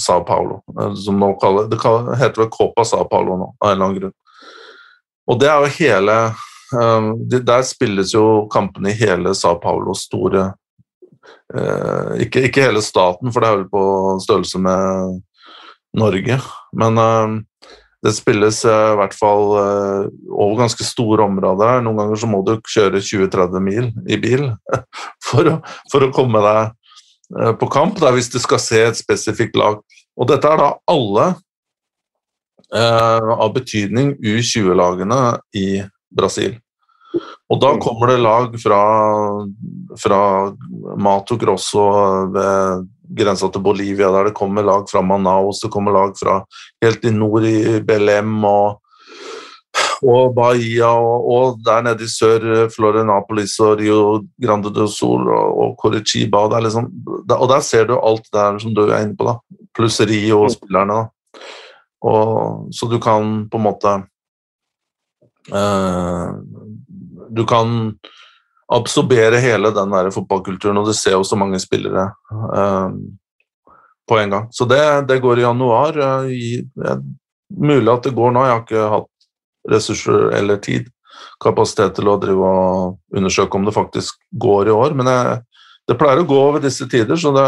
Sao 0.00 0.24
Paulo 0.26 0.58
som 0.98 1.20
nå 1.20 1.32
kaller, 1.42 1.68
Det 1.70 1.78
heter 2.18 2.42
vel 2.42 2.50
Copa 2.50 2.82
Sao 2.88 3.06
Paulo 3.10 3.38
nå, 3.38 3.48
av 3.60 3.70
en 3.70 3.76
eller 3.76 3.86
annen 3.86 4.00
grunn. 4.00 4.16
Og 5.30 5.38
det 5.42 5.52
er 5.52 5.62
jo 5.62 5.74
hele 5.78 6.18
Um, 6.74 7.12
der 7.30 7.62
spilles 7.62 8.10
jo 8.14 8.48
kampene 8.50 8.90
i 8.90 8.98
hele 8.98 9.34
Sao 9.38 9.54
Paulos 9.62 10.02
store 10.08 10.48
ikke, 11.54 12.42
ikke, 12.48 12.64
hele 12.66 12.82
staten, 12.82 13.30
for 13.32 13.42
det 13.42 13.48
er 13.48 13.58
vel 13.60 13.68
på 13.70 13.82
størrelse 14.24 14.58
med 14.58 15.20
Norge, 15.96 16.38
men 16.76 16.98
uh, 16.98 17.68
det 18.04 18.12
spilles 18.16 18.58
uh, 18.66 18.94
i 18.94 18.98
hvert 19.00 19.14
fall 19.16 19.54
over 19.54 20.56
ganske 20.58 20.84
store 20.84 21.24
områder. 21.24 21.80
Noen 21.84 22.02
ganger 22.02 22.20
så 22.20 22.30
må 22.30 22.42
du 22.46 22.56
kjøre 22.66 23.00
20-30 23.00 23.62
mil 23.64 23.88
i 24.10 24.18
bil 24.20 24.48
for 25.28 25.52
å, 25.54 25.56
for 25.92 26.06
å 26.06 26.12
komme 26.14 26.42
deg 26.44 26.74
på 27.58 27.66
kamp 27.74 27.96
da, 27.98 28.12
hvis 28.14 28.28
du 28.30 28.38
skal 28.38 28.60
se 28.62 28.82
et 28.86 28.98
spesifikt 28.98 29.56
lag. 29.58 29.80
Og 30.14 30.28
dette 30.30 30.46
er 30.46 30.60
da 30.60 30.68
alle 30.90 31.32
av 32.76 33.50
betydning 33.54 34.12
U20-lagene 34.22 35.18
i 35.58 35.66
Brasil. 36.10 36.54
Og 37.46 37.60
da 37.62 37.76
kommer 37.78 38.10
det 38.10 38.22
lag 38.22 38.54
fra, 38.58 38.80
fra 40.02 40.20
Mato 40.98 41.36
Grosso 41.38 41.84
ved 42.34 42.88
grensa 43.16 43.48
til 43.52 43.62
Bolivia, 43.62 44.10
der 44.10 44.30
det 44.30 44.38
kommer 44.38 44.66
lag 44.66 44.88
fra 44.90 45.02
Manaus, 45.02 45.60
det 45.62 45.70
kommer 45.70 45.94
lag 45.94 46.16
fra 46.18 46.40
helt 46.82 47.06
i 47.06 47.12
nord 47.14 47.46
i 47.46 47.78
Belem 47.86 48.40
og, 48.48 48.80
og 50.02 50.34
Bahia, 50.34 50.90
og, 50.90 51.28
og, 51.36 51.60
der 51.62 51.86
nede 51.86 52.02
i 52.02 52.10
sør 52.10 52.66
Florianapolis 52.74 53.54
og 53.62 53.78
Rio 53.78 54.00
Grande 54.42 54.74
do 54.74 54.88
Sol 54.90 55.30
og, 55.30 55.60
og 55.62 55.78
Coriciba. 55.78 56.42
Og, 56.48 56.58
liksom, 56.66 56.90
og, 57.30 57.46
der 57.52 57.62
ser 57.62 57.86
du 57.86 57.94
alt 58.00 58.26
der 58.34 58.58
som 58.58 58.74
du 58.74 58.88
er 58.88 59.06
inne 59.06 59.14
på, 59.14 59.30
da. 59.30 59.38
pluss 59.76 60.00
Rio 60.00 60.42
og 60.48 60.50
spillerne, 60.50 61.06
og 62.02 62.66
Så 62.74 62.90
du 62.90 62.98
kan 62.98 63.46
på 63.50 63.56
en 63.56 63.62
måte 63.62 63.96
Eh, 65.54 66.30
du 67.28 67.44
kan 67.48 67.94
absorbere 68.72 69.38
hele 69.42 69.70
den 69.70 69.94
der 69.94 70.10
fotballkulturen, 70.14 70.78
og 70.80 70.88
du 70.88 70.94
ser 70.96 71.16
jo 71.16 71.24
så 71.26 71.38
mange 71.38 71.60
spillere 71.62 72.08
eh, 72.32 72.88
på 74.08 74.18
en 74.18 74.34
gang. 74.34 74.48
Så 74.50 74.66
det, 74.66 74.82
det 75.08 75.20
går 75.22 75.38
i 75.38 75.46
januar. 75.46 75.98
Eh, 75.98 76.32
i, 76.34 76.50
eh, 76.84 76.98
mulig 77.54 77.92
at 77.92 78.08
det 78.08 78.14
går 78.16 78.34
nå, 78.34 78.44
jeg 78.44 78.54
har 78.54 78.64
ikke 78.64 78.92
hatt 78.96 79.12
ressurser 79.70 80.30
eller 80.36 80.58
tid, 80.62 80.88
kapasitet 81.42 81.94
til 81.98 82.10
å 82.10 82.18
drive 82.22 82.48
og 82.50 83.18
undersøke 83.18 83.58
om 83.58 83.66
det 83.66 83.74
faktisk 83.74 84.18
går 84.30 84.70
i 84.70 84.74
år. 84.74 84.96
Men 84.98 85.10
jeg, 85.10 85.36
det 85.86 85.98
pleier 86.00 86.22
å 86.22 86.28
gå 86.28 86.38
over 86.48 86.62
disse 86.62 86.88
tider, 86.90 87.18
så 87.18 87.32
det, 87.34 87.46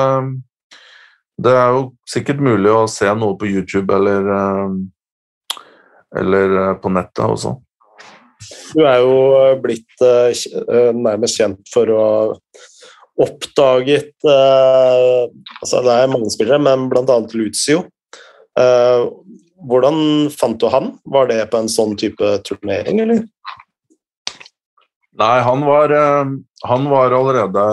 det, 1.42 1.54
er 1.54 1.74
jo 1.74 1.88
sikkert 2.08 2.42
mulig 2.42 2.70
å 2.70 2.86
se 2.90 3.10
noe 3.18 3.34
på 3.38 3.50
YouTube 3.50 3.94
eller, 3.94 4.30
uh, 4.30 5.58
eller 6.22 6.78
på 6.82 6.94
nettet 6.94 7.26
også. 7.26 7.56
Du 8.74 8.84
er 8.86 9.00
jo 9.02 9.14
blitt 9.62 10.04
uh, 10.04 10.92
nærmest 10.94 11.40
kjent 11.40 11.72
for 11.72 11.90
å 11.92 12.04
oppdaget 13.18 14.14
altså 14.22 15.80
Det 15.82 15.94
er 15.94 16.10
mange 16.12 16.28
spillere, 16.30 16.60
men 16.62 16.84
bl.a. 16.86 17.16
Lucio. 17.34 17.80
Hvordan 19.66 19.96
fant 20.30 20.60
du 20.62 20.68
han? 20.70 20.92
Var 21.02 21.26
det 21.26 21.40
på 21.50 21.58
en 21.58 21.66
sånn 21.72 21.96
type 21.98 22.28
turnering, 22.46 23.00
eller? 23.02 23.24
Nei, 25.18 25.40
han 25.42 25.66
var, 25.66 25.96
han 26.70 26.86
var 26.92 27.16
allerede 27.18 27.64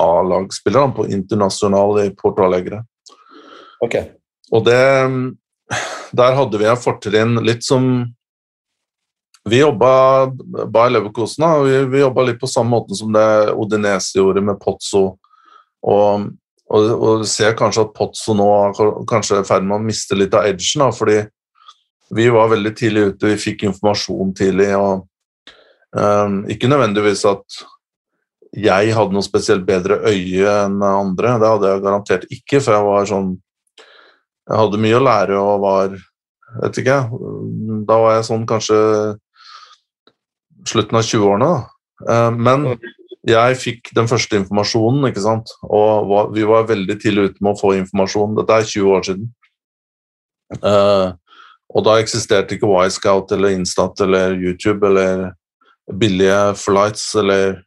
A-lagsspiller 0.00 0.96
på 0.96 1.10
internasjonal 1.12 2.00
i 2.06 2.08
Porto 2.16 2.48
Alegre. 2.48 2.80
Okay. 3.84 4.14
Og 4.48 4.64
det 4.64 4.80
Der 6.16 6.34
hadde 6.34 6.58
vi 6.58 6.66
et 6.66 6.82
fortrinn 6.82 7.38
litt 7.46 7.62
som 7.62 7.84
vi 9.48 9.60
jobba 9.60 10.26
Bayer 10.66 10.90
Leverkosen, 10.90 11.46
vi, 11.64 11.84
vi 11.84 12.02
jobba 12.02 12.26
litt 12.28 12.40
på 12.40 12.50
samme 12.50 12.74
måte 12.74 12.94
som 12.98 13.12
det 13.12 13.52
Odinese 13.56 14.18
gjorde 14.18 14.42
med 14.44 14.60
Pozzo. 14.60 15.04
Og, 15.80 16.26
og, 16.68 16.88
og 16.92 17.26
ser 17.28 17.56
kanskje 17.58 17.86
at 17.86 17.94
Pozzo 17.96 18.36
nå 18.36 18.48
er 18.58 18.96
kanskje 19.08 19.40
i 19.40 19.46
ferd 19.48 19.64
med 19.64 19.78
å 19.78 19.84
miste 19.84 20.18
litt 20.18 20.36
av 20.36 20.48
edgen, 20.50 20.84
fordi 20.92 21.22
vi 22.10 22.26
var 22.34 22.50
veldig 22.50 22.72
tidlig 22.76 23.06
ute, 23.12 23.30
vi 23.30 23.40
fikk 23.40 23.64
informasjon 23.68 24.34
tidlig. 24.36 24.72
og 24.76 25.06
um, 25.96 26.42
Ikke 26.50 26.68
nødvendigvis 26.68 27.24
at 27.30 27.60
jeg 28.50 28.94
hadde 28.96 29.14
noe 29.14 29.22
spesielt 29.22 29.62
bedre 29.66 30.00
øye 30.10 30.54
enn 30.66 30.80
andre, 30.82 31.36
det 31.38 31.50
hadde 31.52 31.70
jeg 31.70 31.82
garantert 31.84 32.24
ikke, 32.34 32.58
for 32.58 32.74
jeg 32.74 32.86
var 32.88 33.06
sånn 33.06 33.30
Jeg 34.50 34.58
hadde 34.58 34.80
mye 34.82 34.96
å 34.98 35.02
lære 35.06 35.36
og 35.38 35.60
var 35.62 35.92
vet 36.64 36.80
ikke, 36.82 36.96
Da 37.86 37.98
var 38.02 38.16
jeg 38.16 38.26
sånn 38.26 38.46
kanskje 38.50 38.78
slutten 40.68 40.98
av 41.00 41.06
20-årene. 41.06 41.52
Eh, 42.08 42.30
men 42.36 42.66
jeg 43.28 43.58
fikk 43.60 43.90
den 43.96 44.08
første 44.08 44.38
informasjonen, 44.40 45.08
ikke 45.10 45.24
sant? 45.24 45.52
og 45.68 46.32
vi 46.34 46.46
var 46.48 46.68
veldig 46.70 46.96
tidlig 47.02 47.30
ute 47.30 47.44
med 47.44 47.52
å 47.52 47.60
få 47.60 47.74
informasjon. 47.78 48.38
Dette 48.38 48.56
er 48.56 48.70
20 48.70 48.94
år 48.96 49.08
siden. 49.10 49.32
Eh, 50.56 51.08
og 51.70 51.84
da 51.86 51.98
eksisterte 52.00 52.56
ikke 52.56 52.70
Wisecout 52.70 53.30
eller 53.34 53.54
Instat 53.54 54.00
eller 54.02 54.34
YouTube 54.34 54.86
eller 54.88 55.28
billige 56.00 56.54
flights 56.58 57.14
eller 57.18 57.60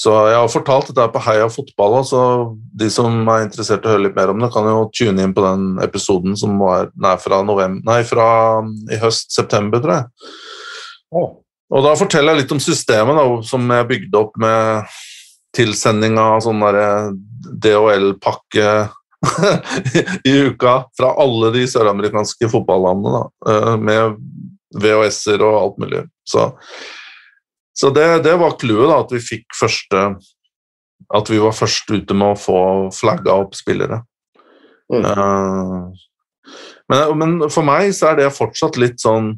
Så 0.00 0.14
jeg 0.30 0.36
har 0.38 0.48
fortalt 0.48 0.86
dette 0.88 1.10
på 1.12 1.20
Heia 1.20 1.44
fotball, 1.52 1.98
så 2.08 2.20
de 2.56 2.86
som 2.88 3.18
er 3.28 3.42
interessert 3.44 3.84
i 3.84 3.90
å 3.90 3.90
høre 3.92 4.06
litt 4.06 4.14
mer 4.16 4.30
om 4.32 4.38
det, 4.40 4.48
kan 4.54 4.64
jo 4.64 4.86
tune 4.96 5.26
inn 5.26 5.34
på 5.36 5.44
den 5.44 5.74
episoden 5.84 6.38
som 6.40 6.54
var 6.56 6.88
nei, 6.96 7.12
fra, 7.20 7.42
november, 7.44 7.84
nei, 7.84 7.98
fra 8.08 8.28
i 8.88 8.96
høst-september, 8.96 9.82
tror 9.84 9.92
jeg. 9.98 10.32
Oh. 11.12 11.28
Og 11.70 11.84
Da 11.86 11.94
forteller 11.98 12.34
jeg 12.34 12.44
litt 12.44 12.54
om 12.54 12.62
systemet 12.62 13.18
da, 13.18 13.26
som 13.46 13.68
jeg 13.70 13.88
bygde 13.90 14.18
opp 14.20 14.38
med 14.42 14.96
tilsending 15.56 16.18
av 16.20 16.40
sånn 16.44 16.62
DHL-pakke 17.62 18.70
i 20.30 20.34
uka 20.48 20.74
fra 20.96 21.12
alle 21.20 21.50
de 21.54 21.66
søramerikanske 21.68 22.48
fotballandene, 22.50 23.18
da, 23.18 23.52
eh, 23.52 23.74
med 23.76 24.20
VHS-er 24.80 25.42
og 25.44 25.58
alt 25.60 25.80
mulig. 25.82 26.04
Så, 26.28 26.46
så 27.76 27.90
det, 27.94 28.06
det, 28.26 28.36
var 28.40 28.58
clouet, 28.60 28.94
at 28.94 29.12
vi 29.14 29.22
fikk 29.22 29.58
første 29.58 30.12
At 31.10 31.30
vi 31.30 31.40
var 31.42 31.56
først 31.56 31.88
ute 31.90 32.14
med 32.14 32.36
å 32.36 32.38
få 32.38 32.58
flagga 32.94 33.34
opp 33.42 33.56
spillere. 33.58 34.02
Mm. 34.92 35.06
Uh, 35.06 35.88
men, 36.92 37.18
men, 37.18 37.32
for 37.50 37.66
meg 37.66 37.90
så 37.96 38.12
er 38.12 38.20
det 38.20 38.28
fortsatt 38.36 38.78
litt 38.78 39.00
sånn 39.02 39.32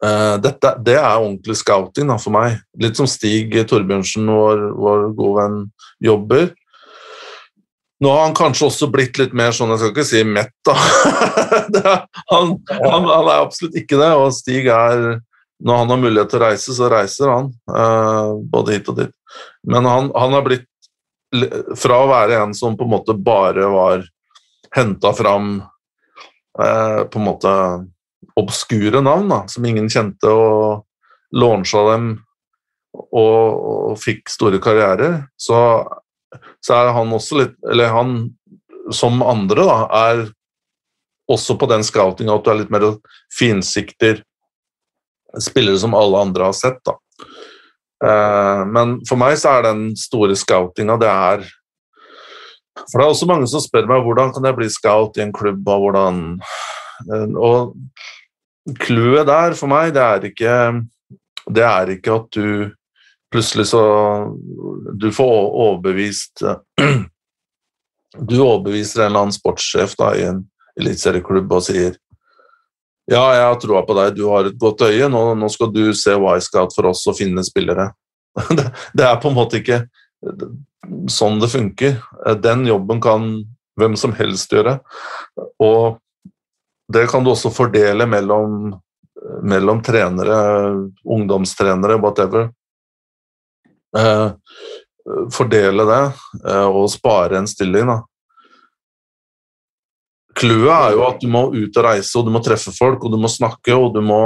dette, 0.00 0.70
det 0.80 0.94
er 0.96 1.18
ordentlig 1.20 1.58
scouting 1.60 2.08
da, 2.08 2.16
for 2.20 2.32
meg. 2.32 2.54
Litt 2.80 2.96
som 2.96 3.08
Stig 3.10 3.52
Torbjørnsen, 3.68 4.30
vår, 4.32 4.62
vår 4.80 5.02
gode 5.18 5.42
venn, 5.42 5.58
jobber. 6.00 6.46
Nå 8.00 8.08
har 8.08 8.22
han 8.24 8.36
kanskje 8.36 8.70
også 8.70 8.88
blitt 8.88 9.18
litt 9.20 9.34
mer 9.36 9.52
sånn, 9.52 9.74
jeg 9.74 9.82
skal 9.82 9.90
ikke 9.92 10.06
si 10.08 10.22
mett, 10.24 10.54
da. 10.64 10.72
han, 12.32 12.54
han, 12.70 13.04
han, 13.04 13.26
er 13.28 13.42
absolutt 13.42 13.76
ikke 13.76 13.98
det, 14.00 14.08
og 14.16 14.32
Stig 14.32 14.70
er 14.72 15.20
Når 15.60 15.82
han 15.82 15.90
har 15.92 16.00
mulighet 16.00 16.30
til 16.32 16.40
å 16.40 16.46
reise, 16.46 16.72
så 16.72 16.88
reiser 16.88 17.28
han. 17.28 17.50
Uh, 17.68 18.40
både 18.48 18.78
hit 18.78 18.88
og 18.88 18.96
dit. 19.02 19.12
Men 19.68 19.84
han, 19.84 20.08
han 20.16 20.32
har 20.32 20.46
blitt 20.46 20.64
Fra 21.76 21.98
å 22.00 22.08
være 22.08 22.40
en 22.40 22.56
som 22.56 22.78
på 22.78 22.88
en 22.88 22.94
måte 22.94 23.12
bare 23.14 23.68
var 23.68 24.06
henta 24.74 25.12
fram 25.14 25.60
eh, 25.60 27.00
på 27.10 27.18
en 27.18 27.24
måte 27.26 27.52
obskure 28.38 29.02
navn, 29.02 29.30
da, 29.32 29.44
som 29.50 29.66
ingen 29.66 29.88
kjente, 29.90 30.30
og 30.30 30.86
launcha 31.36 31.82
dem 31.92 32.10
og, 32.90 33.14
og, 33.14 33.98
fikk 34.02 34.30
store 34.30 34.58
karrierer, 34.62 35.24
så, 35.38 35.60
så, 36.62 36.74
er 36.74 36.92
han 36.96 37.12
også 37.14 37.38
litt 37.38 37.52
Eller 37.70 37.92
han, 37.94 38.16
som 38.94 39.22
andre, 39.22 39.66
da, 39.66 39.76
er 40.10 40.24
også 41.30 41.54
på 41.58 41.68
den 41.70 41.86
scoutinga 41.86 42.34
at 42.34 42.46
du 42.46 42.50
er 42.50 42.60
litt 42.64 42.74
mer 42.74 42.88
finsikter 43.38 44.24
spillere 45.38 45.78
som 45.78 45.94
alle 45.94 46.18
andre 46.18 46.48
har 46.48 46.56
sett. 46.58 46.80
da. 46.86 46.96
Eh, 48.04 48.62
men 48.74 48.98
for 49.08 49.20
meg 49.20 49.36
så 49.38 49.58
er 49.58 49.68
den 49.68 49.90
store 49.98 50.36
scoutinga 50.38 50.96
det 51.00 51.10
er 51.10 51.42
For 52.88 52.96
det 52.96 53.04
er 53.04 53.10
også 53.12 53.28
mange 53.28 53.48
som 53.50 53.60
spør 53.60 53.88
meg 53.90 54.06
hvordan 54.06 54.32
kan 54.32 54.46
jeg 54.48 54.56
bli 54.56 54.68
scout 54.72 55.18
i 55.20 55.24
en 55.26 55.34
klubb, 55.36 55.60
og 55.68 55.84
hvordan 55.84 56.22
eh, 56.40 57.26
Og 57.36 57.76
clouet 58.80 59.28
der 59.28 59.56
for 59.58 59.70
meg, 59.70 59.94
det 59.96 60.02
er 60.04 60.26
ikke 60.30 60.56
det 61.50 61.64
er 61.64 61.94
ikke 61.96 62.16
at 62.18 62.28
du 62.36 62.70
plutselig 63.32 63.70
så 63.70 63.82
Du 65.00 65.10
får 65.14 65.34
overbevist 65.64 66.44
Du 68.30 68.36
overbeviser 68.42 69.04
en 69.04 69.10
eller 69.10 69.24
annen 69.24 69.34
sportssjef 69.34 69.94
da, 69.98 70.12
i 70.18 70.26
en 70.28 70.44
eliteserieklubb 70.80 71.52
og 71.52 71.66
sier 71.66 71.96
ja, 73.10 73.22
jeg 73.34 73.42
har 73.42 73.56
troa 73.58 73.80
på 73.82 73.94
deg, 73.96 74.12
du 74.14 74.28
har 74.30 74.46
et 74.46 74.58
godt 74.60 74.84
øye, 74.86 75.08
nå, 75.10 75.22
nå 75.34 75.48
skal 75.50 75.72
du 75.74 75.88
se 75.98 76.12
Y-Scout 76.14 76.76
for 76.76 76.86
oss 76.92 77.00
og 77.10 77.16
finne 77.18 77.42
spillere. 77.42 77.88
Det, 78.54 78.68
det, 78.94 79.02
er 79.02 79.16
på 79.18 79.32
en 79.32 79.34
måte 79.34 79.58
ikke 79.58 79.80
sånn 81.10 81.40
det 81.42 81.48
funker. 81.50 81.96
Den 82.38 82.62
jobben 82.68 83.00
kan 83.02 83.24
hvem 83.80 83.96
som 83.98 84.14
helst 84.14 84.54
gjøre. 84.54 84.76
Og 85.58 85.98
det 86.92 87.06
kan 87.10 87.24
du 87.24 87.32
også 87.32 87.52
fordele 87.54 88.06
mellom, 88.10 88.72
mellom 89.46 89.82
trenere, 89.86 90.38
ungdomstrenere, 91.04 91.98
whatever. 92.02 92.48
Eh, 93.96 94.30
fordele 95.34 95.86
det 95.88 96.02
eh, 96.44 96.66
og 96.66 96.90
spare 96.92 97.40
en 97.40 97.48
stilling. 97.50 97.90
da. 97.90 98.00
Clouet 100.40 100.70
er 100.72 100.94
jo 100.96 101.06
at 101.08 101.22
du 101.22 101.28
må 101.30 101.48
ut 101.52 101.80
og 101.80 101.84
reise, 101.84 102.12
og 102.18 102.26
du 102.26 102.34
må 102.34 102.42
treffe 102.44 102.72
folk, 102.74 103.02
og 103.04 103.12
du 103.12 103.18
må 103.20 103.30
snakke, 103.30 103.74
og 103.74 103.94
du 103.94 104.00
må 104.04 104.22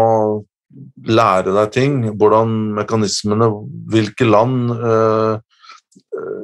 lære 1.08 1.54
deg 1.54 1.72
ting. 1.74 1.96
Hvordan 2.18 2.54
mekanismene 2.78 3.50
Hvilke 3.92 4.26
land 4.28 4.72
eh, 4.74 5.34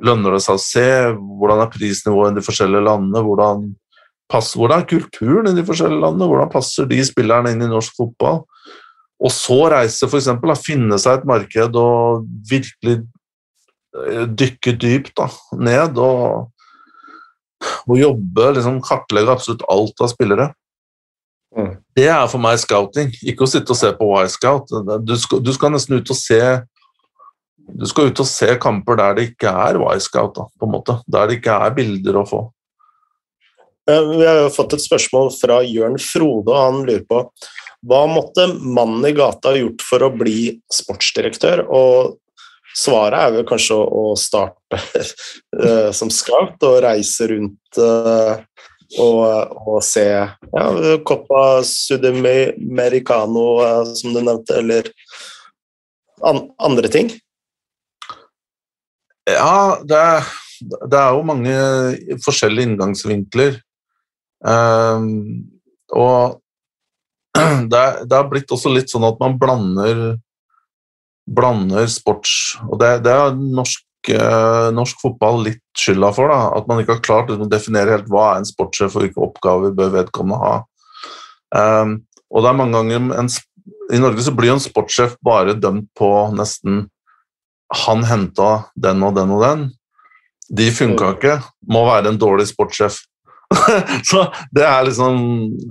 lønner 0.06 0.36
det 0.36 0.42
seg 0.44 0.56
å 0.56 0.64
se? 0.64 0.88
Hvordan 1.16 1.64
er 1.64 1.72
prisnivået 1.72 2.34
i 2.34 2.40
de 2.40 2.46
forskjellige 2.46 2.86
landene? 2.88 3.24
Hvordan, 3.26 3.70
pass, 4.30 4.52
hvordan, 4.56 4.82
er 4.82 4.90
kulturen 4.90 5.50
i 5.50 5.56
de 5.56 5.64
forskjellige 5.66 6.02
landene? 6.02 6.28
Hvordan 6.30 6.52
passer 6.52 6.88
de 6.90 7.00
spillerne 7.06 7.54
inn 7.54 7.64
i 7.66 7.70
norsk 7.70 7.96
fotball? 7.98 8.44
Og 9.20 9.32
så 9.34 9.58
reise, 9.72 10.08
f.eks. 10.08 10.30
Finne 10.64 10.98
seg 11.02 11.20
et 11.20 11.28
marked 11.28 11.76
og 11.76 12.24
virkelig 12.48 13.00
eh, 14.06 14.24
dykke 14.30 14.76
dypt 14.80 15.12
da, 15.20 15.28
ned 15.60 16.00
og 16.00 16.48
og 17.60 17.98
jobbe, 17.98 18.46
liksom 18.56 18.80
kartlegge 18.84 19.32
absolutt 19.34 19.64
alt 19.68 20.02
av 20.02 20.10
spillere. 20.12 20.46
Mm. 21.56 21.72
Det 21.98 22.06
er 22.08 22.28
for 22.30 22.42
meg 22.42 22.60
scouting, 22.62 23.10
ikke 23.26 23.44
å 23.44 23.50
sitte 23.50 23.74
og 23.74 23.78
se 23.80 23.90
på 23.98 24.10
Y-scout. 24.22 24.70
Du, 25.04 25.14
du, 25.16 25.52
skal 25.54 25.74
nesten 25.74 25.98
ut 25.98 26.12
og 26.12 26.18
se 26.18 26.40
du 27.70 27.84
skal 27.86 28.10
ut 28.10 28.22
og 28.22 28.26
se 28.26 28.48
kamper 28.58 28.98
der 28.98 29.18
det 29.18 29.26
ikke 29.30 29.50
er 29.50 29.78
Y-scout, 29.82 30.38
på 30.38 30.68
en 30.68 30.74
måte. 30.74 30.96
Der 31.10 31.30
det 31.30 31.40
ikke 31.40 31.58
er 31.66 31.74
bilder 31.76 32.22
å 32.22 32.26
få. 32.28 32.44
Vi 33.90 34.26
har 34.26 34.44
jo 34.44 34.54
fått 34.54 34.76
et 34.76 34.84
spørsmål 34.84 35.32
fra 35.34 35.60
Jørn 35.66 35.98
Frode, 36.02 36.52
og 36.52 36.58
han 36.58 36.82
lurer 36.86 37.04
på 37.08 37.24
hva 37.88 38.02
måtte 38.10 38.44
mannen 38.60 39.06
i 39.08 39.14
gata 39.16 39.54
gjort 39.56 39.82
for 39.86 40.04
å 40.04 40.10
bli 40.12 40.60
sportsdirektør? 40.72 41.64
Og 41.68 42.18
Svaret 42.76 43.18
er 43.18 43.32
vel 43.34 43.46
kanskje 43.48 43.74
å, 43.74 44.02
starte 44.14 44.78
uh, 45.58 45.90
som 45.98 46.10
scout 46.14 46.62
og 46.68 46.76
reise 46.84 47.26
rundt 47.32 47.80
uh, 47.82 48.38
og, 49.02 49.56
og, 49.66 49.80
se 49.86 50.04
ja, 50.06 50.66
Coppa 51.06 51.62
Sudamericano, 51.66 53.46
som 53.94 54.14
du 54.14 54.20
nevnte, 54.22 54.60
eller 54.62 54.90
an, 56.26 56.44
andre 56.62 56.90
ting? 56.90 57.10
Ja, 59.30 59.78
det 59.82 59.98
det 60.60 60.98
er, 60.98 61.14
jo 61.16 61.22
mange 61.24 61.54
forskjellige 62.20 62.68
inngangsvinkler. 62.68 63.54
Um, 64.40 65.50
og 65.92 66.40
det, 67.72 67.84
det 68.08 68.16
har 68.16 68.28
blitt 68.30 68.50
også 68.52 68.72
litt 68.72 68.92
sånn 68.92 69.04
at 69.08 69.20
man 69.20 69.36
blander 69.40 70.18
blander 71.30 71.86
sports 71.90 72.58
Og 72.68 72.78
det, 72.80 72.90
det 73.06 73.12
er 73.14 73.36
norsk, 73.38 73.84
eh, 74.10 74.68
norsk, 74.74 74.98
fotball 75.02 75.44
litt 75.46 75.62
skylda 75.78 76.12
for. 76.16 76.32
Da, 76.32 76.50
at 76.58 76.68
man 76.70 76.82
ikke 76.82 76.96
har 76.96 77.04
klart 77.04 77.32
å 77.32 77.48
definere 77.50 77.96
helt 77.96 78.10
hva 78.10 78.32
er 78.32 78.40
en 78.40 78.48
sportssjef 78.48 78.96
og 78.96 79.04
hvilke 79.04 79.24
oppgaver 79.28 79.74
bør 79.76 79.94
vedkommende 79.98 80.40
ha. 80.42 80.56
Um, 81.50 82.00
og 82.30 82.44
det 82.44 82.50
er 82.50 82.58
mange 82.60 82.78
ganger 82.78 83.18
en, 83.18 83.28
I 83.90 83.98
Norge 83.98 84.22
så 84.22 84.34
blir 84.34 84.52
jo 84.52 84.58
en 84.58 84.62
sportssjef 84.62 85.16
bare 85.26 85.56
dømt 85.58 85.88
på 85.98 86.10
nesten 86.38 86.84
Han 87.86 88.04
henta 88.06 88.70
den 88.78 89.02
og 89.06 89.16
den 89.18 89.30
og 89.34 89.42
den. 89.44 89.64
De 90.50 90.70
funka 90.74 91.06
mm. 91.06 91.16
ikke. 91.18 91.34
Må 91.70 91.84
være 91.86 92.10
en 92.10 92.18
dårlig 92.18 92.48
sportssjef. 92.50 92.96
så 94.10 94.26
det 94.54 94.64
er 94.66 94.86
liksom 94.86 95.18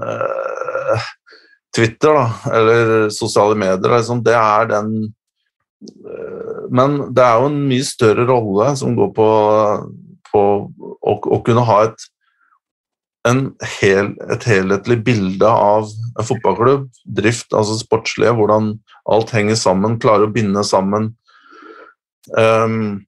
uh, 0.03 1.07
Twitter, 1.75 2.17
da, 2.17 2.55
eller 2.57 3.09
sosiale 3.13 3.55
medier, 3.59 3.95
liksom, 3.95 4.23
det 4.25 4.35
er 4.35 4.69
den 4.73 4.93
men 6.75 6.99
det 7.15 7.23
er 7.23 7.39
jo 7.39 7.49
en 7.49 7.59
mye 7.69 7.87
større 7.87 8.25
rolle 8.27 8.71
som 8.79 8.95
går 8.97 9.11
på, 9.15 9.27
på 10.27 10.41
å, 10.59 11.13
å, 11.15 11.37
kunne 11.45 11.63
ha 11.67 11.77
et, 11.87 12.07
hel, 13.79 14.11
et 14.31 14.47
helhetlig 14.49 14.99
bilde 15.07 15.49
av 15.49 15.87
en 15.87 16.27
fotballklubb, 16.27 16.89
drift, 17.19 17.53
altså 17.55 17.79
sportslige, 17.79 18.35
hvordan 18.37 18.73
alt 19.09 19.31
henger 19.35 19.59
sammen, 19.59 19.99
klare 20.03 20.27
å 20.27 20.33
binde 20.33 20.65
sammen. 20.67 21.13
Um, 22.35 23.05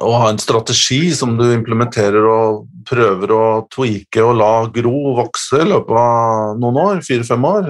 og 0.00 0.14
ha 0.22 0.30
en 0.32 0.40
strategi 0.40 1.10
som 1.14 1.34
du 1.38 1.44
implementerer 1.52 2.24
og 2.26 2.64
prøver 2.88 3.34
å 3.36 3.42
tweake 3.72 4.24
og 4.24 4.38
la 4.40 4.52
gro 4.72 5.12
vokse 5.18 5.60
i 5.62 5.68
løpet 5.68 5.98
av 6.00 6.56
noen 6.60 6.80
år, 6.82 7.02
fire-fem 7.06 7.44
år. 7.46 7.68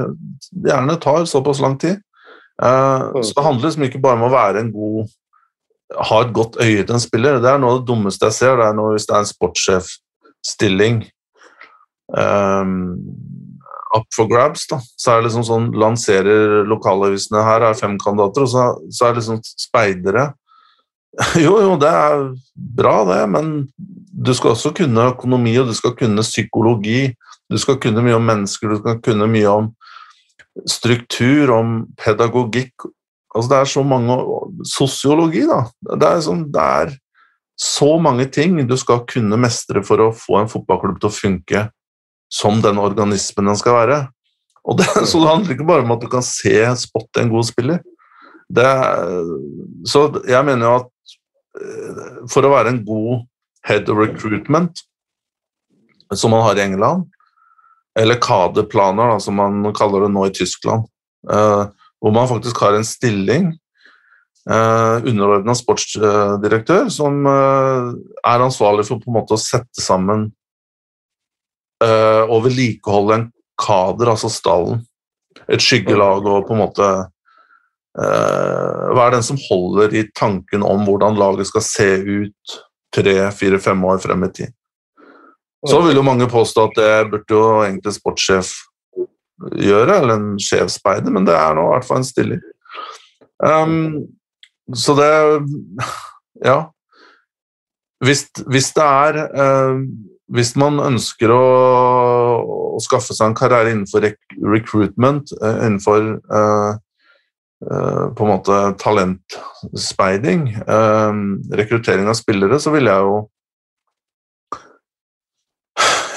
Gjerne 0.68 0.96
tar 1.02 1.26
såpass 1.28 1.60
lang 1.64 1.76
tid. 1.82 1.98
Uh, 2.62 3.20
så 3.24 3.34
det 3.34 3.44
handler 3.44 3.66
liksom 3.66 3.84
ikke 3.88 4.00
bare 4.02 4.20
om 4.20 4.28
å 4.28 4.32
være 4.32 4.62
en 4.62 4.72
god 4.72 5.10
ha 6.00 6.22
et 6.22 6.32
godt 6.34 6.56
øye 6.62 6.84
til 6.84 6.96
en 6.96 7.02
spiller. 7.02 7.40
Det 7.42 7.50
er 7.50 7.60
noe 7.60 7.74
av 7.74 7.82
det 7.82 7.90
dummeste 7.90 8.28
jeg 8.28 8.38
ser. 8.38 8.56
det 8.56 8.68
er 8.68 8.76
noe 8.78 8.94
Hvis 8.94 9.08
det 9.08 9.14
er 9.16 9.24
en 9.24 9.32
sportssjefstilling 9.32 11.02
um, 12.16 12.76
up 13.92 14.06
for 14.14 14.30
grabs, 14.30 14.64
da, 14.70 14.78
så 14.80 15.12
er 15.12 15.20
det 15.20 15.28
liksom 15.28 15.46
sånn 15.48 15.66
lanserer 15.76 16.62
lokalavisene 16.68 17.44
her 17.44 17.66
er 17.68 17.76
fem 17.76 17.98
kandidater, 18.00 18.46
og 18.46 18.52
så, 18.52 18.68
så 18.88 19.08
er 19.08 19.12
det 19.12 19.20
liksom 19.20 19.42
speidere. 19.44 20.30
Jo, 21.44 21.58
jo, 21.60 21.76
det 21.80 21.90
er 21.90 22.22
bra, 22.56 22.96
det, 23.08 23.20
men 23.32 23.52
du 24.12 24.32
skal 24.36 24.54
også 24.54 24.72
kunne 24.76 25.10
økonomi, 25.12 25.54
og 25.60 25.68
du 25.68 25.76
skal 25.76 25.96
kunne 25.98 26.24
psykologi. 26.24 27.12
Du 27.52 27.58
skal 27.60 27.76
kunne 27.80 28.04
mye 28.04 28.16
om 28.16 28.24
mennesker, 28.24 28.72
du 28.72 28.80
skal 28.80 29.00
kunne 29.04 29.28
mye 29.28 29.50
om 29.50 29.70
struktur, 30.68 31.52
om 31.52 31.82
pedagogikk. 32.00 32.88
Altså 33.32 33.48
det 33.50 33.58
er 33.58 33.70
så 33.72 33.82
mange 33.84 34.16
Sosiologi, 34.68 35.44
da. 35.48 35.64
Det 35.96 36.08
er, 36.08 36.20
sånn, 36.24 36.46
det 36.52 36.64
er, 36.64 36.96
så 37.62 37.94
mange 38.00 38.26
ting 38.32 38.56
du 38.66 38.74
skal 38.80 39.04
kunne 39.08 39.38
mestre 39.40 39.82
for 39.86 40.00
å 40.00 40.12
få 40.16 40.40
en 40.40 40.50
fotballklubb 40.50 40.98
til 41.00 41.10
å 41.10 41.14
funke 41.14 41.62
som 42.32 42.62
den 42.64 42.80
organismen 42.80 43.50
den 43.50 43.58
skal 43.60 43.76
være. 43.76 43.98
Det, 44.78 44.88
så 45.10 45.20
det 45.20 45.28
handler 45.28 45.56
ikke 45.56 45.68
bare 45.68 45.86
om 45.86 45.94
at 45.94 46.04
du 46.04 46.08
kan 46.12 46.24
se 46.26 46.56
spotte 46.80 47.22
en 47.22 47.32
god 47.32 47.48
spiller. 47.48 47.82
Det, 48.52 48.68
så 49.88 50.08
jeg 50.28 50.44
mener 50.44 50.66
jo 50.66 50.72
at 50.82 50.91
for 52.32 52.46
å 52.46 52.52
være 52.52 52.72
en 52.72 52.82
god 52.86 53.26
head 53.68 53.90
of 53.90 53.98
recruitment, 54.00 54.82
som 56.14 56.32
man 56.34 56.44
har 56.46 56.58
i 56.58 56.64
England, 56.64 57.06
eller 57.98 58.20
kaderplaner, 58.22 59.18
som 59.20 59.36
man 59.36 59.64
kaller 59.76 60.06
det 60.06 60.12
nå 60.14 60.26
i 60.28 60.34
Tyskland. 60.34 60.88
Uh, 61.28 61.68
hvor 62.02 62.14
man 62.14 62.28
faktisk 62.30 62.58
har 62.64 62.74
en 62.74 62.86
stilling, 62.86 63.52
eh, 64.50 64.96
underordna 65.06 65.54
sportsdirektør, 65.54 66.88
som 66.90 67.20
uh, 67.30 67.92
er 68.26 68.42
ansvarlig 68.42 68.88
for 68.88 68.98
på 68.98 69.12
en 69.12 69.18
måte 69.20 69.36
å 69.36 69.42
sette 69.42 69.82
sammen 69.82 70.30
og 71.82 72.44
vedlikeholde 72.44 73.14
en 73.16 73.24
kader, 73.58 74.12
altså 74.12 74.28
stallen. 74.30 74.84
Et 75.50 75.58
skyggelag 75.58 76.22
og 76.30 76.44
på 76.46 76.54
en 76.54 76.60
måte 76.60 76.90
uh, 77.98 79.02
er 79.04 79.14
den 79.14 79.24
som 79.26 79.40
holder 79.48 79.94
i 79.96 80.06
tanken 80.16 80.64
om 80.66 80.84
hvordan 80.86 81.18
laget 81.18 81.50
skal 81.50 81.64
se 81.66 81.88
ut, 82.02 82.58
tre, 82.92 83.16
fire, 83.36 83.60
fem 83.62 83.84
år 83.88 84.02
frem 84.02 84.26
i 84.26 84.32
tid. 84.40 84.52
Så 85.68 85.78
vil 85.84 85.96
jo 85.96 86.02
mange 86.02 86.26
påstå 86.26 86.64
at 86.66 86.78
det 86.78 86.92
burde 87.12 87.36
jo 87.36 87.62
egentlig 87.62 87.94
sportssjef 87.94 88.50
gjøre, 89.62 89.96
eller 89.96 90.14
en 90.16 90.40
sjefsspeider, 90.42 91.12
men 91.14 91.26
det 91.26 91.36
er 91.38 91.54
nå 91.54 91.68
i 91.68 91.72
hvert 91.74 91.86
fall 91.86 92.02
en 92.02 92.08
stilling. 92.08 92.42
Um, 93.42 94.06
så 94.74 94.94
det 94.98 95.10
Ja. 96.44 96.70
Hvis, 98.02 98.26
hvis 98.50 98.72
det 98.74 98.82
er 98.82 99.18
uh, 99.30 99.82
Hvis 100.32 100.56
man 100.56 100.80
ønsker 100.80 101.30
å, 101.30 101.42
å, 102.74 102.78
skaffe 102.82 103.14
seg 103.14 103.28
en 103.28 103.36
karriere 103.36 103.74
innenfor 103.74 104.02
rec 104.02 104.16
recruitment, 104.40 105.34
uh, 105.42 105.66
innenfor 105.66 106.16
uh, 106.32 106.78
på 107.62 108.24
en 108.24 108.30
måte 108.30 108.56
talentspeiding, 108.80 110.48
rekruttering 111.54 112.08
av 112.10 112.16
spillere, 112.18 112.58
så 112.58 112.72
vil 112.74 112.90
jeg 112.90 113.06
jo 113.06 113.20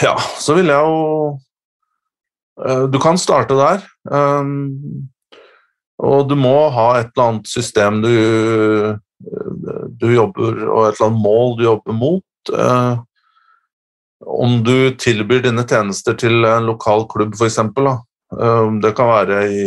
Ja, 0.01 0.15
så 0.41 0.55
vil 0.57 0.71
jeg 0.73 0.89
jo 0.89 1.37
Du 2.89 2.97
kan 3.03 3.19
starte 3.21 3.55
der. 3.59 3.85
Og 6.01 6.29
du 6.29 6.35
må 6.39 6.55
ha 6.73 6.87
et 6.99 7.11
eller 7.13 7.29
annet 7.29 7.49
system 7.49 8.01
du, 8.03 8.15
du 9.99 10.07
jobber 10.11 10.63
Og 10.67 10.87
et 10.87 10.97
eller 10.97 11.09
annet 11.09 11.23
mål 11.23 11.57
du 11.59 11.67
jobber 11.67 11.95
mot. 11.95 12.23
Eh, 12.53 12.97
om 14.25 14.59
du 14.63 14.91
tilbyr 15.01 15.43
dine 15.45 15.65
tjenester 15.67 16.17
til 16.17 16.45
en 16.45 16.67
lokal 16.69 17.05
klubb, 17.09 17.33
f.eks. 17.37 17.59
Eh, 17.59 18.67
det 18.83 18.93
kan 18.97 19.11
være 19.11 19.39
i, 19.49 19.65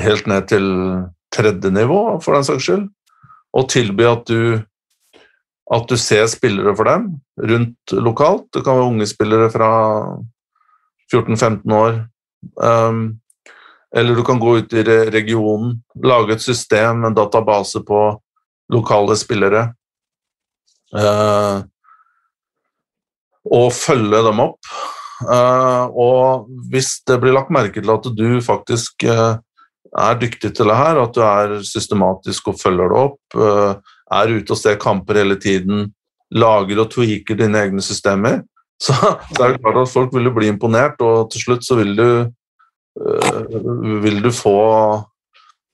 helt 0.00 0.28
ned 0.30 0.48
til 0.50 0.66
tredje 1.32 1.70
nivå, 1.72 2.20
for 2.22 2.36
den 2.36 2.46
saks 2.46 2.68
skyld. 2.68 2.86
Og 3.52 3.68
tilby 3.72 4.04
at 4.08 4.28
du, 4.28 4.60
at 5.72 5.88
du 5.88 5.96
ser 6.00 6.26
spillere 6.30 6.74
for 6.76 6.88
dem 6.88 7.08
rundt 7.40 7.96
lokalt. 7.96 8.48
Det 8.54 8.64
kan 8.64 8.78
være 8.78 8.92
unge 8.92 9.08
spillere 9.08 9.50
fra 9.52 9.72
14-15 11.12 11.74
år. 11.76 12.00
Um, 12.56 13.02
eller 13.96 14.16
du 14.16 14.24
kan 14.24 14.40
gå 14.40 14.56
ut 14.62 14.72
i 14.72 14.82
regionen, 15.12 15.82
lage 16.04 16.32
et 16.32 16.42
system, 16.42 17.04
en 17.04 17.16
database 17.16 17.82
på 17.84 18.00
lokale 18.72 19.16
spillere. 19.20 19.66
Uh, 20.92 21.64
og 23.52 23.72
følge 23.76 24.22
dem 24.24 24.40
opp. 24.40 24.72
Uh, 25.22 25.86
og 25.92 26.48
hvis 26.72 26.96
det 27.06 27.20
blir 27.20 27.36
lagt 27.36 27.52
merke 27.52 27.82
til 27.82 27.92
at 27.92 28.08
du 28.16 28.40
faktisk 28.42 29.04
eh, 29.06 29.36
er 29.98 30.20
dyktig 30.20 30.52
til 30.56 30.70
det 30.70 30.76
her, 30.78 31.00
at 31.02 31.16
du 31.16 31.20
er 31.24 31.58
systematisk 31.66 32.52
og 32.52 32.60
følger 32.60 32.92
det 32.92 33.00
opp, 33.02 33.36
eh, 33.36 33.96
er 34.12 34.36
ute 34.36 34.54
og 34.54 34.60
ser 34.60 34.80
kamper 34.80 35.20
hele 35.20 35.36
tiden, 35.40 35.90
lager 36.32 36.80
og 36.80 36.92
tweaker 36.92 37.36
dine 37.36 37.60
egne 37.66 37.84
systemer, 37.84 38.40
så, 38.82 38.94
så 38.96 39.42
er 39.44 39.52
det 39.52 39.60
klart 39.62 39.82
at 39.84 39.92
folk 39.92 40.14
vil 40.14 40.30
jo 40.30 40.36
bli 40.36 40.48
imponert, 40.50 41.00
og 41.04 41.28
til 41.32 41.44
slutt 41.46 41.66
så 41.66 41.76
vil 41.78 41.92
du 41.98 42.08
Eh, 43.00 44.02
vil 44.02 44.22
du 44.22 44.32
få 44.32 44.58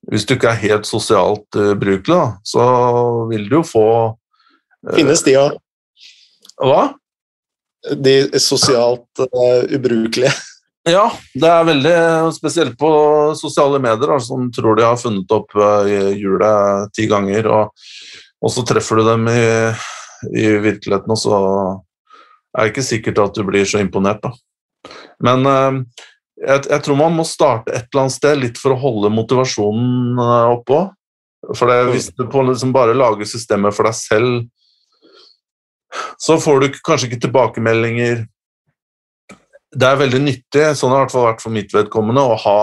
Hvis 0.08 0.24
du 0.24 0.36
ikke 0.36 0.52
er 0.52 0.60
helt 0.62 0.86
sosialt 0.86 1.56
uh, 1.58 1.74
brukelig, 1.76 2.14
da, 2.14 2.38
så 2.46 2.64
vil 3.28 3.48
du 3.50 3.58
jo 3.58 3.64
få 3.66 3.88
Finnes 4.94 5.24
de 5.26 5.34
òg? 5.36 5.56
Hva? 6.62 6.84
De 7.98 8.14
sosialt 8.40 9.24
uh, 9.26 9.66
ubrukelige. 9.74 10.30
Ja, 10.88 11.04
det 11.34 11.48
er 11.52 11.66
veldig 11.68 11.94
spesielt 12.32 12.78
på 12.80 12.90
sosiale 13.36 13.80
medier, 13.82 14.08
da, 14.08 14.18
som 14.22 14.48
tror 14.54 14.78
de 14.78 14.86
har 14.86 15.00
funnet 15.00 15.34
opp 15.34 15.52
hjulet 15.84 16.92
ti 16.96 17.08
ganger, 17.10 17.48
og, 17.52 17.88
og, 18.40 18.52
så 18.54 18.64
treffer 18.66 19.00
du 19.00 19.04
dem 19.10 19.28
i, 19.28 19.42
i 20.32 20.46
virkeligheten, 20.64 21.12
og 21.12 21.20
så 21.20 21.40
er 22.56 22.62
det 22.62 22.72
ikke 22.72 22.86
sikkert 22.86 23.20
at 23.26 23.36
du 23.36 23.44
blir 23.48 23.68
så 23.68 23.82
imponert, 23.82 24.24
da. 24.24 24.32
Men 25.20 25.44
jeg, 26.38 26.62
jeg, 26.70 26.82
tror 26.84 26.98
man 26.98 27.16
må 27.18 27.26
starte 27.26 27.72
et 27.74 27.88
eller 27.88 28.04
annet 28.04 28.14
sted, 28.14 28.38
litt 28.38 28.60
for 28.60 28.74
å 28.74 28.80
holde 28.80 29.10
motivasjonen 29.14 30.20
eh, 30.22 30.52
oppå. 30.54 30.84
For 31.54 31.70
det, 31.70 31.78
hvis 31.92 32.10
du 32.14 32.24
liksom 32.26 32.72
bare 32.74 32.96
lager 32.98 33.28
systemet 33.28 33.74
for 33.74 33.88
deg 33.88 33.96
selv, 33.98 34.38
så 36.20 36.36
får 36.42 36.60
du 36.60 36.80
kanskje 36.84 37.08
ikke 37.08 37.22
tilbakemeldinger. 37.26 38.26
Det 39.68 39.84
er 39.84 40.00
veldig 40.00 40.20
nyttig, 40.24 40.62
sånn 40.78 40.94
har 40.94 41.02
det 41.02 41.02
i 41.02 41.06
hvert 41.06 41.14
fall 41.14 41.26
vært 41.26 41.42
for 41.44 41.54
mitt 41.54 41.74
vedkommende, 41.76 42.22
å 42.24 42.36
ha, 42.40 42.60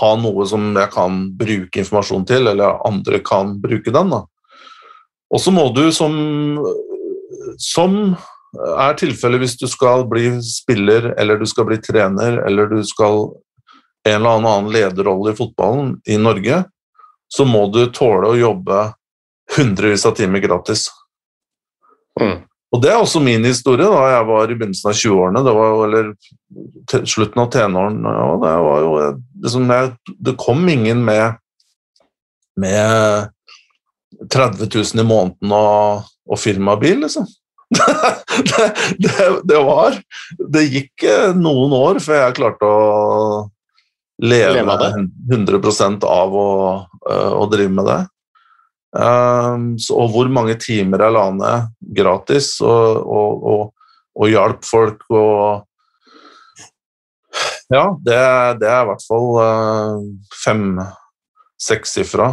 ha, 0.00 0.10
noe 0.20 0.44
som 0.48 0.74
jeg 0.76 0.92
kan 0.92 1.22
bruke 1.38 1.80
informasjon 1.80 2.26
til, 2.28 2.50
eller 2.50 2.82
andre 2.88 3.22
kan 3.24 3.54
bruke 3.62 3.94
den. 3.94 4.12
Og 5.28 5.40
så 5.40 5.52
må 5.54 5.68
du 5.76 5.86
som, 5.94 6.12
som 7.60 7.96
er 8.76 8.98
tilfellet 9.00 9.42
hvis 9.44 9.56
du 9.60 9.66
skal 9.68 10.04
bli 10.08 10.30
spiller, 10.44 11.14
eller 11.20 11.40
du 11.40 11.46
skal 11.48 11.68
bli 11.68 11.80
trener, 11.84 12.42
eller 12.48 12.68
du 12.72 12.82
skal 12.84 13.30
en 14.08 14.20
eller 14.20 14.36
annen 14.36 14.70
lederrolle 14.72 15.32
i 15.32 15.38
fotballen 15.38 15.96
i 16.08 16.16
Norge, 16.20 16.62
så 17.28 17.44
må 17.44 17.66
du 17.72 17.82
tåle 17.92 18.30
å 18.30 18.38
jobbe 18.38 18.84
hundrevis 19.56 20.06
av 20.08 20.16
timer 20.16 20.44
gratis. 20.44 20.88
Mm. 22.20 22.47
Og 22.68 22.82
det 22.84 22.90
er 22.92 23.00
også 23.00 23.22
min 23.24 23.46
historie 23.48 23.88
da 23.88 24.02
jeg 24.12 24.28
var 24.28 24.50
i 24.50 24.56
begynnelsen 24.58 24.90
av 24.90 24.98
20-årene, 25.00 25.42
eller 25.86 27.06
slutten 27.08 27.42
av 27.42 27.50
tenårene. 27.54 28.12
Det, 28.42 28.52
var 28.66 28.84
jo, 28.84 28.94
liksom, 29.44 29.72
det 30.28 30.36
kom 30.40 30.68
ingen 30.68 31.00
med, 31.06 31.38
med 32.60 33.32
30 34.32 34.68
000 34.68 35.00
i 35.00 35.08
måneden 35.08 35.54
og, 35.56 36.08
og 36.28 36.40
firmabil, 36.40 37.00
liksom. 37.06 37.28
det, 38.48 38.66
det, 38.96 39.24
det, 39.44 39.58
var 39.60 39.98
Det 40.54 40.62
gikk 40.64 41.02
eh, 41.04 41.34
noen 41.36 41.74
år 41.76 41.98
før 42.00 42.22
jeg 42.22 42.36
klarte 42.38 42.64
å 42.64 43.42
leve, 44.24 44.62
leve 44.62 44.88
100% 45.28 46.06
av 46.08 46.32
å, 46.32 46.46
eh, 47.10 47.34
å, 47.36 47.44
drive 47.52 47.74
med 47.76 47.90
det. 47.90 47.98
Um, 48.88 49.74
så, 49.76 49.92
og 50.00 50.14
hvor 50.14 50.30
mange 50.32 50.54
timer 50.56 51.02
jeg 51.04 51.12
la 51.12 51.24
ned 51.36 51.72
gratis 51.98 52.54
og, 52.64 53.02
og, 53.04 53.42
og, 53.44 53.90
og 54.16 54.30
hjalp 54.32 54.64
folk 54.64 55.04
og 55.12 55.64
Ja, 57.68 57.82
det, 58.00 58.16
det 58.62 58.68
er 58.72 58.80
i 58.80 58.88
hvert 58.88 59.02
fall 59.04 59.26
uh, 59.36 59.98
fem-sekssifra. 60.40 62.30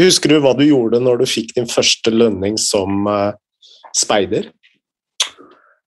Husker 0.00 0.32
du 0.32 0.38
hva 0.40 0.54
du 0.56 0.64
gjorde 0.64 1.02
når 1.04 1.20
du 1.20 1.26
fikk 1.28 1.52
din 1.58 1.68
første 1.68 2.08
lønning 2.14 2.56
som 2.56 3.04
uh, 3.04 3.36
speider? 3.92 4.48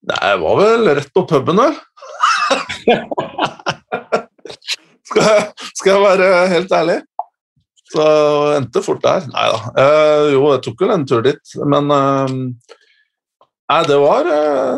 Nei, 0.06 0.22
jeg 0.30 0.42
var 0.44 0.62
vel 0.62 0.92
rett 1.00 1.10
på 1.10 1.26
puben, 1.26 1.58
vel. 1.58 1.74
skal, 5.10 5.24
jeg, 5.26 5.44
skal, 5.74 5.92
jeg 5.96 6.04
være 6.06 6.30
helt 6.54 6.78
ærlig? 6.78 7.00
Så 7.96 8.06
endte 8.58 8.84
fort 8.84 9.04
der. 9.06 9.28
Nei 9.32 9.46
da. 9.54 9.60
Eh, 9.80 10.34
jo, 10.34 10.50
jeg 10.52 10.64
tok 10.66 10.84
jo 10.84 10.92
en 10.92 11.08
tur 11.08 11.24
dit, 11.24 11.56
men 11.64 11.94
eh, 11.96 13.86
det 13.88 14.00
var 14.02 14.28
eh, 14.28 14.76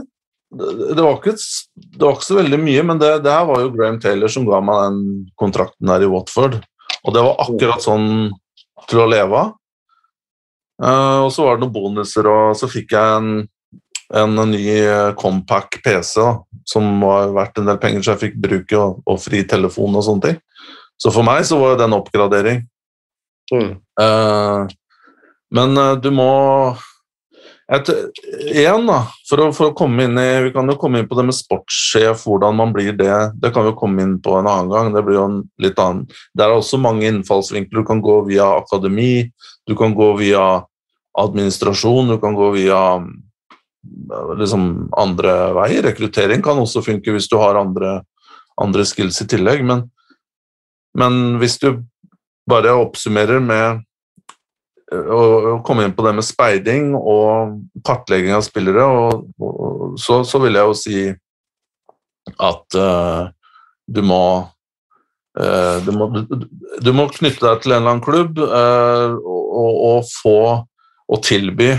det 0.57 1.03
var, 1.03 1.17
ikke, 1.17 1.33
det 1.75 2.05
var, 2.05 2.13
ikke, 2.15 2.23
så 2.23 2.37
veldig 2.37 2.59
mye, 2.61 2.83
men 2.87 2.99
det, 3.01 3.09
det, 3.25 3.31
her 3.33 3.47
var 3.49 3.65
jo 3.65 3.71
Graham 3.73 3.97
Taylor 3.99 4.31
som 4.31 4.45
ga 4.47 4.61
meg 4.63 4.83
den 4.85 5.01
kontrakten 5.39 5.89
der 5.91 6.05
i 6.05 6.11
Watford. 6.11 6.61
Og 7.03 7.15
det 7.15 7.23
var 7.25 7.41
akkurat 7.43 7.83
sånn 7.83 8.07
til 8.87 9.01
å 9.03 9.09
leve 9.11 9.41
av. 9.41 9.51
Eh, 10.83 11.19
og 11.25 11.31
så 11.33 11.45
var 11.45 11.57
det 11.57 11.65
noen 11.65 11.75
bonuser, 11.75 12.29
og 12.31 12.55
så 12.57 12.69
fikk 12.71 12.95
jeg 12.95 13.19
en, 13.19 13.31
en 14.15 14.41
ny 14.53 14.63
eh, 14.77 15.11
Compact 15.19 15.81
PC 15.83 16.21
da, 16.21 16.31
som 16.67 16.89
var 17.03 17.33
verdt 17.35 17.59
en 17.59 17.69
del 17.71 17.81
penger, 17.81 18.05
så 18.05 18.15
jeg 18.15 18.23
fikk 18.27 18.41
bruke 18.47 18.79
og, 18.79 19.01
og 19.07 19.21
fri 19.23 19.43
telefon 19.49 19.97
og 19.97 20.05
sånne 20.07 20.29
ting. 20.29 20.41
Så 20.97 21.13
for 21.13 21.25
meg 21.25 21.43
så 21.45 21.59
var 21.59 21.77
det 21.77 21.85
en 21.85 21.97
oppgradering. 21.97 22.63
Uh, 23.53 24.67
men 25.55 25.79
uh, 25.79 25.95
du 26.01 26.09
må 26.11 26.31
et, 27.67 27.89
Igjen, 28.47 28.85
da, 28.87 29.01
for 29.27 29.43
å, 29.43 29.47
for 29.55 29.69
å, 29.69 29.75
komme 29.75 30.05
inn 30.07 30.19
i 30.19 30.27
Vi 30.45 30.53
kan 30.55 30.69
jo 30.71 30.77
komme 30.79 31.01
inn 31.01 31.09
på 31.09 31.17
det 31.19 31.25
med 31.27 31.35
sportssjef, 31.35 32.23
hvordan 32.23 32.55
man 32.55 32.71
blir 32.75 32.95
det. 32.95 33.17
Det 33.41 33.51
kan 33.55 33.67
vi 33.67 33.75
komme 33.75 34.05
inn 34.05 34.15
på 34.23 34.37
en 34.39 34.47
annen 34.47 34.71
gang. 34.71 34.93
Det 34.95 35.03
blir 35.03 35.19
jo 35.19 35.25
en 35.27 35.41
litt 35.63 35.79
annen 35.83 36.05
Det 36.07 36.45
er 36.45 36.55
også 36.55 36.79
mange 36.79 37.09
innfallsvinkler. 37.09 37.83
Du 37.83 37.87
kan 37.87 38.03
gå 38.03 38.21
via 38.29 38.47
akademi, 38.61 39.27
du 39.67 39.75
kan 39.79 39.95
gå 39.97 40.13
via 40.21 40.45
administrasjon, 41.19 42.13
du 42.13 42.21
kan 42.23 42.37
gå 42.37 42.53
via 42.55 42.81
liksom, 44.39 44.87
andre 44.97 45.35
veier. 45.57 45.83
Rekruttering 45.89 46.43
kan 46.45 46.59
også 46.61 46.85
funke 46.85 47.13
hvis 47.13 47.29
du 47.31 47.37
har 47.41 47.59
andre, 47.59 47.99
andre 48.61 48.85
skills 48.87 49.19
i 49.23 49.27
tillegg. 49.29 49.65
Men, 49.67 49.87
men, 50.97 51.37
hvis 51.41 51.59
du 51.63 51.73
bare 52.47 52.75
oppsummerer 52.79 53.43
med 53.43 53.83
å 54.87 55.57
komme 55.67 55.83
inn 55.83 55.95
på 55.95 56.05
det 56.05 56.13
med 56.15 56.23
speiding 56.23 56.93
og 56.95 57.57
kartlegging 57.87 58.31
av 58.37 58.45
spillere, 58.45 58.85
og, 58.87 59.25
og, 59.43 59.97
så, 59.99 60.21
så, 60.23 60.39
vil 60.39 60.55
jeg 60.55 60.69
jo 60.69 60.77
si 60.79 61.01
at 62.43 62.77
uh, 62.79 63.27
du 63.87 63.99
må 64.07 64.21
Eh, 65.37 65.83
du 65.85 65.91
må, 65.93 66.07
du 66.81 66.91
må, 66.95 67.05
knytte 67.13 67.43
deg 67.43 67.61
til 67.61 67.75
en 67.75 67.81
eller 67.81 67.93
annen 67.93 68.05
klubb 68.05 68.39
uh, 68.41 69.13
og, 69.21 69.73
og, 69.85 70.07
få 70.09 70.39
å 71.07 71.19
tilby 71.23 71.75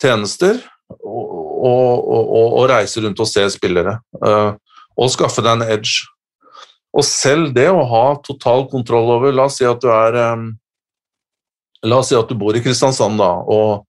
tjenester 0.00 0.56
og, 0.88 1.26
og, 1.68 1.90
og, 2.00 2.30
og, 2.46 2.64
reise 2.70 3.02
rundt 3.04 3.20
og 3.20 3.28
se 3.28 3.44
spillere. 3.52 3.98
Og 4.22 5.12
skaffe 5.12 5.44
deg 5.44 5.52
en 5.58 5.66
edge. 5.68 6.08
Og 6.92 7.04
selv 7.06 7.54
det 7.56 7.68
å 7.72 7.84
ha 7.88 8.04
total 8.24 8.66
kontroll 8.70 9.14
over 9.14 9.32
La 9.32 9.46
oss 9.48 9.56
si 9.60 9.66
at 9.68 9.80
du 9.80 9.88
er 9.92 10.18
La 11.88 11.98
oss 11.98 12.12
si 12.12 12.18
at 12.18 12.28
du 12.28 12.36
bor 12.38 12.54
i 12.54 12.62
Kristiansand 12.62 13.18
da, 13.18 13.30
og 13.42 13.82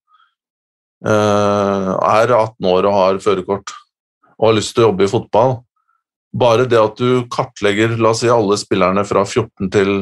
uh, 1.06 1.90
er 1.94 2.32
18 2.32 2.66
år 2.66 2.88
og 2.88 2.96
har 2.96 3.20
førerkort 3.22 3.74
og 4.34 4.48
har 4.48 4.56
lyst 4.56 4.74
til 4.74 4.82
å 4.82 4.88
jobbe 4.88 5.06
i 5.06 5.10
fotball. 5.12 5.52
Bare 6.34 6.66
det 6.66 6.80
at 6.80 6.98
du 6.98 7.22
kartlegger 7.30 7.94
la 8.00 8.10
oss 8.10 8.24
si, 8.24 8.30
alle 8.32 8.58
spillerne 8.58 9.04
fra 9.06 9.22
14 9.22 9.70
til 9.70 9.92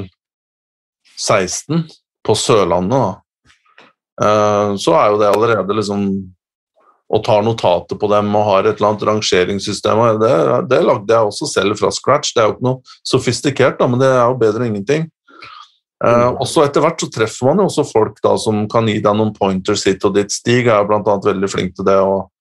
16 1.20 1.84
på 2.24 2.36
Sørlandet, 2.38 2.96
da, 2.96 3.50
uh, 4.24 4.72
så 4.80 4.96
er 4.96 5.10
jo 5.12 5.20
det 5.20 5.28
allerede 5.34 5.76
liksom 5.76 6.06
og 7.12 7.20
tar 7.26 7.42
notater 7.44 7.98
på 8.00 8.08
dem 8.08 8.30
og 8.38 8.46
har 8.48 8.66
et 8.66 8.78
eller 8.78 8.92
annet 8.92 9.02
rangeringssystem. 9.04 10.00
Det, 10.22 10.36
det 10.70 10.78
lagde 10.86 11.12
jeg 11.12 11.28
også 11.28 11.48
selv 11.50 11.76
fra 11.76 11.90
scratch. 11.92 12.32
Det 12.32 12.40
er 12.40 12.48
jo 12.48 12.54
ikke 12.56 12.68
noe 12.70 12.94
sofistikert, 13.04 13.76
da, 13.80 13.88
men 13.90 14.00
det 14.00 14.08
er 14.08 14.22
jo 14.24 14.38
bedre 14.40 14.64
enn 14.64 14.72
ingenting. 14.72 15.10
Uh, 16.02 16.32
også 16.42 16.64
Etter 16.64 16.82
hvert 16.82 16.98
så 16.98 17.06
treffer 17.14 17.46
man 17.46 17.60
jo 17.60 17.68
også 17.68 17.84
folk 17.86 18.16
da 18.24 18.32
som 18.40 18.64
kan 18.70 18.88
gi 18.90 18.96
deg 19.04 19.14
noen 19.14 19.34
pointers 19.36 19.84
hit 19.86 20.02
og 20.08 20.16
dit. 20.16 20.32
Stig 20.34 20.64
er 20.66 20.80
jo 20.80 20.88
bl.a. 20.88 21.18
veldig 21.28 21.50
flink 21.52 21.76
til 21.76 21.86
det 21.86 21.98
og, 22.00 22.32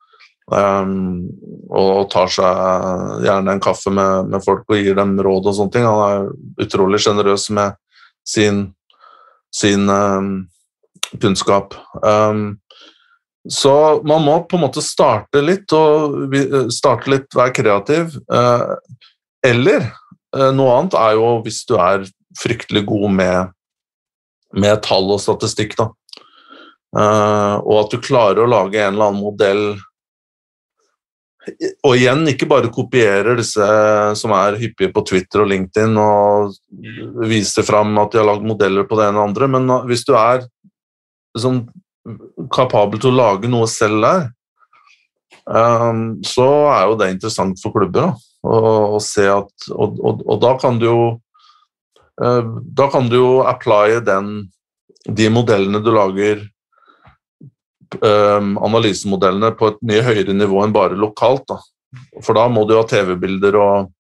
um, 0.49 1.28
og 1.69 2.07
tar 2.13 2.32
seg 2.32 3.28
gjerne 3.28 3.53
en 3.53 3.61
kaffe 3.61 3.93
med, 3.93 4.32
med, 4.32 4.41
folk 4.47 4.63
og 4.72 4.80
gir 4.80 4.97
dem 4.97 5.13
råd 5.19 5.51
og 5.51 5.59
sånne 5.59 5.76
ting. 5.76 5.86
Han 5.86 6.01
er 6.07 6.65
utrolig 6.65 7.03
sjenerøs 7.03 7.51
med 7.53 7.78
sin, 8.24 8.63
sin 9.53 9.86
um, 9.91 10.34
kunnskap. 11.19 11.76
Um, 12.01 12.61
så 13.49 14.01
man 14.05 14.21
må 14.25 14.35
på 14.45 14.57
en 14.57 14.65
måte 14.67 14.83
starte 14.85 15.41
litt 15.41 15.73
og 15.73 16.33
starte 16.73 17.09
litt, 17.09 17.29
være 17.33 17.55
kreativ. 17.57 18.17
Uh, 18.29 18.75
eller 19.45 19.87
uh, 20.37 20.51
noe 20.53 20.75
annet 20.77 20.97
er 20.99 21.15
jo 21.17 21.31
hvis 21.45 21.63
du 21.69 21.77
er 21.81 22.05
fryktelig 22.37 22.85
god 22.89 23.07
med, 23.17 23.55
med 24.53 24.83
tall 24.85 25.09
og 25.15 25.21
statistikk. 25.23 25.73
Da. 25.79 25.89
Og 26.91 27.75
at 27.77 27.91
du 27.91 28.03
klarer 28.03 28.43
å 28.43 28.51
lage 28.51 28.79
en 28.79 28.93
eller 28.93 29.09
annen 29.11 29.23
modell 29.23 29.65
og 31.81 31.95
igjen, 31.97 32.21
ikke 32.29 32.47
bare 32.49 32.69
kopierer 32.73 33.39
disse 33.39 33.65
som 34.19 34.33
er 34.37 34.59
hyppige 34.61 34.91
på 34.93 35.03
Twitter 35.09 35.41
og 35.41 35.49
LinkedIn 35.49 35.95
og 35.97 36.53
viser 37.25 37.65
fram 37.65 37.95
at 37.97 38.13
de 38.13 38.21
har 38.21 38.27
lagd 38.29 38.45
modeller 38.45 38.85
på 38.87 38.99
det 38.99 39.07
ene 39.09 39.17
og 39.17 39.31
andre, 39.31 39.49
men 39.55 39.71
hvis 39.89 40.05
du 40.05 40.13
er 40.13 40.43
liksom, 41.33 41.63
kapabel 42.54 43.02
til 43.02 43.12
å 43.12 43.18
lage 43.18 43.49
noe 43.52 43.68
selv 43.70 44.06
der, 44.06 44.24
um, 45.45 46.06
så 46.26 46.47
er 46.74 46.86
jo 46.89 46.99
det 46.99 47.12
interessant 47.16 47.62
for 47.62 47.76
klubber. 47.76 48.12
Da. 48.12 48.99
se 49.06 49.28
at, 49.30 49.52
og, 49.70 49.99
og, 50.02 50.24
og 50.26 50.39
da 50.41 50.56
kan 50.62 50.80
du 50.82 50.88
jo 50.88 51.04
Eh, 52.24 52.43
da 52.64 52.89
kan 52.91 53.10
du 53.10 53.18
jo 53.18 53.30
applye 53.47 54.02
den, 54.06 54.49
de 55.06 55.30
modellene 55.34 55.82
du 55.82 55.91
lager, 55.95 56.43
um, 57.97 58.58
analysemodellene, 58.62 59.54
på 59.58 59.72
et 59.72 59.80
mye 59.88 60.04
høyere 60.06 60.36
nivå 60.38 60.62
enn 60.64 60.76
bare 60.76 60.99
lokalt. 60.99 61.47
Da. 61.49 61.58
For 62.22 62.38
da 62.38 62.47
må 62.52 62.66
du 62.70 62.76
ha 62.78 62.84
TV-bilder 62.88 63.58
og, 63.60 63.93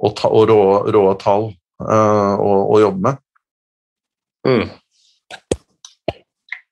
og, 0.00 0.16
ta, 0.18 0.30
og 0.30 0.48
rå, 0.50 0.62
rå, 0.96 1.04
tall 1.20 1.52
uh, 1.52 2.34
å, 2.34 2.50
å, 2.74 2.80
jobbe 2.82 3.06
med. 3.06 3.22
Mm. 4.44 4.66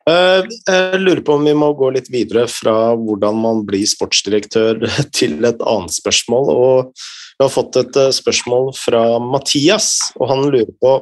Jeg 0.06 0.98
lurer 0.98 1.20
på 1.22 1.36
om 1.38 1.44
vi 1.46 1.54
må 1.54 1.68
gå 1.78 1.92
litt 1.94 2.08
videre 2.10 2.48
fra 2.50 2.92
hvordan 2.98 3.36
man 3.38 3.60
blir 3.68 3.86
sportsdirektør 3.86 4.82
til 5.18 5.38
et 5.46 5.62
annet 5.62 5.94
spørsmål. 5.94 6.50
og 6.50 6.94
vi 7.42 7.44
har 7.44 7.50
fått 7.50 7.76
et 7.80 7.96
eh, 7.98 8.12
spørsmål 8.14 8.68
fra 8.78 9.02
Mathias, 9.18 9.96
og 10.14 10.28
han 10.30 10.44
lurer 10.46 10.70
på 10.82 10.92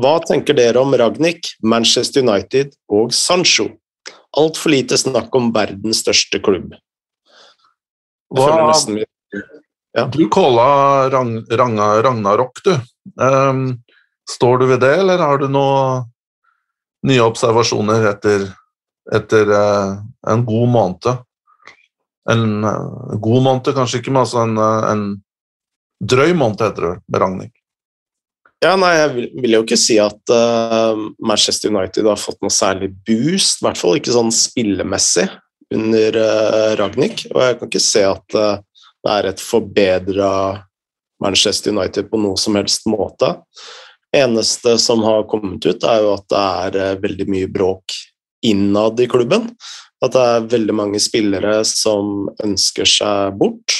hva 0.00 0.12
tenker 0.24 0.56
dere 0.56 0.80
om 0.80 0.94
Ragnhild, 0.96 1.50
Manchester 1.66 2.22
United 2.22 2.70
og 2.88 3.10
Sancho? 3.12 3.66
Altfor 4.38 4.72
lite 4.72 4.96
snakk 4.96 5.34
om 5.36 5.50
verdens 5.52 6.04
største 6.04 6.38
klubb. 6.40 6.76
Hva, 8.30 8.70
ja. 9.98 10.06
Du 10.06 10.22
calla 10.30 11.10
Ragn, 11.10 11.42
Ragnarok, 11.50 12.62
du. 12.64 12.72
Um, 13.20 13.82
står 14.30 14.62
du 14.62 14.66
ved 14.70 14.84
det, 14.86 14.94
eller 15.02 15.18
har 15.20 15.42
du 15.42 15.48
noen 15.50 16.06
nye 17.08 17.22
observasjoner 17.24 18.08
etter, 18.12 18.46
etter 19.14 19.52
uh, 19.54 19.98
en 20.28 20.44
god 20.46 20.68
måned? 20.74 21.10
En 22.30 22.44
uh, 22.64 23.16
god 23.16 23.46
måned, 23.46 23.72
kanskje 23.76 24.02
ikke, 24.02 24.12
men 24.12 24.24
altså 24.24 24.44
en, 24.44 24.58
uh, 24.60 24.90
en 24.90 25.06
drøy 26.00 26.34
måned, 26.36 26.62
heter 26.66 26.88
det 26.88 26.94
med 27.06 27.24
Ragnhild. 27.24 27.56
Ja, 28.60 28.74
nei, 28.76 28.92
Jeg 28.92 29.12
vil, 29.14 29.28
vil, 29.40 29.54
jo 29.56 29.62
ikke 29.64 29.78
si 29.80 29.96
at 30.02 30.32
uh, 30.34 30.98
Manchester 31.24 31.72
United 31.72 32.08
har 32.10 32.20
fått 32.20 32.42
noe 32.44 32.52
særlig 32.52 32.90
boost, 33.08 33.62
i 33.62 33.66
hvert 33.66 33.80
fall 33.80 33.96
ikke 33.96 34.12
sånn 34.12 34.32
spillemessig, 34.34 35.30
under 35.72 36.18
uh, 36.20 36.72
Ragnhild. 36.80 37.24
Og 37.32 37.40
jeg 37.40 37.56
kan 37.56 37.70
ikke 37.70 37.82
se 37.84 38.04
at 38.04 38.36
uh, 38.36 38.58
det 39.00 39.14
er 39.14 39.30
et 39.30 39.40
forbedra 39.40 40.32
Manchester 41.24 41.72
United 41.72 42.10
på 42.10 42.20
noe 42.20 42.36
som 42.40 42.58
helst 42.60 42.84
måte. 42.90 43.32
Eneste 44.16 44.76
som 44.78 45.04
har 45.06 45.28
kommet 45.30 45.66
ut, 45.66 45.84
er 45.84 46.02
jo 46.04 46.14
at 46.16 46.26
det 46.32 46.40
er 46.40 46.80
uh, 46.80 47.02
veldig 47.02 47.28
mye 47.30 47.50
bråk 47.52 47.96
innad 48.46 49.00
i 49.00 49.08
klubben. 49.10 49.50
At 50.00 50.14
det 50.16 50.26
er 50.26 50.50
veldig 50.56 50.76
mange 50.76 51.00
spillere 51.02 51.60
som 51.68 52.28
ønsker 52.42 52.88
seg 52.88 53.36
bort. 53.40 53.76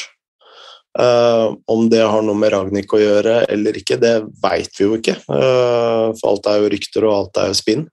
Uh, 0.99 1.55
om 1.71 1.87
det 1.91 2.03
har 2.03 2.23
noe 2.27 2.35
med 2.35 2.51
Ragnhild 2.51 2.91
å 2.91 2.99
gjøre 2.99 3.35
eller 3.53 3.77
ikke, 3.79 4.01
det 4.03 4.25
veit 4.43 4.75
vi 4.75 4.89
jo 4.89 4.99
ikke. 4.99 5.17
Uh, 5.31 6.11
for 6.19 6.33
alt 6.33 6.51
er 6.51 6.61
jo 6.61 6.71
rykter, 6.73 7.07
og 7.07 7.15
alt 7.15 7.41
er 7.41 7.53
jo 7.53 7.59
spinn. 7.61 7.87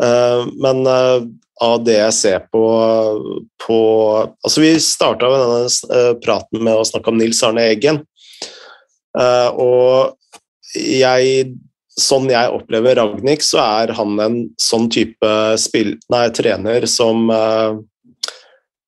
Uh, 0.00 0.48
men 0.64 0.80
av 1.60 1.82
det 1.84 1.98
jeg 1.98 2.16
ser 2.16 2.46
på, 2.48 2.62
på 3.60 3.80
Altså, 4.40 4.62
vi 4.64 4.72
starta 4.80 5.28
denne 5.28 6.14
praten 6.24 6.64
med 6.64 6.80
å 6.80 6.86
snakke 6.88 7.12
om 7.12 7.20
Nils 7.20 7.42
Arne 7.44 7.66
Eggen. 7.68 8.00
og 9.12 10.16
jeg 10.76 11.50
Sånn 12.00 12.30
jeg 12.30 12.52
opplever 12.54 12.94
Ragnhild, 12.96 13.42
så 13.44 13.58
er 13.60 13.90
han 13.92 14.14
en 14.22 14.36
sånn 14.62 14.86
type 14.94 15.30
spill, 15.60 15.90
nei, 16.08 16.22
trener 16.32 16.86
som 16.88 17.26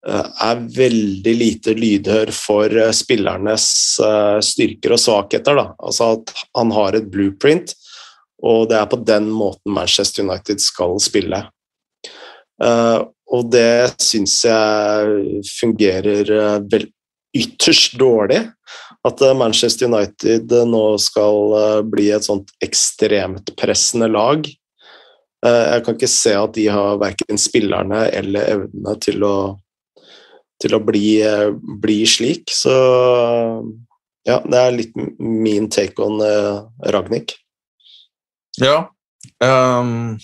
Eh, 0.03 0.29
er 0.43 0.63
veldig 0.75 1.33
lite 1.39 1.77
lydhør 1.79 2.33
for 2.35 2.73
eh, 2.75 2.91
spillernes 2.97 3.67
eh, 4.03 4.39
styrker 4.43 4.97
og 4.97 4.99
svakheter. 4.99 5.59
Da. 5.61 5.67
Altså 5.79 6.09
at 6.17 6.33
han 6.59 6.73
har 6.75 6.99
et 6.99 7.07
blueprint, 7.11 7.77
og 8.43 8.67
det 8.73 8.81
er 8.81 8.89
på 8.91 8.99
den 9.07 9.29
måten 9.31 9.77
Manchester 9.77 10.27
United 10.27 10.63
skal 10.63 10.99
spille. 11.03 11.45
Og 13.33 13.47
det 13.51 14.03
syns 14.03 14.35
jeg 14.45 15.43
fungerer 15.47 16.29
vel 16.71 16.85
ytterst 17.35 17.97
dårlig. 17.99 18.41
At 19.03 19.23
Manchester 19.35 19.89
United 19.91 20.53
nå 20.71 20.83
skal 21.03 21.83
bli 21.91 22.11
et 22.15 22.23
sånt 22.23 22.53
ekstremt 22.63 23.51
pressende 23.59 24.07
lag. 24.07 24.47
Jeg 25.43 25.83
kan 25.83 25.97
ikke 25.97 26.11
se 26.11 26.37
at 26.39 26.53
de 26.55 26.69
har 26.71 27.01
verken 27.03 27.41
spillerne 27.41 28.05
eller 28.15 28.47
evnene 28.53 28.95
til 29.03 29.27
å 29.27 29.35
til 30.63 30.77
å 30.77 30.83
bli, 30.85 31.07
eh, 31.23 31.51
bli, 31.83 32.03
slik. 32.07 32.51
Så 32.55 32.73
ja, 34.29 34.39
det 34.47 34.59
er 34.59 34.77
litt 34.77 34.95
min 35.19 35.69
take 35.73 35.99
on 36.03 36.21
uh, 36.23 36.63
Ragnhild. 36.95 37.35
Ja. 38.63 38.85
Um, 39.43 40.21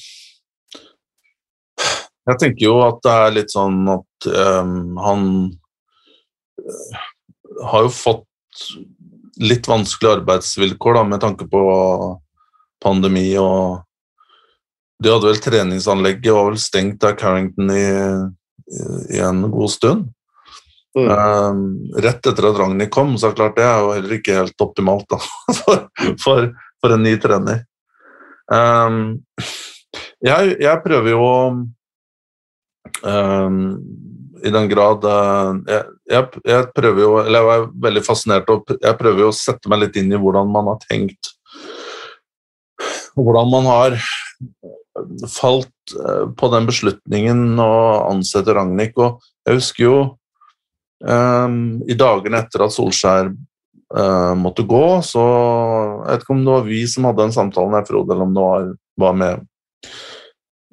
jeg 2.29 2.39
tenker 2.39 2.65
jo 2.69 2.77
at 2.85 3.01
det 3.03 3.17
er 3.25 3.35
litt 3.35 3.55
sånn 3.55 3.81
at 3.91 4.29
um, 4.31 4.95
han 5.03 5.25
har 7.73 7.89
jo 7.89 7.93
fått 7.95 8.25
litt 9.41 9.69
vanskelige 9.69 10.21
arbeidsvilkår 10.21 10.99
da, 10.99 11.05
med 11.05 11.23
tanke 11.23 11.47
på 11.51 11.63
pandemi 12.83 13.31
og 13.41 13.85
De 14.99 15.13
hadde 15.13 15.29
vel 15.29 15.39
treningsanlegget 15.39 16.35
var 16.35 16.49
vel 16.49 16.57
stengt 16.59 17.05
av 17.07 17.13
Carrington 17.21 17.69
i, 17.71 17.85
i 19.15 19.21
en 19.23 19.45
god 19.53 19.71
stund. 19.71 20.09
Mm. 20.99 21.11
Um, 21.13 21.61
rett 22.03 22.27
etter 22.27 22.49
at 22.49 22.59
Ragnhild 22.59 22.91
kom, 22.91 23.13
så 23.15 23.29
er 23.29 23.37
klart 23.39 23.55
det 23.59 23.67
er 23.67 23.79
jo 23.79 23.93
heller 23.93 24.17
ikke 24.17 24.39
helt 24.41 24.65
optimalt 24.65 25.07
da, 25.13 25.21
for, 25.61 25.85
for, 26.19 26.49
for, 26.83 26.95
en 26.97 27.05
ny 27.07 27.15
trener. 27.23 27.63
Um, 28.51 29.21
jeg, 30.25 30.57
jeg, 30.59 30.83
prøver 30.83 31.13
jo 31.13 31.27
um, 33.05 33.59
I 34.41 34.53
den 34.55 34.71
grad 34.73 35.05
uh, 35.05 35.61
jeg, 35.69 35.85
jeg, 36.09 36.41
jeg, 36.49 36.69
prøver 36.77 37.03
jo 37.03 37.11
Eller 37.21 37.39
jeg 37.41 37.49
var 37.49 37.67
veldig 37.89 38.03
fascinert 38.07 38.51
og 38.53 38.73
jeg 38.75 38.99
prøver 39.01 39.27
jo 39.27 39.33
å 39.33 39.37
sette 39.37 39.71
meg 39.71 39.83
litt 39.83 39.99
inn 40.01 40.15
i 40.15 40.21
hvordan 40.21 40.49
man 40.53 40.71
har 40.73 40.81
tenkt 40.87 41.33
Hvordan 43.19 43.51
man 43.51 43.69
har 43.69 43.99
falt 45.31 45.95
uh, 45.95 46.27
på 46.35 46.51
den 46.53 46.67
beslutningen 46.69 47.59
å 47.63 47.75
ansette 48.09 48.55
Ragnhild. 48.55 48.97
Og 48.99 49.21
jeg 49.47 49.61
husker 49.61 49.85
jo 49.85 49.99
um, 51.05 51.79
i 51.87 51.97
dagene 51.99 52.43
etter 52.43 52.65
at 52.67 52.75
Solskjær 52.75 53.31
uh, 53.31 54.35
måtte 54.39 54.67
gå, 54.69 54.85
så 55.07 55.25
Jeg 55.25 56.11
vet 56.11 56.27
ikke 56.27 56.37
om 56.37 56.45
det 56.45 56.57
var 56.57 56.69
vi 56.69 56.83
som 56.91 57.09
hadde 57.09 57.25
den 57.25 57.37
samtalen, 57.37 57.79
jeg, 57.79 57.89
Frode, 57.91 58.15
eller 58.15 58.29
om 58.29 58.37
det 58.37 58.47
var, 58.47 58.69
var 59.07 59.17
med, 59.23 59.49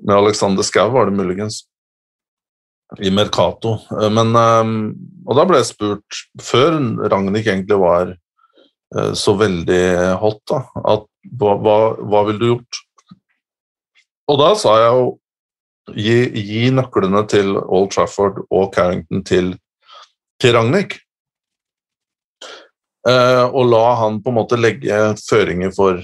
med 0.03 0.17
Alexander 0.17 0.65
Skau, 0.65 0.89
var 0.95 1.09
det 1.09 1.17
muligens. 1.17 1.63
I 3.01 3.11
Mercato. 3.11 3.79
Men, 4.13 4.35
um, 4.35 4.75
og 5.25 5.37
da 5.37 5.45
ble 5.47 5.59
jeg 5.61 5.71
spurt, 5.71 6.21
før 6.43 6.77
Ragnhild 7.09 7.41
egentlig 7.41 7.79
var 7.81 8.13
uh, 8.13 9.13
så 9.17 9.35
veldig 9.39 9.85
hot, 10.21 10.41
da, 10.51 10.61
at 10.93 11.07
hva, 11.39 11.55
hva, 11.97 12.23
ville 12.27 12.41
du 12.41 12.47
gjort? 12.51 12.81
Og 14.29 14.41
da 14.41 14.51
sa 14.57 14.75
jeg 14.81 14.91
jo 14.93 15.07
gi, 15.95 16.19
gi 16.49 16.61
nøklene 16.73 17.23
til 17.29 17.55
Old 17.57 17.91
Trafford 17.93 18.43
og 18.49 18.69
Carrington 18.75 19.25
til, 19.25 19.51
til 20.41 20.55
Ragnhild. 20.57 20.99
Og 23.05 23.67
la 23.69 23.83
han 23.99 24.15
på 24.25 24.31
en 24.31 24.37
måte 24.39 24.57
legge 24.57 24.95
føringer 25.27 25.69
for 25.75 25.99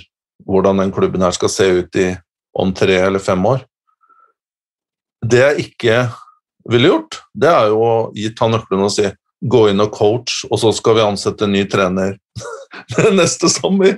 hvordan 0.45 0.77
den 0.83 0.91
klubben 0.93 1.25
her 1.25 1.33
skal 1.33 1.49
se 1.49 1.65
ut 1.79 1.97
i 1.97 2.11
om 2.53 2.73
tre 2.77 2.99
eller 3.07 3.23
fem 3.23 3.41
år. 3.45 3.63
Det 5.25 5.41
er 5.45 5.61
ikke 5.61 5.95
ville 6.69 6.91
gjort, 6.91 7.21
det 7.33 7.49
er 7.49 7.71
jo 7.71 7.81
å 7.81 7.95
gi 8.15 8.29
han 8.39 8.55
nøklene 8.55 8.87
og 8.87 8.93
si 8.93 9.09
gå 9.41 9.63
inn 9.71 9.81
og 9.81 9.93
coach, 9.95 10.43
og 10.51 10.59
så 10.61 10.69
skal 10.75 10.99
vi 10.99 11.05
ansette 11.05 11.47
en 11.47 11.55
ny 11.55 11.63
trener 11.69 12.17
neste 13.19 13.49
sommer. 13.49 13.97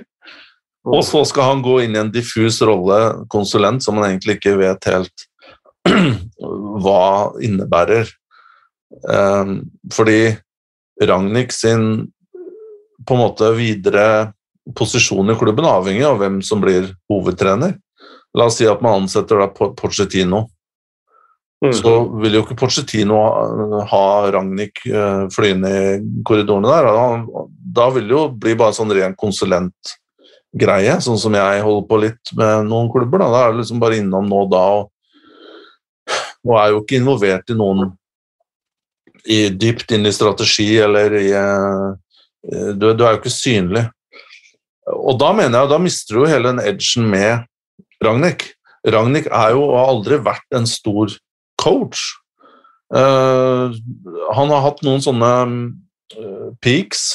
Og 0.84 1.00
så 1.04 1.22
skal 1.28 1.48
han 1.48 1.62
gå 1.64 1.78
inn 1.84 1.96
i 1.96 2.00
en 2.00 2.12
diffus 2.12 2.60
rolle, 2.64 3.26
konsulent, 3.32 3.84
som 3.84 3.96
han 3.98 4.10
egentlig 4.10 4.38
ikke 4.38 4.56
vet 4.60 4.88
helt 4.88 5.28
hva 6.84 7.04
innebærer. 7.44 8.08
Um, 9.08 9.62
fordi 9.92 10.34
Ragnhild 11.02 11.52
sin 11.52 11.86
på 13.04 13.16
en 13.16 13.20
måte 13.24 13.48
videre 13.56 14.32
posisjon 14.76 15.32
i 15.32 15.36
klubben 15.36 15.66
avhengig 15.68 16.04
av 16.08 16.20
hvem 16.20 16.38
som 16.44 16.62
blir 16.62 16.92
hovedtrener. 17.10 17.74
La 18.34 18.48
oss 18.48 18.58
si 18.60 18.68
at 18.68 18.82
man 18.84 19.04
ansetter 19.04 19.40
da 19.42 19.48
Pochettino. 19.52 20.46
Mm. 21.64 21.72
Så 21.72 21.92
vil 22.20 22.34
jo 22.36 22.42
ikke 22.44 22.58
Pochettino 22.60 23.18
ha 23.88 24.04
Ragnhild 24.34 24.82
eh, 24.90 25.22
flyende 25.32 25.70
i 25.72 26.22
korridorene 26.26 26.68
der. 26.68 26.88
Da 27.76 27.88
vil 27.94 28.08
det 28.08 28.16
jo 28.16 28.24
bli 28.28 28.56
bare 28.60 28.76
sånn 28.76 28.92
ren 28.92 29.16
konsulentgreie, 29.16 30.98
sånn 31.00 31.20
som 31.20 31.36
jeg 31.38 31.64
holder 31.64 31.86
på 31.88 32.00
litt 32.02 32.34
med 32.36 32.68
noen 32.68 32.90
klubber. 32.92 33.24
Da, 33.24 33.30
da 33.32 33.42
er 33.46 33.54
du 33.54 33.62
liksom 33.62 33.80
bare 33.80 34.00
innom 34.02 34.28
nå 34.28 34.44
og 34.44 34.52
da, 34.52 34.64
og, 34.76 36.12
og 36.44 36.56
er 36.60 36.74
jo 36.74 36.82
ikke 36.82 37.00
involvert 37.00 37.54
i 37.54 37.58
noen 37.58 37.94
i, 39.24 39.48
dypt 39.48 39.96
inn 39.96 40.04
i 40.04 40.12
strategi 40.12 40.68
eller 40.84 41.16
i 41.16 41.28
eh, 41.32 41.90
du, 42.76 42.90
du, 42.92 43.06
er 43.06 43.14
jo 43.14 43.22
ikke 43.22 43.32
synlig. 43.32 43.86
Og 44.92 45.16
da 45.16 45.32
mener 45.32 45.62
jeg, 45.62 45.72
da 45.72 45.80
mister 45.80 46.12
du 46.12 46.24
jo 46.26 46.28
hele 46.28 46.52
den 46.52 46.60
edgen 46.60 47.08
med 47.08 47.46
Ragnhild. 48.04 48.50
Ragnhild 48.84 49.30
er 49.32 49.54
jo 49.56 49.70
har 49.72 49.94
aldri 49.94 50.20
vært 50.20 50.58
en 50.58 50.68
stor 50.68 51.14
coach. 51.64 52.12
Uh, 52.94 53.74
han 54.36 54.52
har 54.52 54.64
hatt 54.66 54.82
noen 54.86 55.02
sånne 55.02 55.32
uh, 56.14 56.50
peaks. 56.62 57.14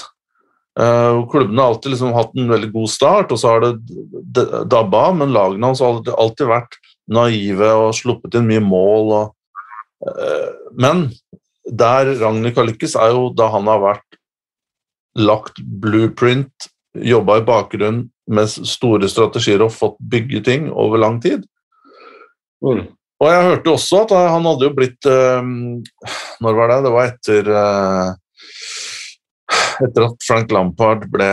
Uh, 0.80 1.26
klubbene 1.32 1.62
har 1.62 1.74
alltid 1.74 1.94
liksom 1.94 2.16
hatt 2.16 2.36
en 2.38 2.52
veldig 2.52 2.72
god 2.74 2.92
start, 2.92 3.34
og 3.34 3.42
så 3.42 3.54
har 3.54 3.66
det 3.66 4.46
dabba 4.72 5.10
men 5.16 5.36
lagene 5.36 5.72
hans 5.72 5.84
har 5.84 6.02
alltid 6.16 6.50
vært 6.50 6.80
naive 7.10 7.72
og 7.84 7.96
sluppet 7.98 8.38
inn 8.38 8.48
mye 8.50 8.64
mål. 8.64 9.16
Og, 9.18 9.36
men 10.80 11.08
der 11.66 12.14
Ragnhild 12.20 12.58
har 12.58 12.70
lykkes, 12.70 12.96
er 12.96 13.16
jo 13.16 13.32
da 13.36 13.50
han 13.54 13.68
har 13.70 13.82
vært 13.82 14.20
lagt 15.20 15.58
blueprint, 15.82 16.70
jobba 16.94 17.40
i 17.40 17.46
bakgrunnen 17.46 18.08
med 18.30 18.50
store 18.50 19.10
strategier 19.10 19.62
og 19.66 19.74
fått 19.74 19.98
bygge 20.12 20.44
ting 20.46 20.70
over 20.70 21.02
lang 21.02 21.18
tid. 21.22 21.44
Mm. 22.66 22.86
Og 23.20 23.28
jeg 23.28 23.48
hørte 23.50 23.74
også 23.74 24.04
at 24.06 24.14
han 24.16 24.46
hadde 24.48 24.68
jo 24.68 24.76
blitt 24.76 25.10
um, 25.12 25.84
Når 26.44 26.56
var 26.56 26.72
det? 26.72 26.78
Det 26.86 26.94
var 26.94 27.10
etter 27.10 27.50
uh, 27.52 28.10
Etter 29.84 30.08
at 30.08 30.24
Frank 30.28 30.54
Lampard 30.56 31.06
ble 31.12 31.30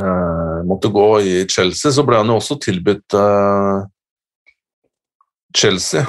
uh, 0.00 0.58
måtte 0.68 0.90
gå 0.92 1.08
i 1.20 1.34
Chelsea, 1.50 1.92
så 1.92 2.04
ble 2.06 2.20
han 2.20 2.30
jo 2.30 2.38
også 2.38 2.58
tilbudt 2.62 3.16
uh, 3.16 3.84
Chelsea. 5.56 6.04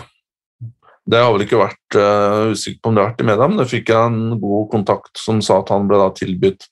Det 1.04 1.20
har 1.20 1.32
vel 1.34 1.46
ikke 1.46 1.60
vært 1.60 1.98
uh, 2.00 2.52
usikker 2.54 2.80
på 2.80 2.92
om 2.92 2.96
det 2.96 3.04
har 3.04 3.10
vært 3.12 3.24
i 3.24 3.28
media, 3.28 3.48
men 3.50 3.60
det 3.60 3.70
fikk 3.72 3.92
jeg 3.92 4.12
en 4.12 4.38
god 4.40 4.70
kontakt 4.72 5.20
som 5.20 5.42
sa 5.44 5.60
at 5.60 5.72
han 5.74 5.88
ble 5.90 6.00
da 6.00 6.12
tilbudt 6.16 6.68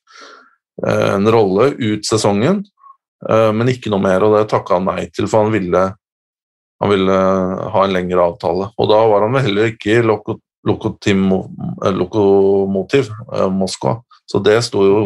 uh, 0.85 1.09
en 1.15 1.31
rolle 1.35 1.71
ut 1.79 2.07
sesongen, 2.07 2.61
uh, 3.27 3.51
men 3.55 3.73
ikke 3.73 3.91
noe 3.91 4.03
mer, 4.03 4.23
og 4.23 4.37
det 4.37 4.45
takka 4.53 4.79
han 4.79 4.87
nei 4.87 5.09
til, 5.11 5.27
for 5.31 5.47
han 5.47 5.55
ville, 5.55 5.83
han 6.81 6.89
ville 6.89 7.17
ha 7.73 7.83
en 7.85 7.93
lengre 7.93 8.23
avtale. 8.25 8.71
Og 8.77 8.89
da 8.89 9.07
var 9.11 9.21
han 9.25 9.35
vel 9.37 9.45
heller 9.45 9.65
ikke 9.69 9.89
i 9.93 10.05
Loko, 10.05 10.39
Lokomotiv 10.65 11.17
Moskva, 13.53 13.93
så 14.29 14.37
det 14.41 14.63
sto 14.65 14.79
jo 14.85 14.97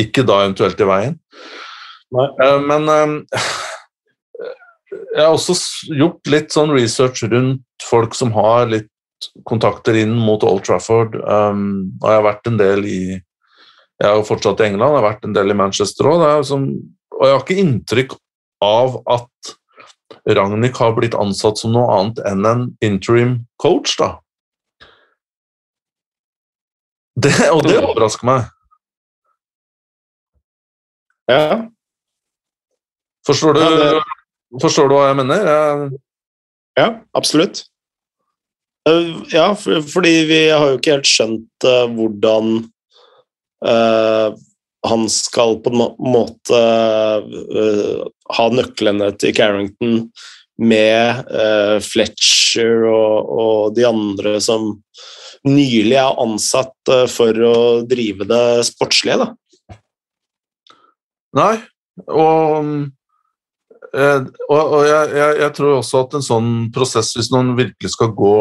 ikke 0.00 0.24
da 0.26 0.42
eventuelt 0.42 0.80
i 0.80 0.88
veien. 0.88 1.14
men 2.66 2.82
jeg 5.14 5.22
har 5.22 5.32
også 5.32 5.54
gjort 5.94 6.26
litt 6.30 6.52
sånn 6.54 6.72
research 6.74 7.22
rundt 7.30 7.86
folk 7.86 8.14
som 8.18 8.32
har 8.34 8.66
litt 8.70 8.90
kontakter 9.48 9.94
inn 9.98 10.14
mot 10.18 10.42
Old 10.46 10.64
Trafford. 10.66 11.14
Um, 11.22 11.94
og 12.02 12.08
jeg 12.10 12.18
har 12.18 12.28
vært 12.28 12.46
en 12.50 12.60
del 12.60 12.84
i 12.88 13.00
Jeg 14.02 14.10
er 14.10 14.16
jo 14.18 14.26
fortsatt 14.26 14.58
i 14.58 14.64
England, 14.66 14.90
jeg 14.90 14.98
har 14.98 15.06
vært 15.06 15.26
en 15.28 15.34
del 15.36 15.52
i 15.52 15.54
Manchester 15.54 16.08
òg. 16.10 16.22
Og 16.24 17.22
jeg 17.22 17.30
har 17.30 17.44
ikke 17.44 17.62
inntrykk 17.62 18.16
av 18.64 18.96
at 19.14 19.52
Ragnhild 20.26 20.76
har 20.78 20.94
blitt 20.96 21.16
ansatt 21.18 21.60
som 21.60 21.74
noe 21.74 21.88
annet 21.98 22.20
enn 22.28 22.46
en 22.48 22.66
interim 22.84 23.38
coach, 23.60 23.96
da. 24.00 24.16
Det, 27.14 27.34
og 27.54 27.62
det 27.66 27.78
overrasker 27.78 28.26
meg. 28.26 28.48
Ja. 31.30 31.62
Forstår 33.26 33.54
du? 33.56 33.62
Ja, 33.62 33.70
det 33.78 34.02
Forstår 34.62 34.90
du 34.90 34.94
hva 34.94 35.06
jeg 35.08 35.18
mener? 35.18 35.48
Jeg... 35.48 36.00
Ja, 36.78 36.88
absolutt. 37.16 37.64
Uh, 38.88 39.22
ja, 39.32 39.48
for, 39.56 39.80
fordi 39.88 40.12
vi 40.28 40.40
har 40.52 40.68
jo 40.68 40.78
ikke 40.78 40.98
helt 40.98 41.08
skjønt 41.08 41.66
uh, 41.66 41.86
hvordan 41.90 42.50
uh, 43.64 44.36
han 44.84 45.06
skal 45.12 45.58
på 45.64 45.72
en 45.72 45.82
måte 46.04 46.60
ha 48.36 48.46
nøklene 48.52 49.10
til 49.20 49.34
Carrington 49.36 50.00
med 50.60 51.30
Fletcher 51.82 52.84
og, 52.86 53.30
og, 53.34 53.60
de 53.74 53.86
andre 53.88 54.36
som 54.44 54.68
nylig 55.48 55.96
er 55.98 56.20
ansatt 56.22 56.92
for 57.10 57.40
å 57.48 57.56
drive 57.88 58.28
det 58.28 58.44
sportslige, 58.68 59.24
da. 59.24 59.78
Nei, 61.34 61.56
og 62.06 62.92
Eh, 63.94 64.20
og, 64.48 64.62
og 64.74 64.80
jeg, 64.88 65.10
jeg, 65.38 65.50
tror 65.54 65.76
også 65.78 66.00
at 66.02 66.16
en 66.18 66.24
sånn 66.26 66.52
prosess, 66.74 67.12
hvis 67.14 67.30
man 67.30 67.52
virkelig 67.58 67.92
skal 67.94 68.10
gå 68.16 68.36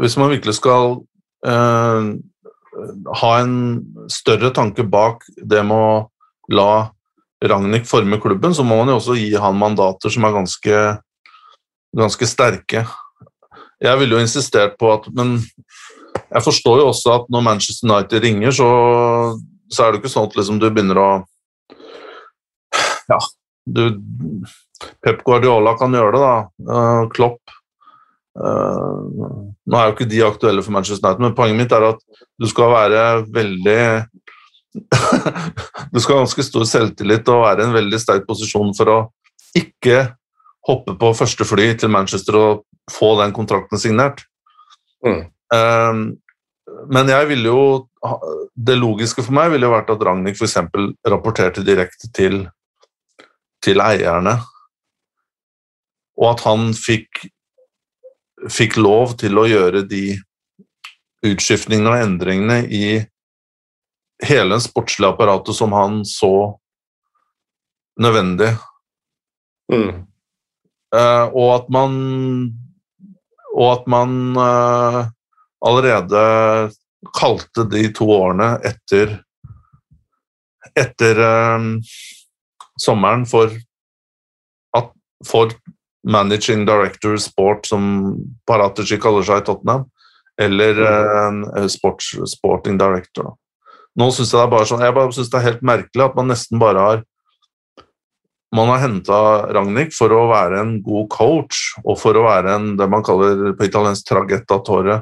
Hvis 0.00 0.14
man 0.16 0.30
virkelig 0.32 0.54
skal 0.56 0.94
uh, 1.44 2.12
ha 3.20 3.30
en 3.40 3.54
større 4.10 4.52
tanke 4.54 4.84
bak 4.88 5.26
det 5.36 5.62
med 5.66 5.76
å 5.76 6.56
la 6.56 6.72
Ragnhild 7.42 7.88
forme 7.90 8.20
klubben, 8.22 8.54
så 8.54 8.62
må 8.62 8.76
man 8.78 8.92
jo 8.92 8.98
også 9.00 9.16
gi 9.18 9.32
han 9.40 9.58
mandater 9.58 10.12
som 10.14 10.24
er 10.26 10.34
ganske, 10.36 10.82
ganske 11.98 12.28
sterke. 12.30 12.84
Jeg 13.82 13.98
ville 13.98 14.14
jo 14.14 14.22
insistert 14.22 14.76
på 14.78 14.92
at 14.94 15.08
Men 15.10 15.40
jeg 16.12 16.44
forstår 16.44 16.80
jo 16.80 16.90
også 16.92 17.16
at 17.16 17.30
når 17.32 17.44
Manchester 17.44 17.88
United 17.88 18.22
ringer, 18.22 18.54
så, 18.54 18.68
så 19.72 19.84
er 19.84 19.92
det 19.92 20.02
ikke 20.02 20.12
sånn 20.12 20.28
at 20.30 20.36
liksom 20.38 20.60
du 20.62 20.68
begynner 20.70 21.00
å 21.00 21.08
ja, 23.10 23.18
du, 23.66 23.82
Pep 25.02 25.24
Guardiola 25.26 25.74
kan 25.78 25.94
gjøre 25.94 26.14
det, 26.14 26.22
da. 26.22 26.36
Uh, 26.68 27.02
Klopp 27.12 27.56
Nå 28.32 29.76
er 29.76 29.88
jo 29.88 29.92
ikke 29.92 30.08
de 30.08 30.22
aktuelle 30.24 30.62
for 30.64 30.72
Manchester 30.72 31.04
United, 31.04 31.24
men 31.24 31.34
poenget 31.36 31.58
mitt 31.58 31.74
er 31.76 31.84
at 31.90 32.00
du 32.40 32.48
skal 32.48 32.72
være 32.72 33.02
veldig 33.34 33.82
Du 35.92 36.00
skal 36.00 36.16
ha 36.16 36.22
ganske 36.22 36.44
stor 36.46 36.64
selvtillit 36.64 37.28
og 37.28 37.44
være 37.44 37.60
i 37.60 37.68
en 37.68 37.76
veldig 37.76 38.00
sterk 38.00 38.24
posisjon 38.28 38.72
for 38.76 38.88
å 38.88 38.98
ikke 39.58 40.06
hoppe 40.64 40.94
på 40.96 41.10
første 41.18 41.44
fly 41.44 41.72
til 41.76 41.92
Manchester 41.92 42.38
og 42.38 42.62
få 42.90 43.12
den 43.20 43.34
kontrakten 43.36 43.80
signert. 43.80 44.22
Mm. 45.04 45.26
Uh, 45.52 46.16
men 46.92 47.10
jeg 47.10 47.28
ville 47.28 47.50
jo 47.50 47.62
Det 48.54 48.74
logiske 48.78 49.22
for 49.22 49.34
meg 49.34 49.50
ville 49.52 49.66
jo 49.66 49.72
vært 49.72 49.90
at 49.92 50.02
Ragnhild 50.06 50.38
f.eks. 50.38 50.56
rapporterte 51.08 51.64
direkte 51.66 52.08
til 52.14 52.46
til 53.62 53.80
eierne. 53.80 54.38
og 56.18 56.26
at 56.32 56.42
han 56.44 56.72
fikk, 56.76 57.22
fikk 58.50 58.78
lov 58.80 59.16
til 59.20 59.38
å 59.38 59.46
gjøre 59.46 59.84
de 59.88 60.16
utskiftningene 61.26 61.92
og 61.92 62.04
endringene 62.06 62.58
i 62.66 62.86
hele 64.22 64.56
det 64.56 64.64
sportslige 64.66 65.12
apparatet 65.14 65.56
som 65.56 65.74
han 65.76 66.02
så 66.08 66.58
nødvendig. 68.02 68.52
Mm. 69.72 70.04
Uh, 70.92 71.26
og 71.32 71.48
at 71.54 71.70
man 71.72 71.92
Og 73.52 73.66
at 73.68 73.86
man 73.88 74.36
uh, 74.36 75.06
allerede 75.64 76.20
kalte 77.16 77.64
de 77.68 77.82
to 77.94 78.06
årene 78.10 78.54
etter 78.64 79.18
etter 80.78 81.18
eh, 81.20 81.64
sommeren 82.80 83.26
for 83.28 83.52
at 84.78 84.92
for 85.28 85.52
managing 86.04 86.64
director 86.66 87.16
sport, 87.22 87.66
som 87.66 88.16
Paratici 88.48 88.98
kaller 89.00 89.22
seg 89.26 89.42
i 89.42 89.46
Tottenham, 89.46 89.84
eller 90.40 90.80
en 91.28 91.68
sports, 91.70 92.14
sporting 92.32 92.78
director. 92.80 93.30
Da. 93.30 93.34
Nå 94.00 94.08
synes 94.10 94.32
jeg 94.32 94.40
det 94.40 94.44
er 94.46 94.52
bare 94.54 94.68
sånn, 94.70 94.82
jeg 94.82 94.96
bare 94.96 95.12
synes 95.14 95.30
det 95.30 95.38
er 95.38 95.46
helt 95.50 95.64
merkelig 95.68 96.06
at 96.06 96.14
man 96.16 96.30
nesten 96.32 96.58
bare 96.62 96.84
har 96.86 97.02
man 98.52 98.68
har 98.68 98.82
henta 98.82 99.18
Ragnhild 99.56 99.94
for 99.96 100.12
å 100.12 100.26
være 100.28 100.58
en 100.60 100.74
god 100.84 101.06
coach 101.12 101.60
og 101.86 101.96
for 102.00 102.18
å 102.20 102.26
være 102.26 102.52
en 102.52 102.66
det 102.76 102.88
man 102.92 103.04
kaller 103.04 103.54
på 103.56 103.64
italiensk 103.64 104.04
tragettatore, 104.10 104.98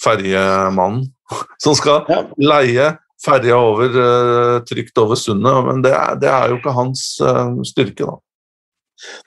ferjemannen, 0.00 1.04
som 1.62 1.76
skal 1.76 2.06
Ja. 2.08 2.22
leie 2.40 2.86
ferja 3.20 3.58
over, 3.60 3.92
eh, 3.92 4.60
trygt 4.64 4.96
over 4.96 5.14
sundet. 5.20 5.64
Men 5.66 5.82
det 5.84 5.92
er, 5.92 6.14
det 6.16 6.30
er 6.32 6.48
jo 6.48 6.56
ikke 6.56 6.72
hans 6.72 7.02
eh, 7.20 7.50
styrke, 7.68 8.06
da. 8.08 8.16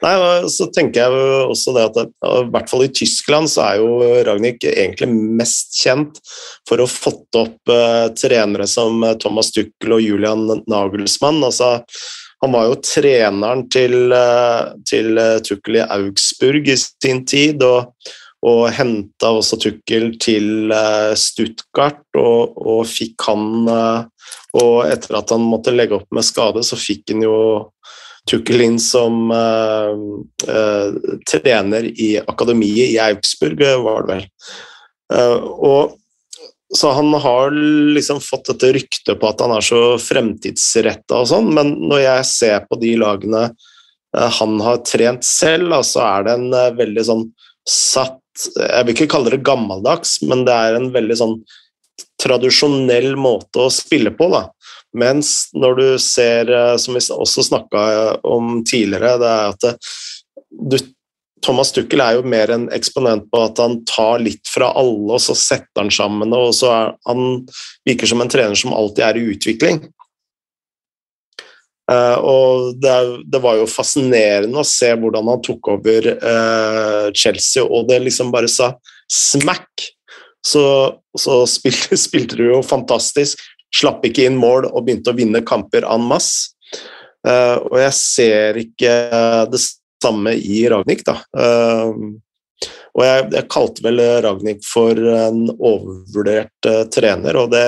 Nei, 0.04 0.14
så 0.52 0.68
tenker 0.74 1.02
jeg 1.02 1.44
også 1.50 1.74
det 1.76 1.86
at 1.90 2.00
i 2.04 2.48
hvert 2.54 2.70
fall 2.70 2.86
i 2.86 2.92
Tyskland 2.94 3.50
så 3.52 3.64
er 3.66 3.82
jo 3.82 4.10
Ragnhild 4.28 4.66
egentlig 4.70 5.10
mest 5.14 5.78
kjent 5.80 6.20
for 6.70 6.78
å 6.78 6.88
ha 6.88 6.94
fått 6.94 7.40
opp 7.40 7.74
eh, 7.74 8.08
trenere 8.20 8.68
som 8.70 9.02
eh, 9.04 9.16
Thomas 9.22 9.50
Tuchel 9.56 9.96
og 9.96 10.04
Julian 10.04 10.46
Nagelsmann. 10.70 11.42
Altså, 11.48 11.78
han 12.44 12.54
var 12.54 12.68
jo 12.70 12.82
treneren 12.84 13.66
til, 13.74 14.14
eh, 14.14 14.74
til 14.90 15.22
Tukkel 15.48 15.80
i 15.80 15.88
Augsburg 15.88 16.70
i 16.70 16.78
sin 16.78 17.24
tid, 17.30 17.64
og, 17.64 17.94
og 18.44 18.66
henta 18.76 19.32
også 19.40 19.58
Tukkel 19.64 20.12
til 20.22 20.74
eh, 20.76 21.14
Stuttgart, 21.18 22.04
og, 22.20 22.58
og 22.60 22.84
fikk 22.90 23.30
han 23.30 23.70
eh, 23.72 24.10
Og 24.60 24.84
etter 24.86 25.16
at 25.18 25.32
han 25.34 25.42
måtte 25.50 25.74
legge 25.74 25.96
opp 25.98 26.12
med 26.14 26.26
skade, 26.28 26.62
så 26.62 26.78
fikk 26.78 27.10
han 27.10 27.24
jo 27.26 27.38
Tuchel 28.30 28.62
inn 28.64 28.78
som 28.80 29.32
uh, 29.32 29.92
uh, 30.48 31.18
trener 31.28 31.90
i 31.92 32.16
akademiet 32.22 32.94
i 32.94 33.02
Augsburg, 33.04 33.60
eh, 33.62 33.82
var 33.84 34.06
det 34.06 34.14
vel. 34.14 34.24
Uh, 35.14 35.40
og 35.60 35.98
så 36.74 36.94
han 36.96 37.12
har 37.22 37.52
liksom 37.54 38.22
fått 38.24 38.48
dette 38.54 38.72
ryktet 38.74 39.20
på 39.20 39.30
at 39.30 39.44
han 39.44 39.52
er 39.54 39.66
så 39.66 39.82
fremtidsretta 40.02 41.20
og 41.20 41.28
sånn, 41.30 41.52
men 41.54 41.76
når 41.84 42.02
jeg 42.06 42.30
ser 42.32 42.64
på 42.70 42.80
de 42.82 42.96
lagene 42.98 43.52
han 44.14 44.56
har 44.62 44.80
trent 44.86 45.26
selv, 45.26 45.74
så 45.82 45.84
så 45.98 46.02
er 46.06 46.26
det 46.26 46.34
en 46.38 46.76
veldig 46.78 47.04
sånn 47.06 47.24
satt 47.70 48.44
Jeg 48.58 48.86
vil 48.86 48.94
ikke 48.94 49.08
kalle 49.14 49.34
det 49.34 49.46
gammeldags, 49.46 50.20
men 50.26 50.42
det 50.46 50.54
er 50.54 50.78
en 50.78 50.90
veldig 50.94 51.18
sånn 51.18 51.36
tradisjonell 52.22 53.14
måte 53.22 53.68
å 53.68 53.74
spille 53.74 54.14
på. 54.18 54.30
da. 54.34 54.48
Mens 54.94 55.50
når 55.58 55.80
du 55.80 55.86
ser, 56.02 56.50
eh, 56.54 56.76
som 56.78 56.98
vi 56.98 57.04
også 57.14 57.46
snakka 57.50 57.86
om 58.28 58.60
tidligere, 58.68 59.18
det 59.22 59.32
er 59.32 59.56
at 59.56 59.66
det, 59.66 59.78
du, 60.54 60.78
Thomas 61.44 61.74
Tuchel 61.76 62.02
er 62.02 62.18
jo 62.18 62.28
mer 62.28 62.52
en 62.54 62.70
eksponent 62.76 63.26
på 63.32 63.42
at 63.44 63.60
han 63.60 63.82
tar 63.90 64.22
litt 64.24 64.48
fra 64.48 64.72
alle, 64.80 65.18
og 65.18 65.22
så 65.22 65.36
setter 65.38 65.84
han 65.84 65.92
sammen 65.92 66.32
det, 66.32 66.40
og 66.40 66.56
så 66.56 66.72
er 66.72 66.94
han 67.10 67.44
virker 67.88 68.10
som 68.10 68.24
en 68.24 68.32
trener 68.32 68.60
som 68.60 68.76
alltid 68.76 69.04
er 69.10 69.20
i 69.20 69.26
utvikling. 69.34 69.82
Uh, 71.92 72.16
og 72.24 72.78
det, 72.80 72.94
det, 73.28 73.42
var 73.44 73.58
jo 73.60 73.68
fascinerende 73.68 74.62
å 74.62 74.68
se 74.68 74.94
hvordan 74.96 75.28
han 75.34 75.42
tok 75.44 75.68
over 75.74 76.08
uh, 76.16 77.10
Chelsea, 77.12 77.66
og 77.66 77.90
det 77.90 78.00
liksom 78.06 78.32
bare 78.32 78.52
sa 78.52 78.72
smack! 79.12 79.90
Så, 80.44 80.64
så 81.16 81.38
spilte, 81.48 81.96
spilte 82.08 82.40
du 82.40 82.48
jo 82.50 82.64
fantastisk, 82.68 83.40
slapp 83.74 84.06
ikke 84.08 84.28
inn 84.30 84.40
mål 84.40 84.68
og 84.70 84.84
begynte 84.86 85.14
å 85.14 85.18
vinne 85.18 85.44
kamper 85.46 85.88
en 85.90 86.06
masse. 86.10 86.52
Uh, 87.24 87.58
og 87.70 87.78
jeg 87.80 87.96
ser 87.96 88.60
ikke 88.60 88.94
det 89.52 89.62
samme 90.04 90.34
i 90.36 90.66
Ragnhild, 90.68 91.06
da. 91.08 91.14
og 92.92 93.04
jeg, 93.06 93.22
jeg, 93.32 93.46
kalte 93.54 93.86
vel 93.86 94.02
Ragnhild 94.26 94.66
for 94.68 95.00
en 95.00 95.46
overvurdert 95.54 96.68
trener, 96.92 97.40
og 97.40 97.54
det 97.56 97.64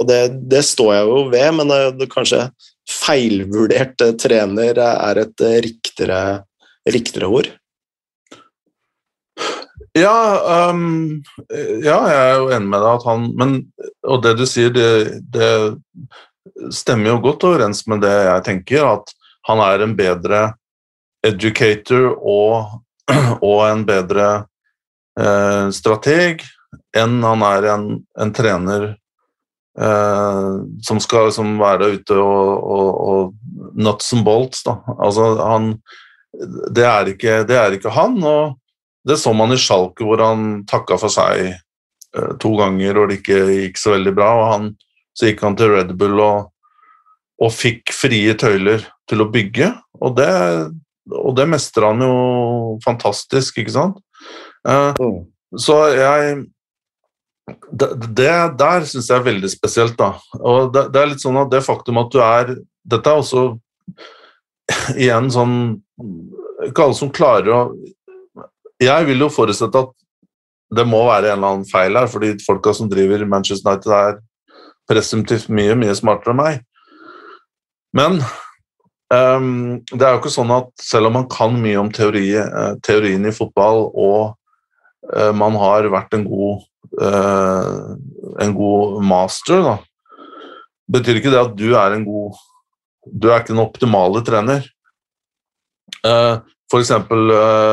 og 0.00 0.08
det, 0.08 0.20
det, 0.48 0.62
står 0.64 0.94
jeg 0.94 1.08
jo 1.10 1.16
ved, 1.28 1.48
men 1.58 1.72
det, 1.98 2.08
kanskje 2.12 2.46
feilvurdert 2.88 4.00
trener 4.20 4.78
er 4.80 5.20
et 5.20 5.44
riktigere, 5.66 6.20
riktigere 6.88 7.28
ord. 7.28 7.50
Ja, 9.98 10.70
um, 10.70 11.22
ja, 11.82 11.96
jeg 12.06 12.18
er 12.18 12.36
jo 12.38 12.50
enig 12.54 12.70
med 12.70 12.82
deg 12.84 12.92
at 12.92 13.06
han 13.08 13.24
men, 13.38 13.54
Og 14.06 14.20
det 14.22 14.36
du 14.38 14.44
sier, 14.46 14.70
det, 14.74 15.18
det, 15.34 15.50
stemmer 16.74 17.14
jo 17.14 17.22
godt 17.24 17.44
overens 17.48 17.82
med 17.90 18.02
det 18.04 18.12
jeg 18.12 18.44
tenker, 18.46 18.86
at 18.86 19.12
han 19.48 19.60
er 19.64 19.82
en 19.84 19.96
bedre 19.96 20.40
educator 21.26 22.12
og, 22.16 22.80
og 23.48 23.60
en 23.66 23.84
bedre 23.88 24.28
eh, 25.18 25.68
strateg 25.74 26.44
enn 26.96 27.20
han 27.24 27.44
er 27.46 27.68
en, 27.74 27.86
en 28.20 28.32
trener 28.34 28.86
eh, 29.78 30.50
som 30.86 31.00
skal 31.02 31.28
liksom 31.28 31.56
være 31.60 31.92
ute 31.96 32.18
og, 32.18 32.52
og, 32.76 32.88
og 33.10 33.74
nuts 33.78 34.12
and 34.16 34.26
bolts. 34.26 34.64
Da. 34.66 34.78
Altså, 34.98 35.32
han, 35.40 35.72
det, 36.70 36.86
er 36.86 37.12
ikke, 37.14 37.42
det 37.48 37.58
er 37.58 37.76
ikke 37.76 37.94
han. 37.94 38.18
og 38.20 38.59
Det 39.06 39.16
så 39.16 39.32
man 39.36 39.54
i 39.54 39.58
Schalke, 39.60 40.04
hvor 40.04 40.20
han 40.22 40.62
takka 40.68 40.98
for 41.00 41.12
seg 41.12 41.54
uh, 42.16 42.32
to 42.42 42.52
ganger 42.58 43.00
og 43.00 43.10
det 43.10 43.20
ikke 43.20 43.40
gikk 43.48 43.80
så 43.80 43.94
veldig 43.96 44.14
bra. 44.16 44.30
og 44.42 44.46
han, 44.52 44.70
Så 45.16 45.30
gikk 45.30 45.44
han 45.46 45.56
til 45.58 45.74
Red 45.74 45.94
Bull 46.00 46.20
og, 46.20 46.50
og 47.40 47.52
fikk 47.54 47.94
frie 47.96 48.36
tøyler 48.38 48.84
til 49.10 49.24
å 49.24 49.30
bygge. 49.32 49.72
Og 50.00 50.16
det, 50.18 50.30
og 51.16 51.34
det 51.38 51.48
mestrer 51.50 51.90
han 51.90 52.04
jo 52.04 52.78
fantastisk, 52.84 53.60
ikke 53.62 53.76
sant? 53.76 54.00
Uh, 54.66 54.92
mm. 55.00 55.20
Så 55.58 55.76
jeg 55.96 56.40
det, 57.72 57.88
det 58.16 58.34
der 58.60 58.84
syns 58.86 59.08
jeg 59.10 59.18
er 59.18 59.26
veldig 59.26 59.50
spesielt. 59.50 59.96
da. 59.98 60.14
Og 60.38 60.72
det, 60.74 60.88
det, 60.94 61.00
er 61.00 61.12
litt 61.12 61.22
sånn 61.22 61.38
at 61.40 61.50
det 61.52 61.64
faktum 61.66 62.00
at 62.02 62.12
du 62.12 62.20
er 62.22 62.56
Dette 62.90 63.12
er 63.12 63.20
også 63.20 63.42
igjen 65.02 65.28
sånn 65.32 65.56
Ikke 66.66 66.86
alle 66.86 66.96
som 66.96 67.12
klarer 67.14 67.50
å 67.52 67.60
Jeg 68.80 69.06
vil 69.10 69.20
jo 69.20 69.28
forutsette 69.32 69.84
at 69.84 69.90
det 70.76 70.86
må 70.88 71.02
være 71.08 71.32
en 71.32 71.38
eller 71.38 71.54
annen 71.54 71.68
feil 71.68 71.98
her, 71.98 72.08
fordi 72.08 72.36
folka 72.44 72.72
som 72.76 72.88
driver 72.90 73.26
Manchester 73.28 73.74
United, 73.74 73.92
er 73.92 74.20
presumptivt 74.90 75.50
mye, 75.52 75.74
mye 75.78 75.94
smartere 75.98 76.32
enn 76.32 76.40
meg. 76.40 76.60
Men 77.96 78.20
um, 79.12 79.80
det 79.90 80.04
er 80.06 80.14
jo 80.14 80.20
ikke 80.20 80.32
sånn 80.32 80.52
at 80.54 80.70
selv 80.82 81.10
om 81.10 81.18
man 81.18 81.28
kan 81.30 81.56
mye 81.58 81.78
om 81.80 81.90
teori, 81.94 82.28
uh, 82.38 82.76
teorien 82.86 83.26
i 83.26 83.34
fotball, 83.34 83.88
og 83.90 84.36
uh, 85.10 85.32
man 85.36 85.58
har 85.60 85.90
vært 85.90 86.14
en 86.16 86.26
god 86.28 86.62
uh, 87.02 87.98
en 88.40 88.54
god 88.56 89.00
master, 89.04 89.64
da, 89.66 89.74
betyr 90.90 91.18
ikke 91.18 91.34
det 91.34 91.42
at 91.42 91.58
du 91.58 91.72
er 91.74 91.98
en 91.98 92.06
god 92.06 92.46
Du 93.00 93.30
er 93.30 93.40
ikke 93.40 93.54
den 93.54 93.62
optimale 93.62 94.20
trener. 94.22 94.66
Uh, 96.04 96.44
for 96.70 96.82
eksempel 96.82 97.32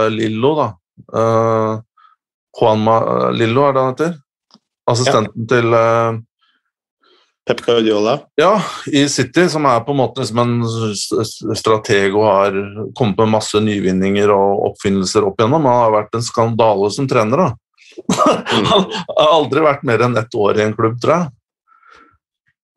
Lillo, 0.10 0.54
da. 0.58 0.68
Juan 1.14 2.82
Ma 2.84 2.98
Lillo, 3.32 3.68
er 3.68 3.76
det 3.76 3.84
han 3.84 3.94
heter? 3.94 4.16
Assistenten 4.88 5.46
ja. 5.46 5.50
til 5.52 5.76
Pep 7.48 7.62
Guardiola? 7.66 8.20
Ja, 8.36 8.62
i 8.92 9.10
City, 9.10 9.50
som 9.50 9.66
er 9.66 9.80
på 9.80 9.94
en 9.96 10.02
måte 10.02 10.22
liksom 10.22 10.42
en 10.44 11.56
strateg 11.56 12.16
og 12.16 12.26
har 12.28 12.58
kommet 12.98 13.22
med 13.22 13.32
masse 13.38 13.62
nyvinninger 13.64 14.32
og 14.36 14.66
oppfinnelser 14.72 15.28
opp 15.28 15.40
igjennom. 15.40 15.68
Han 15.70 15.82
har 15.86 15.96
vært 15.96 16.18
en 16.20 16.28
skandale 16.28 16.92
som 16.92 17.08
trener. 17.08 17.46
da. 17.46 17.50
Han 18.74 18.90
har 18.92 19.32
aldri 19.32 19.64
vært 19.64 19.88
mer 19.88 20.04
enn 20.06 20.20
ett 20.20 20.36
år 20.36 20.60
i 20.60 20.66
en 20.68 20.76
klubb, 20.76 21.00
tror 21.02 21.16
jeg. 21.16 21.32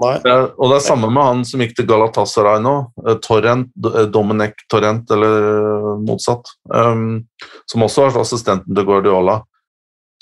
Nei. 0.00 0.16
Og 0.24 0.70
det 0.70 0.78
er 0.78 0.84
samme 0.84 1.10
med 1.12 1.26
han 1.26 1.40
som 1.44 1.60
gikk 1.60 1.74
til 1.76 1.88
Galatasaray 1.90 2.62
nå. 2.64 2.74
Eh, 3.04 3.18
Torrent, 3.20 3.68
eh, 3.90 4.06
Dominic 4.08 4.62
Torrent, 4.72 5.10
eller 5.12 5.48
eh, 5.50 5.88
motsatt. 6.06 6.48
Um, 6.72 7.26
som 7.68 7.84
også 7.84 8.06
var 8.06 8.22
assistenten 8.22 8.76
til 8.76 8.86
Guardiola. 8.88 9.42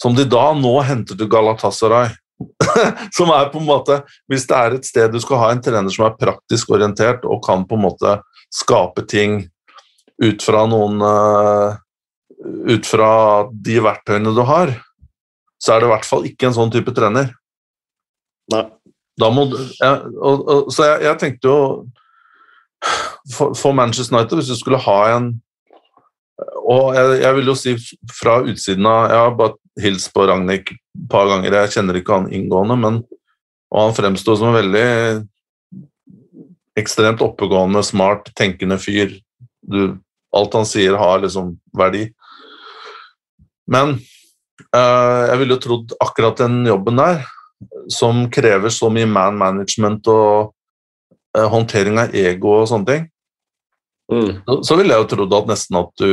Som 0.02 0.16
de 0.18 0.26
da 0.26 0.50
nå 0.58 0.74
henter 0.86 1.18
til 1.18 1.30
Galatasaray. 1.30 2.10
som 3.16 3.30
er 3.34 3.48
på 3.50 3.58
en 3.58 3.66
måte 3.66 3.96
Hvis 4.30 4.44
det 4.46 4.54
er 4.54 4.74
et 4.76 4.84
sted 4.86 5.10
du 5.10 5.18
skal 5.18 5.40
ha 5.40 5.48
en 5.50 5.58
trener 5.58 5.90
som 5.90 6.04
er 6.06 6.12
praktisk 6.20 6.68
orientert 6.70 7.24
og 7.26 7.40
kan 7.42 7.64
på 7.66 7.74
en 7.74 7.82
måte 7.82 8.12
skape 8.54 9.02
ting 9.10 9.40
ut 10.22 10.44
fra 10.46 10.60
noen 10.70 11.02
uh, 11.02 11.74
Ut 12.70 12.86
fra 12.86 13.10
de 13.50 13.80
verktøyene 13.82 14.30
du 14.30 14.44
har, 14.46 14.70
så 15.58 15.74
er 15.74 15.82
det 15.82 15.88
i 15.88 15.90
hvert 15.90 16.06
fall 16.06 16.28
ikke 16.28 16.46
en 16.46 16.54
sånn 16.54 16.70
type 16.70 16.94
trener. 16.94 17.32
Nei. 18.52 18.62
Du 19.18 19.26
ja, 19.80 19.92
og, 20.22 20.48
og, 20.48 20.72
Så 20.72 20.86
jeg, 20.86 21.02
jeg, 21.08 21.18
tenkte 21.18 21.50
jo 21.50 21.60
for, 23.34 23.54
for 23.58 23.74
Manchester 23.74 24.16
United, 24.16 24.38
hvis 24.38 24.52
du 24.52 24.58
skulle 24.58 24.78
ha 24.78 24.98
en 25.16 25.32
og 26.38 26.94
jeg, 26.94 27.16
jeg, 27.24 27.34
vil 27.34 27.48
jo 27.50 27.54
si 27.58 27.72
fra 28.14 28.36
utsiden 28.46 28.86
av 28.86 29.08
Jeg 29.10 29.22
har 29.24 29.32
bare 29.34 29.82
hilst 29.82 30.12
på 30.14 30.26
Ragnhild 30.28 30.70
et 30.70 31.08
par 31.10 31.26
ganger, 31.26 31.56
jeg 31.64 31.72
kjenner 31.74 31.98
ikke 31.98 32.14
han 32.14 32.28
inngående, 32.34 32.76
men 32.78 33.00
og 33.68 33.82
han 33.82 33.96
fremsto 33.96 34.36
som 34.38 34.48
en 34.50 34.56
veldig 34.56 34.84
ekstremt 36.78 37.20
oppegående, 37.24 37.82
smart, 37.84 38.30
tenkende 38.38 38.78
fyr. 38.80 39.12
Du, 39.60 39.98
alt 40.34 40.54
han 40.56 40.68
sier, 40.68 40.96
har 40.96 41.20
liksom 41.20 41.52
verdi. 41.76 42.06
Men 43.68 43.98
øh, 43.98 45.22
jeg 45.28 45.40
ville 45.42 45.56
jo 45.56 45.62
trodd 45.64 45.96
akkurat 46.00 46.40
den 46.40 46.62
jobben 46.68 47.00
der, 47.00 47.26
som 47.92 48.26
krever 48.30 48.72
så 48.72 48.90
mye 48.92 49.08
man 49.10 49.38
management 49.38 50.08
og 50.12 50.54
øh, 51.36 51.48
håndtering 51.50 51.98
av 52.00 52.16
ego 52.16 52.60
og 52.60 52.68
sånne 52.70 52.90
ting, 52.90 53.06
mm. 54.12 54.30
så, 54.46 54.58
så 54.70 54.78
ville 54.78 54.94
jeg 54.94 55.04
jo 55.04 55.10
trodd 55.14 55.38
at 55.40 55.54
nesten 55.54 55.82
at 55.82 56.02
du 56.02 56.10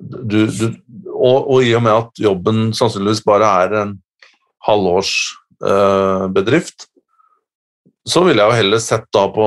du, 0.00 0.46
du 0.46 0.66
og, 1.20 1.50
og, 1.50 1.64
i 1.64 1.74
og 1.76 1.82
med 1.84 1.92
at 1.92 2.18
jobben 2.22 2.74
sannsynligvis 2.76 3.24
bare 3.26 3.46
er 3.64 3.70
en 3.82 4.02
halvårsbedrift, 4.66 6.86
eh, 6.86 6.88
så 8.08 8.18
ville 8.24 8.42
jeg 8.42 8.48
jo 8.48 8.60
heller 8.62 8.78
sett 8.82 9.06
da 9.12 9.32
på 9.32 9.46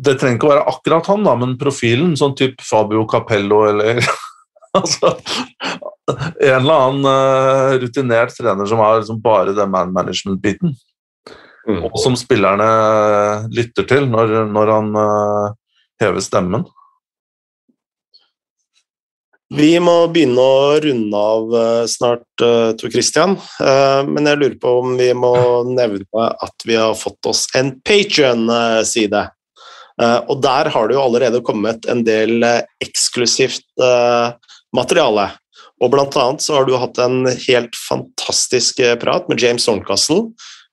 Det 0.00 0.14
trenger 0.16 0.36
ikke 0.38 0.48
å 0.48 0.54
være 0.54 0.68
akkurat 0.70 1.08
han, 1.10 1.24
da, 1.26 1.32
men 1.36 1.58
profilen, 1.60 2.16
sånn 2.16 2.38
type 2.38 2.64
Fabio 2.64 3.02
Capello 3.10 3.58
eller 3.68 4.00
altså, 4.78 5.06
En 6.40 6.60
eller 6.60 6.74
annen 6.86 7.06
uh, 7.06 7.78
rutinert 7.82 8.34
trener 8.36 8.66
som 8.66 8.82
har 8.82 9.00
liksom 9.00 9.20
bare 9.22 9.54
den 9.56 9.70
man 9.70 9.94
management-biten. 9.96 10.74
Mm. 11.68 11.80
Og 11.86 11.96
som 12.00 12.16
spillerne 12.18 12.68
lytter 13.52 13.86
til 13.88 14.08
når, 14.10 14.36
når 14.50 14.74
han 14.74 14.92
uh, 14.96 15.56
hever 16.02 16.24
stemmen. 16.24 16.66
Vi 19.50 19.72
må 19.82 20.04
begynne 20.14 20.38
å 20.38 20.76
runde 20.78 21.20
av 21.34 21.54
eh, 21.58 21.86
snart, 21.90 22.22
Tor 22.38 22.92
Christian. 22.94 23.32
Men 23.58 24.28
jeg 24.30 24.38
lurer 24.38 24.54
på 24.62 24.76
om 24.78 24.92
vi 24.94 25.08
må 25.10 25.32
nevne 25.66 26.28
at 26.30 26.66
vi 26.68 26.76
har 26.78 26.94
fått 26.94 27.26
oss 27.26 27.48
en 27.58 27.72
Patrion-side. 27.82 29.24
Og 30.30 30.36
der 30.46 30.70
har 30.70 30.86
det 30.86 30.94
jo 30.94 31.02
allerede 31.02 31.42
kommet 31.42 31.90
en 31.90 32.04
del 32.06 32.46
eksklusivt 32.46 33.66
materiale. 34.70 35.26
Og 35.80 35.92
blant 35.92 36.16
annet 36.20 36.44
så 36.44 36.58
har 36.58 36.68
du 36.68 36.74
hatt 36.76 36.98
en 37.00 37.24
helt 37.28 37.76
fantastisk 37.88 38.82
prat 39.00 39.28
med 39.30 39.40
James 39.40 39.64
Horncastle. 39.70 40.28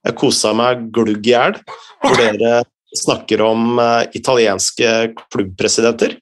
Jeg 0.07 0.17
kosa 0.19 0.53
meg 0.55 0.89
glugg 0.95 1.23
i 1.27 1.33
hjel, 1.33 1.55
hvor 2.03 2.17
dere 2.21 2.61
snakker 2.97 3.43
om 3.43 3.79
italienske 4.15 4.91
klubbpresidenter. 5.31 6.17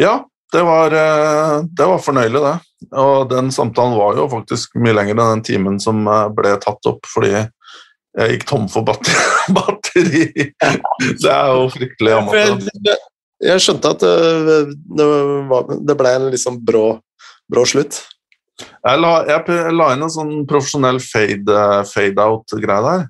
Ja, 0.00 0.20
det 0.52 0.62
var, 0.62 0.92
eh, 0.92 1.62
det 1.62 1.86
var 1.86 1.98
fornøyelig, 1.98 2.40
det. 2.40 2.56
Og 2.96 3.30
den 3.30 3.50
samtalen 3.52 3.96
var 3.98 4.16
jo 4.16 4.28
faktisk 4.30 4.76
mye 4.78 4.94
lenger 4.94 5.16
enn 5.16 5.36
den 5.36 5.44
timen 5.46 5.78
som 5.82 6.06
eh, 6.06 6.28
ble 6.36 6.54
tatt 6.62 6.88
opp 6.88 7.08
fordi 7.10 7.32
jeg 7.34 8.32
gikk 8.32 8.46
tom 8.48 8.68
for 8.72 8.86
batteri. 8.86 10.28
Det 11.22 11.32
er 11.32 11.50
jo 11.52 11.66
fryktelig 11.74 12.14
amatør. 12.16 12.94
Jeg 13.44 13.60
skjønte 13.60 13.90
at 13.92 14.04
eh, 14.08 14.70
det, 14.96 15.08
det 15.90 15.96
ble 15.98 16.14
en 16.16 16.30
liksom 16.32 16.56
brå, 16.64 16.86
brå 17.52 17.64
slutt. 17.68 18.00
Jeg 18.56 19.00
la, 19.02 19.12
jeg 19.28 19.74
la, 19.76 19.90
inn 19.92 20.06
en 20.06 20.12
sånn 20.12 20.32
profesjonell 20.48 20.98
fade-out-greie 21.02 22.80
fade 22.80 22.86
der, 22.86 23.04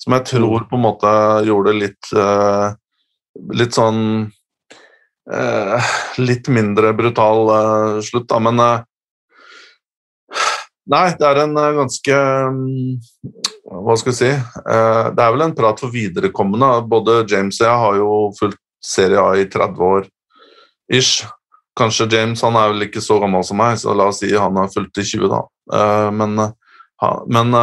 som 0.00 0.16
jeg 0.16 0.26
tror 0.30 0.64
på 0.70 0.78
en 0.78 0.86
måte 0.86 1.12
gjorde 1.48 1.76
litt 1.76 2.12
Litt 3.52 3.76
sånn 3.76 3.98
uh, 5.28 5.88
litt 6.16 6.46
mindre 6.48 6.94
brutal 6.96 7.50
uh, 7.50 7.98
slutt, 8.00 8.24
da, 8.30 8.38
men 8.40 8.62
Nei, 10.86 11.06
det 11.18 11.26
er 11.26 11.42
en 11.42 11.52
ganske 11.52 12.16
um, 12.48 12.96
Hva 13.84 13.96
skal 14.00 14.14
vi 14.14 14.16
si 14.22 14.30
Det 14.30 15.20
er 15.20 15.34
vel 15.34 15.44
en 15.44 15.56
prat 15.58 15.82
for 15.82 15.92
viderekommende. 15.92 16.70
Både 16.88 17.26
James 17.28 17.60
og 17.60 17.66
jeg 17.66 17.82
har 17.82 17.98
jo 18.00 18.10
fulgt 18.38 18.62
Serie 18.80 19.20
A 19.20 19.34
i 19.36 19.48
30 19.50 19.82
år 19.82 20.06
ish. 20.94 21.26
Kanskje 21.76 22.08
James 22.12 22.42
han 22.44 22.56
er 22.56 22.72
vel 22.72 22.86
ikke 22.86 23.02
så 23.04 23.18
gammel 23.20 23.44
som 23.44 23.58
meg, 23.60 23.76
så 23.80 23.94
la 23.96 24.08
oss 24.10 24.22
si 24.22 24.32
han 24.32 24.56
har 24.56 24.72
fulgt 24.72 25.02
i 25.02 25.04
20, 25.04 25.28
da. 25.32 25.42
Eh, 25.76 26.08
men, 26.16 26.38
men 27.32 27.58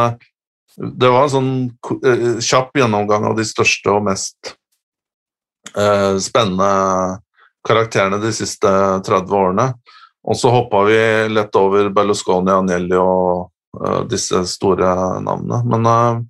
det 0.74 1.10
var 1.10 1.26
en 1.26 1.32
sånn 1.32 2.38
kjapp 2.42 2.78
gjennomgang 2.78 3.26
av 3.30 3.36
de 3.38 3.46
største 3.46 3.92
og 3.94 4.06
mest 4.08 4.54
spennende 6.22 6.70
karakterene 7.66 8.18
de 8.22 8.30
siste 8.36 8.70
30 9.06 9.34
årene. 9.34 9.66
Og 10.28 10.38
så 10.38 10.50
hoppa 10.52 10.82
vi 10.86 10.98
lett 11.32 11.56
over 11.58 11.88
Berlusconi, 11.94 12.52
Agnelli 12.52 12.98
og 13.00 13.48
disse 14.10 14.44
store 14.50 14.92
navnene. 15.24 15.62
Men, 15.66 16.28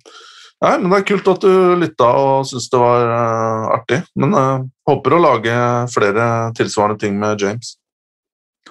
nei, 0.63 0.73
men, 0.79 0.89
det 0.91 0.99
er 0.99 1.07
kult 1.11 1.31
at 1.33 1.43
du 1.43 1.75
lytta 1.81 2.09
og 2.21 2.47
syntes 2.47 2.69
det 2.71 2.81
var 2.81 3.09
uh, 3.09 3.73
artig. 3.75 4.01
Men 4.19 4.35
håper 4.87 5.15
å 5.15 5.23
lage 5.23 5.55
flere 5.93 6.29
tilsvarende 6.57 7.01
ting 7.01 7.17
med 7.19 7.41
James. 7.41 7.75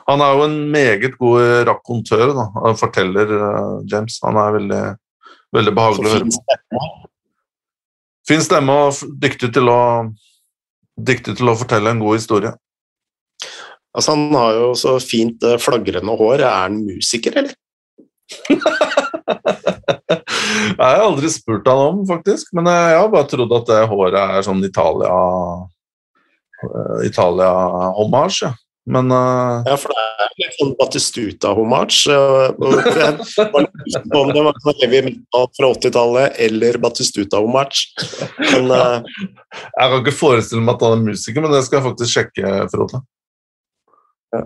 Han 0.08 0.20
er 0.20 0.34
jo 0.36 0.44
en 0.48 0.58
meget 0.72 1.16
god 1.20 1.64
rakontør, 1.68 2.34
da. 2.36 2.74
forteller 2.76 3.30
James. 3.88 4.18
Han 4.24 4.36
er 4.40 4.58
veldig, 4.58 4.82
veldig 5.56 5.74
behagelig 5.78 6.10
å 6.10 6.14
høre 6.18 6.28
på. 6.28 6.90
Fin 8.28 8.44
stemme 8.44 8.74
og 8.86 9.00
dyktig 9.20 9.52
til 9.54 9.68
å 9.72 9.80
dyktig 10.94 11.38
til 11.38 11.50
å 11.50 11.56
fortelle 11.58 11.90
en 11.90 12.02
god 12.02 12.18
historie. 12.18 12.52
Altså, 13.94 14.14
han 14.14 14.34
har 14.34 14.56
jo 14.58 14.70
så 14.78 14.96
fint 15.02 15.42
flagrende 15.62 16.16
hår. 16.18 16.42
Er 16.42 16.62
han 16.66 16.80
musiker, 16.86 17.38
eller? 17.42 17.54
jeg 19.28 20.80
har 20.80 21.04
aldri 21.04 21.30
spurt 21.32 21.68
han 21.70 21.80
om, 21.90 22.02
faktisk. 22.08 22.52
Men 22.56 22.68
jeg 22.70 22.98
har 22.98 23.12
bare 23.12 23.30
trodd 23.30 23.54
at 23.60 23.70
det 23.70 23.80
håret 23.90 24.18
er 24.20 24.44
sånn 24.46 24.64
Italia 24.66 25.14
eh, 26.64 27.00
Italia-hommage. 27.08 28.44
Ja. 28.44 28.54
Men 28.84 29.08
uh... 29.12 29.64
Ja, 29.64 29.78
for 29.80 29.94
det 29.96 30.02
er 30.20 30.32
litt 30.42 30.56
sånn 30.58 30.74
Batistuta-hommage. 30.76 32.02
Jeg 32.12 32.56
var 32.60 33.64
litt 33.64 34.10
på 34.12 34.20
om 34.20 34.32
det 34.34 34.42
var 34.44 34.58
sånn 34.60 34.76
heavy 34.82 35.00
metal 35.06 35.48
fra 35.56 35.70
80-tallet 35.72 36.36
eller 36.44 36.78
Batistuta-hommage. 36.84 37.86
Men 38.52 38.68
uh... 38.68 39.00
Jeg 39.00 39.88
kan 39.88 39.98
ikke 40.02 40.16
forestille 40.18 40.64
meg 40.64 40.76
at 40.76 40.84
han 40.84 40.98
er 40.98 41.08
musiker, 41.08 41.40
men 41.40 41.56
det 41.56 41.64
skal 41.64 41.80
jeg 41.80 41.86
faktisk 41.88 42.12
sjekke, 42.18 42.54
Frode. 42.74 43.00
Ja. 44.36 44.44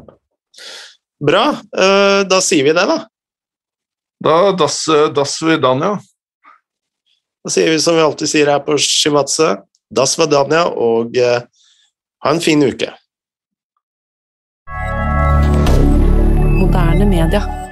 Bra. 1.18 1.44
Uh, 1.74 2.22
da 2.30 2.38
sier 2.44 2.62
vi 2.68 2.76
det, 2.76 2.86
da. 2.86 3.02
Da 4.24 4.52
das, 4.52 4.84
das 5.14 5.42
vi 5.42 5.58
Danja. 5.62 5.98
Da 7.44 7.50
sier 7.50 7.70
vi 7.70 7.80
som 7.80 7.96
vi 7.96 8.02
alltid 8.02 8.28
sier 8.28 8.50
her 8.50 8.62
på 8.66 8.78
Shivatse, 8.78 9.56
dass 9.90 10.16
Dania, 10.16 10.66
og 10.68 11.14
ha 11.16 12.30
en 12.30 12.40
fin 12.40 12.62
uke. 12.62 12.92
moderne 16.68 17.04
media. 17.04 17.67